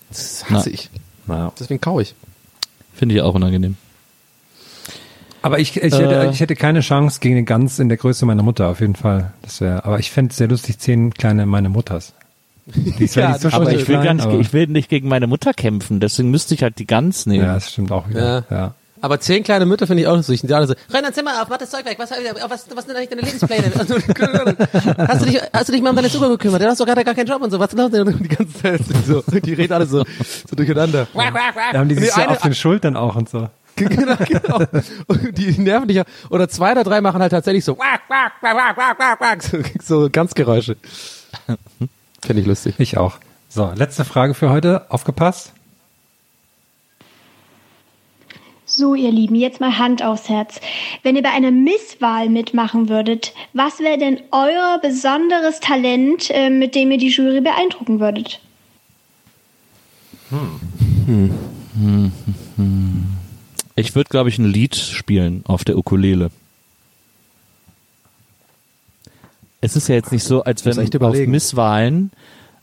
[0.09, 0.73] Das hasse Na.
[0.73, 0.89] ich.
[1.27, 1.53] Ja.
[1.59, 2.15] Deswegen kau ich.
[2.99, 3.77] Finde ich auch unangenehm.
[5.41, 6.29] Aber ich, ich, hätte, Äh.
[6.31, 9.31] ich hätte keine Chance gegen eine Gans in der Größe meiner Mutter, auf jeden Fall.
[9.41, 12.13] Das wäre, aber ich fände es sehr lustig, zehn kleine meine Mutters.
[12.65, 14.67] Die ist Ja, nicht so Aber schön ich will, klein, gar nicht, aber- ich will
[14.67, 17.45] nicht gegen meine Mutter kämpfen, deswegen müsste ich halt die Gans nehmen.
[17.45, 18.45] Ja, das stimmt auch wieder.
[18.49, 18.55] Ja.
[18.57, 18.73] Ja.
[19.01, 20.41] Aber zehn kleine Mütter finde ich auch lustig.
[20.41, 21.97] Die alle so, renn dein Zimmer auf, mach das Zeug weg.
[21.97, 23.71] Was, was, was sind eigentlich deine Lebenspläne?
[23.77, 23.95] Also,
[24.97, 26.61] hast, du dich, hast du dich mal um deine Zucker gekümmert?
[26.61, 27.59] Du hast doch gerade gar keinen Job und so.
[27.59, 29.23] Was läuft denn die ganze Zeit so?
[29.31, 30.03] Die reden alle so,
[30.49, 31.07] so durcheinander.
[31.13, 33.49] Da haben die Und sich so auf den Schultern auch und so.
[33.75, 34.65] genau, genau.
[35.07, 36.01] Und die nerven dich.
[36.29, 37.77] Oder zwei oder drei machen halt tatsächlich so,
[39.81, 40.75] so ganz Geräusche.
[42.21, 42.75] Finde ich lustig.
[42.77, 43.17] Ich auch.
[43.47, 44.85] So, letzte Frage für heute.
[44.89, 45.53] Aufgepasst.
[48.79, 50.61] So, ihr Lieben, jetzt mal Hand aufs Herz.
[51.03, 56.75] Wenn ihr bei einer Misswahl mitmachen würdet, was wäre denn euer besonderes Talent, äh, mit
[56.75, 58.39] dem ihr die Jury beeindrucken würdet?
[63.75, 66.31] Ich würde, glaube ich, ein Lied spielen auf der Ukulele.
[69.59, 71.17] Es ist ja jetzt nicht so, als wenn auf.
[71.27, 72.11] Misswahlen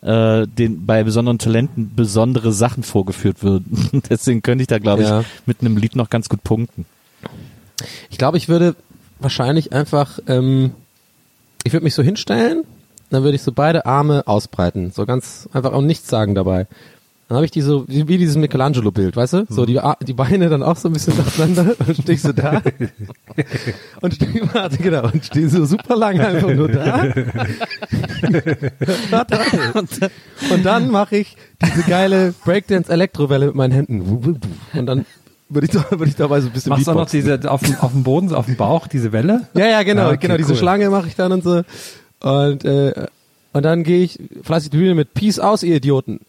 [0.03, 4.03] äh, den, bei besonderen Talenten besondere Sachen vorgeführt würden.
[4.11, 5.25] Deswegen könnte ich da, glaube ich, Ja.
[5.47, 6.85] mit einem Lied noch ganz gut punkten.
[8.11, 8.75] Ich glaube, ich würde
[9.19, 10.73] wahrscheinlich einfach, ähm,
[11.65, 12.65] ich würde mich so hinstellen,
[13.11, 16.67] dann würde ich so beide Arme ausbreiten, so ganz einfach auch nichts sagen dabei.
[17.29, 19.47] Dann habe ich die so, wie, wie dieses Michelangelo-Bild, weißt du?
[19.49, 22.33] So die, Ar- die Beine dann auch so ein bisschen auseinander und stehe ich so
[22.33, 22.62] da
[24.01, 27.03] und stehe, warte, genau, und stehe so super lange einfach nur da.
[29.11, 29.39] Warte,
[29.72, 30.11] warte.
[30.53, 34.41] und dann mache ich diese geile Breakdance-Elektrowelle mit meinen Händen.
[34.74, 35.05] Und dann
[35.49, 37.41] würde ich, da- würde ich dabei so ein bisschen Machst du auch noch Beatboxen.
[37.41, 39.49] diese auf dem, auf dem Boden, so auf dem Bauch, diese Welle?
[39.55, 40.57] Ja, ja, genau, Ja, okay, genau, diese cool.
[40.59, 41.62] Schlange mache ich dann und so.
[42.20, 43.07] Und, äh,
[43.53, 46.20] und dann gehe ich fleißig die Bühne mit Peace aus, ihr Idioten.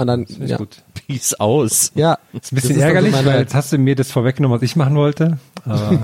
[0.00, 0.56] Und dann, ja.
[0.56, 0.78] gut.
[0.94, 1.92] Peace aus.
[1.94, 2.18] Ja.
[2.32, 4.62] Ist ein bisschen ist ärgerlich, also meine- weil jetzt hast du mir das vorweggenommen, was
[4.62, 5.38] ich machen wollte.
[5.66, 6.02] Aber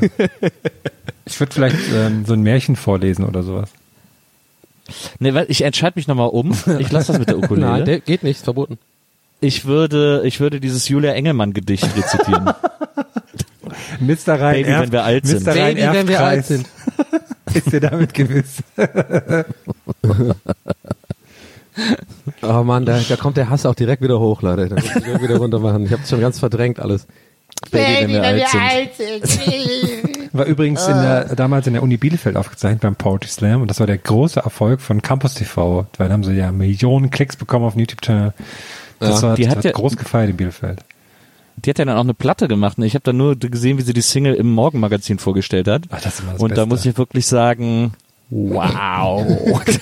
[1.25, 3.71] ich würde vielleicht ähm, so ein Märchen vorlesen oder sowas.
[5.19, 6.53] Nee, weil ich entscheide mich nochmal um.
[6.79, 7.67] Ich lasse das mit der Ukulele.
[7.71, 8.79] Nein, der geht nicht, ist verboten.
[9.41, 12.45] ich würde, ich würde dieses Julia Engelmann Gedicht rezitieren.
[14.01, 14.41] Mr.
[14.41, 15.45] Rhein Baby, wenn wir alt sind.
[15.45, 15.57] Mr.
[15.57, 16.67] Rhein Baby, wenn wir alt sind.
[17.55, 18.63] Ist dir damit gewiss?
[22.43, 24.69] Oh Mann, da, da kommt der Hass auch direkt wieder hoch, Leute.
[24.69, 25.85] Da muss ich wieder runter machen.
[25.87, 27.07] Ich habe schon ganz verdrängt alles.
[27.71, 30.33] Baby, wenn wir alt sind.
[30.33, 33.81] War übrigens in der, damals in der Uni Bielefeld aufgezeichnet beim Poetry Slam und das
[33.81, 37.65] war der große Erfolg von Campus TV, weil da haben sie ja Millionen Klicks bekommen
[37.65, 38.35] auf dem YouTube-Channel.
[38.99, 39.29] Das Ja.
[39.29, 40.81] war, Die das hat hat ja- groß gefeiert in Bielefeld.
[41.65, 42.77] Die hat ja dann auch eine Platte gemacht.
[42.77, 42.85] ne?
[42.85, 45.85] Ich habe da nur gesehen, wie sie die Single im Morgenmagazin vorgestellt hat.
[45.91, 46.69] Ach, das ist immer das Und da Beste.
[46.69, 47.95] muss ich wirklich sagen,
[48.31, 49.25] wow,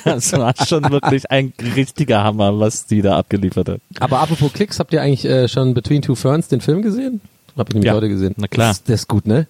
[0.05, 3.81] das war schon wirklich ein richtiger Hammer, was die da abgeliefert hat.
[4.01, 7.21] Aber apropos Klicks, habt ihr eigentlich äh, schon Between Two Ferns den Film gesehen?
[7.57, 8.35] Hab ich nämlich Ja, heute gesehen.
[8.37, 8.69] na klar.
[8.69, 9.47] Das, der ist gut, ne?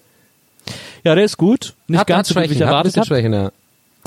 [1.03, 1.73] Ja, der ist gut.
[1.87, 3.05] Nicht Hat- ganz so gut, wie ich erwartet habe.
[3.07, 3.51] Schwächen, ja.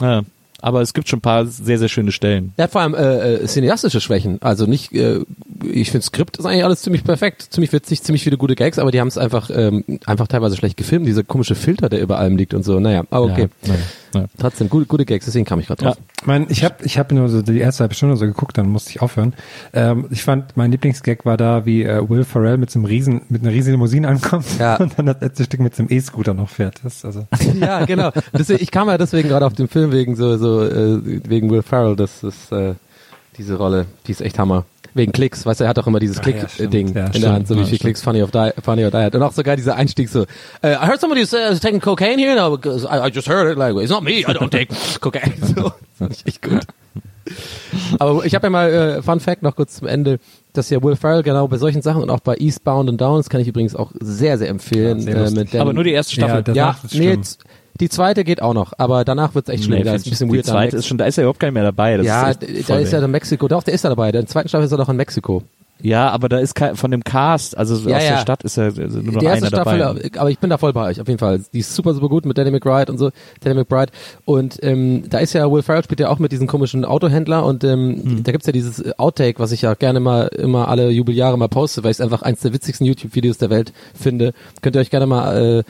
[0.00, 0.22] Ja,
[0.60, 2.52] aber es gibt schon ein paar sehr, sehr schöne Stellen.
[2.56, 4.38] Ja, vor allem äh, äh, cineastische Schwächen.
[4.42, 5.20] Also nicht, äh,
[5.64, 8.90] ich finde Skript ist eigentlich alles ziemlich perfekt, ziemlich witzig, ziemlich viele gute Gags, aber
[8.90, 11.06] die haben es einfach ähm, einfach teilweise schlecht gefilmt.
[11.06, 12.80] Dieser komische Filter, der über allem liegt und so.
[12.80, 13.48] Naja, aber okay.
[13.62, 13.74] Ja,
[14.14, 14.26] ja, ja.
[14.38, 15.96] Trotzdem gute, gute Gags, deswegen kam ich gerade drauf.
[16.20, 18.68] Ich meine, ich habe ich hab nur so die erste halbe Stunde so geguckt, dann
[18.68, 19.34] musste ich aufhören.
[19.72, 23.22] Ähm, ich fand, mein Lieblingsgag war da, wie äh, Will Ferrell mit so einem riesen,
[23.28, 24.76] mit einer riesigen Limousine ankommt Ja.
[24.80, 26.80] und dann das letzte Stück mit so einem E-Scooter noch fährt.
[26.82, 27.26] Das, also,
[27.60, 28.10] Ja, genau.
[28.36, 31.62] Deswegen, ich kam ja deswegen gerade auf den Film wegen so, so äh, wegen Will
[31.62, 31.96] Ferrell.
[31.96, 32.74] Das ist äh,
[33.38, 33.86] diese Rolle.
[34.06, 34.64] Die ist echt Hammer.
[34.94, 36.96] Wegen Klicks, weißt du, er hat auch immer dieses ja, Klick-Ding stimmt.
[36.96, 37.24] Ja, in stimmt.
[37.24, 37.78] der Hand, so wie Ja, viel.
[37.78, 39.14] Klicks Funny, of die, Funny or Die hat.
[39.14, 40.22] Und auch sogar dieser Einstieg so,
[40.62, 43.50] äh, I heard somebody say, is taking cocaine here, no, because I, I just heard
[43.52, 44.68] it, like, it's not me, I don't take
[45.00, 45.34] cocaine.
[45.54, 46.60] So, das fand ich echt gut.
[47.98, 50.18] Aber ich habe ja mal, äh, Fun Fact noch kurz zum Ende,
[50.54, 53.28] dass ja Will Ferrell genau bei solchen Sachen und auch bei Eastbound and Down, das
[53.28, 55.00] kann ich übrigens auch sehr, sehr empfehlen.
[55.00, 56.42] Ja, sehr äh, Aber nur die erste Staffel.
[56.48, 57.44] Ja, Ja, ja nee, jetzt,
[57.80, 59.78] die zweite geht auch noch, aber danach wird's echt schlimm.
[59.78, 60.46] Nee, da ist ein bisschen die weird.
[60.46, 61.96] zweite ist schon, da ist er überhaupt keiner mehr dabei.
[61.96, 63.48] Das ja, ist da ist er in Mexiko.
[63.48, 64.12] Doch, der ist da dabei.
[64.12, 65.42] Der zweiten Staffel ist er doch in Mexiko.
[65.80, 68.10] Ja, aber da ist kein, von dem Cast, also Ja, aus ja.
[68.10, 70.10] der Stadt ist ja nur noch die erste einer Staffel, dabei.
[70.18, 71.40] aber ich bin da voll bei euch, auf jeden Fall.
[71.52, 73.12] Die ist super, super gut mit Danny McBride und so.
[73.44, 73.92] Danny McBride.
[74.24, 77.62] Und ähm, da ist ja Will Ferrell spielt ja auch mit diesem komischen Autohändler und
[77.62, 78.22] ähm, Hm.
[78.24, 81.46] da gibt's ja dieses äh, Outtake, was ich ja gerne mal immer alle Jubeljahre mal
[81.48, 84.32] poste, weil ich es einfach eins der witzigsten YouTube-Videos der Welt finde.
[84.62, 85.62] Könnt ihr euch gerne mal äh,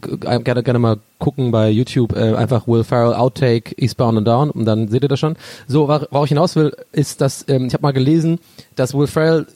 [0.00, 4.64] gerne, gerne mal gucken bei YouTube, äh, einfach Will Ferrell Outtake Eastbound and Down und
[4.64, 5.36] dann seht ihr das schon.
[5.66, 8.38] So, wor- worauf ich hinaus will, ist, dass ähm, ich habe mal gelesen,
[8.76, 9.46] dass Will Ferrell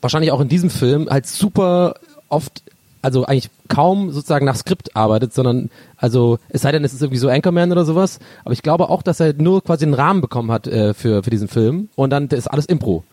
[0.00, 1.94] wahrscheinlich auch in diesem Film halt super
[2.28, 2.62] oft,
[3.02, 7.18] also eigentlich kaum sozusagen nach Skript arbeitet, sondern also es sei denn, es ist irgendwie
[7.18, 10.50] so Anchorman oder sowas, aber ich glaube auch, dass er nur quasi einen Rahmen bekommen
[10.50, 13.04] hat äh, für, für diesen Film und dann ist alles Impro.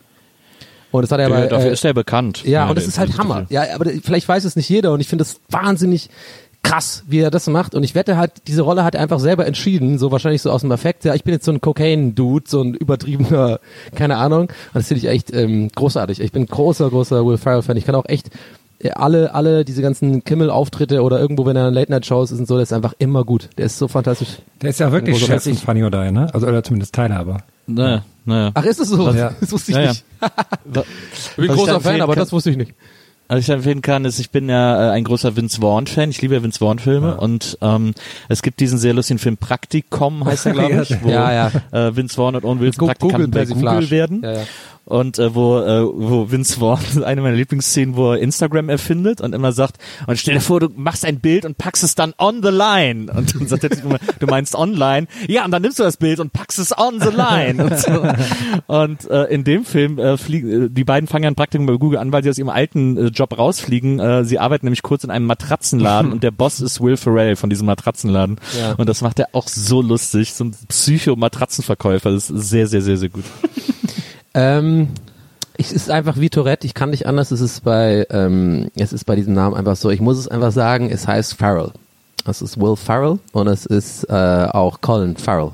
[0.90, 2.44] Und das hat er Ja, bei, dafür äh, ist er bekannt.
[2.44, 3.46] Ja, und das ist halt Hammer.
[3.48, 6.10] Ja, aber vielleicht weiß es nicht jeder und ich finde das wahnsinnig
[6.62, 7.74] krass, wie er das macht.
[7.74, 10.60] Und ich wette halt, diese Rolle hat er einfach selber entschieden, so wahrscheinlich so aus
[10.62, 11.04] dem Affekt.
[11.04, 13.60] Ja, ich bin jetzt so ein Cocaine-Dude, so ein übertriebener,
[13.94, 14.42] keine Ahnung.
[14.42, 16.20] Und das finde ich echt ähm, großartig.
[16.20, 17.76] Ich bin großer, großer Will Ferrell-Fan.
[17.76, 18.30] Ich kann auch echt
[18.78, 22.54] äh, alle, alle diese ganzen Kimmel-Auftritte oder irgendwo, wenn er in Late-Night-Shows ist und so,
[22.54, 23.50] der ist einfach immer gut.
[23.58, 24.38] Der ist so fantastisch.
[24.60, 25.54] Der ist ja wirklich Chef Fan.
[25.54, 26.28] von Funny Die, ne?
[26.32, 27.38] Also, oder zumindest Teilhaber.
[27.66, 28.50] Naja, naja.
[28.54, 29.10] Ach, ist es so?
[29.10, 29.32] Ja.
[29.40, 29.88] Das wusste ich Ja, ja.
[29.90, 30.04] nicht.
[31.30, 32.74] Ich bin ich großer Fan, aber kann- das wusste ich nicht.
[33.32, 36.10] Was ich empfehlen kann, ist, ich bin ja äh, ein großer Vince Vaughn-Fan.
[36.10, 37.94] Ich liebe ja Vince Vaughn-Filme und ähm,
[38.28, 41.50] es gibt diesen sehr lustigen Film Praktikum, heißt er, glaube ich, wo Ja, ja.
[41.70, 43.46] Äh, Vince Vaughn und Owen Wilson Praktikanten bei.
[43.46, 44.20] Google werden.
[44.22, 44.44] Ja, ja.
[44.84, 49.32] Und äh, wo, äh, wo Vince Vaughn, eine meiner Lieblingsszenen, wo er Instagram erfindet und
[49.34, 49.76] immer sagt,
[50.06, 53.12] und stell dir vor, du machst ein Bild und packst es dann on the line.
[53.12, 55.06] Und dann sagt er du meinst online.
[55.28, 57.62] Ja, und dann nimmst du das Bild und packst es on the line.
[57.64, 58.04] Und, so.
[58.66, 61.74] und äh, in dem Film äh, fliegen, äh, die beiden fangen ja ein Praktikum bei
[61.74, 64.00] Google an, weil sie aus ihrem alten äh, Job rausfliegen.
[64.00, 67.50] Äh, sie arbeiten nämlich kurz in einem Matratzenladen und der Boss ist Will Ferrell von
[67.50, 68.38] diesem Matratzenladen.
[68.58, 68.72] Ja.
[68.72, 70.34] Und das macht er auch so lustig.
[70.34, 72.10] So ein Psycho-Matratzenverkäufer.
[72.10, 73.24] Das ist sehr, sehr, sehr, sehr gut.
[74.34, 74.88] Ähm,
[75.58, 77.30] es ist einfach wie Tourette, ich kann nicht anders.
[77.30, 79.90] Es ist bei, ähm, es ist bei diesem Namen einfach so.
[79.90, 81.70] Ich muss es einfach sagen, es heißt Farrell.
[82.26, 84.12] Es ist Will Farrell und es ist äh,
[84.52, 85.50] auch Colin Farrell.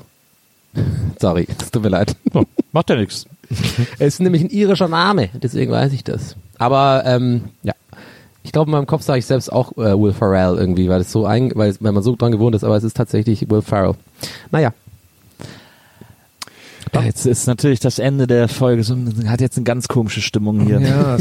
[1.19, 2.15] Sorry, es tut mir leid.
[2.33, 3.25] Oh, macht ja nichts.
[3.97, 6.35] Es ist nämlich ein irischer Name, deswegen weiß ich das.
[6.59, 7.73] Aber ähm, ja,
[8.43, 11.11] ich glaube in meinem Kopf sage ich selbst auch äh, Will Farrell irgendwie, weil es
[11.11, 12.63] so ein, weil, es, weil man so dran gewohnt ist.
[12.63, 13.95] Aber es ist tatsächlich Will Farrell.
[14.51, 14.71] Naja,
[16.93, 18.95] Ja, jetzt ist natürlich das Ende der Folge, so,
[19.27, 20.79] hat jetzt eine ganz komische Stimmung hier.
[20.81, 21.17] Ja,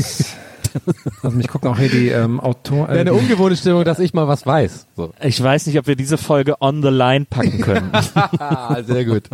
[1.23, 2.89] also mich gucken auch hier die ähm, Autor.
[2.89, 4.87] wäre eine ungewohnte Stimmung, dass ich mal was weiß.
[4.97, 5.13] So.
[5.23, 7.91] Ich weiß nicht, ob wir diese Folge on the line packen können.
[8.87, 9.25] Sehr gut.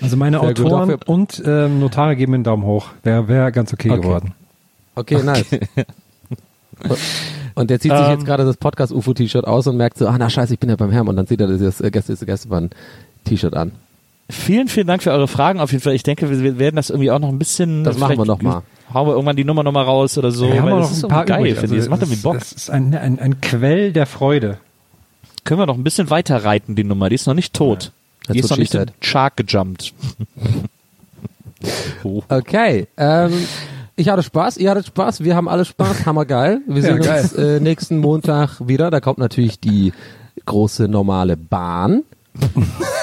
[0.00, 2.86] Also meine Sehr gut, Autoren dafür- und ähm, Notare geben einen Daumen hoch.
[3.02, 4.00] Wäre wär ganz okay, Okay.
[4.00, 4.34] geworden.
[4.94, 5.46] Okay, nice.
[7.54, 8.10] Und der zieht sich Ähm.
[8.12, 10.90] jetzt gerade das Podcast-UFO-T-Shirt aus und merkt so, ah na scheiße, ich bin ja beim
[10.92, 13.72] Herrn und dann zieht er das äh, Gäste ist Gästebahn-T-Shirt an.
[14.30, 15.94] Vielen, vielen Dank für eure Fragen auf jeden Fall.
[15.94, 17.84] Ich denke, wir- wir werden das irgendwie auch noch ein bisschen.
[17.84, 18.62] Das machen wir noch mal.
[18.92, 20.50] Hauen wir irgendwann die Nummer nochmal raus oder so.
[20.50, 21.58] wir haben das noch ist ein paar geil, übrig.
[21.58, 21.80] finde ich.
[21.82, 22.34] Das macht das, irgendwie Bock.
[22.38, 24.58] das ist ein, ein, ein Quell der Freude.
[25.44, 27.08] Können wir noch ein bisschen weiter reiten, die Nummer.
[27.10, 27.92] Die ist noch nicht tot.
[28.26, 29.92] That's Die ist noch nicht in Shark gejumpt.
[32.04, 32.22] oh.
[32.28, 33.32] Okay, ähm,
[33.96, 36.60] ich hatte Spaß, ihr hattet Spaß, wir haben alle Spaß, hammergeil.
[36.66, 37.22] Wir Ja, sehen geil.
[37.22, 38.90] uns äh, nächsten Montag wieder.
[38.90, 39.92] Da kommt natürlich die
[40.46, 42.04] große normale Bahn.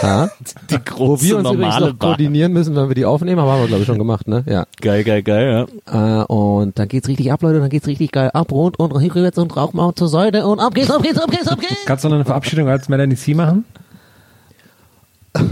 [0.02, 0.30] Ja,
[0.70, 3.52] Die wo wir große uns übrigens normale noch koordinieren müssen, wenn wir die aufnehmen, aber
[3.54, 4.44] haben wir glaube ich schon gemacht, ne?
[4.48, 4.66] Ja.
[4.82, 6.22] Geil, geil, geil, ja.
[6.22, 9.38] Äh, und dann geht's richtig ab, Leute, dann geht's richtig geil ab, rund und rückwärts
[9.38, 11.86] und rauch mal zur Seite und ab geht's, ab geht's, ab geht's, ab geht's.
[11.86, 13.66] Kannst du noch eine Verabschiedung als Melanie C machen?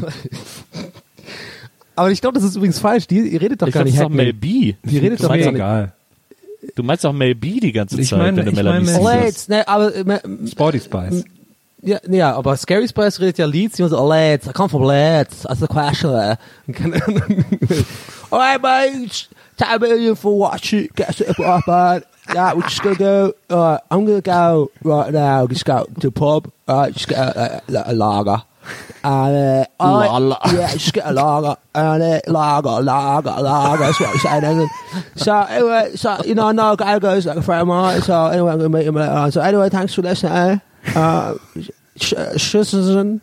[1.96, 3.08] Aber ich glaube, das ist übrigens falsch.
[3.08, 4.16] Die, ihr redet doch Ich gar glaube, nicht das ist doch.
[4.16, 4.74] Mel B.
[4.84, 5.62] Die redet du doch meinst gar doch, nicht.
[5.62, 5.94] Egal.
[6.76, 8.98] du meinst doch Mel B die ganze Ich Zeit, meine- wenn du ich Melanie C
[9.00, 11.24] Oh, jetzt, ne, aber äh, Sporty Spice.
[11.86, 14.84] Ja, nee, ja, aber Scary Spice redet ja Leeds, die so, Leeds, I come from
[14.86, 16.12] Leeds, that's the question.
[16.66, 17.46] Und keine Ahnung.
[18.32, 19.28] Alright, mate,
[19.82, 22.04] million for watching, get a it up, man.
[22.34, 26.12] Yeah, we're just gonna go, uh, I'm gonna go right now, just go to the
[26.12, 28.42] pub, uh, just get a, a, a lager.
[29.04, 30.56] And, uh, I, Lager.
[30.58, 34.44] yeah, just get a lager, and uh, lager, lager, lager, that's what I'm saying.
[34.62, 34.70] And
[35.18, 38.28] so, anyway, so, you know, I know guy goes like a friend of mine, so
[38.28, 39.34] anyway, I'm gonna meet him later on.
[39.34, 40.32] So anyway, thanks for listening.
[40.32, 40.60] Uh,
[41.98, 43.22] Schissen.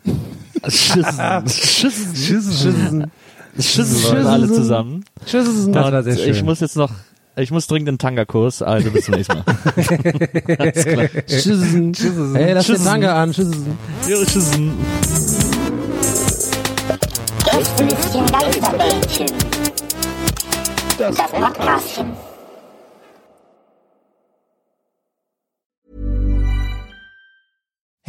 [0.67, 1.49] Schissen.
[1.49, 2.15] Schissen.
[2.15, 3.11] Schissen.
[3.59, 4.29] Tschüss, Leute.
[4.29, 5.03] alle zusammen.
[5.25, 5.45] Tschüss.
[5.45, 6.31] Das Und war sehr schön.
[6.31, 6.91] Ich muss jetzt noch,
[7.35, 9.43] ich muss dringend einen Tanga-Kurs, also bis zum nächsten Mal.
[10.57, 11.07] Alles klar.
[11.27, 11.93] Tschüssen.
[12.33, 12.85] Hey, lass den Tschüssen.
[12.85, 13.31] Tanga an.
[13.31, 13.77] Tschüssen.
[14.07, 14.71] Ja, tschüssen.
[17.43, 19.27] Gästelistchen Geisterbällchen.
[20.97, 22.30] Das Podcastchen.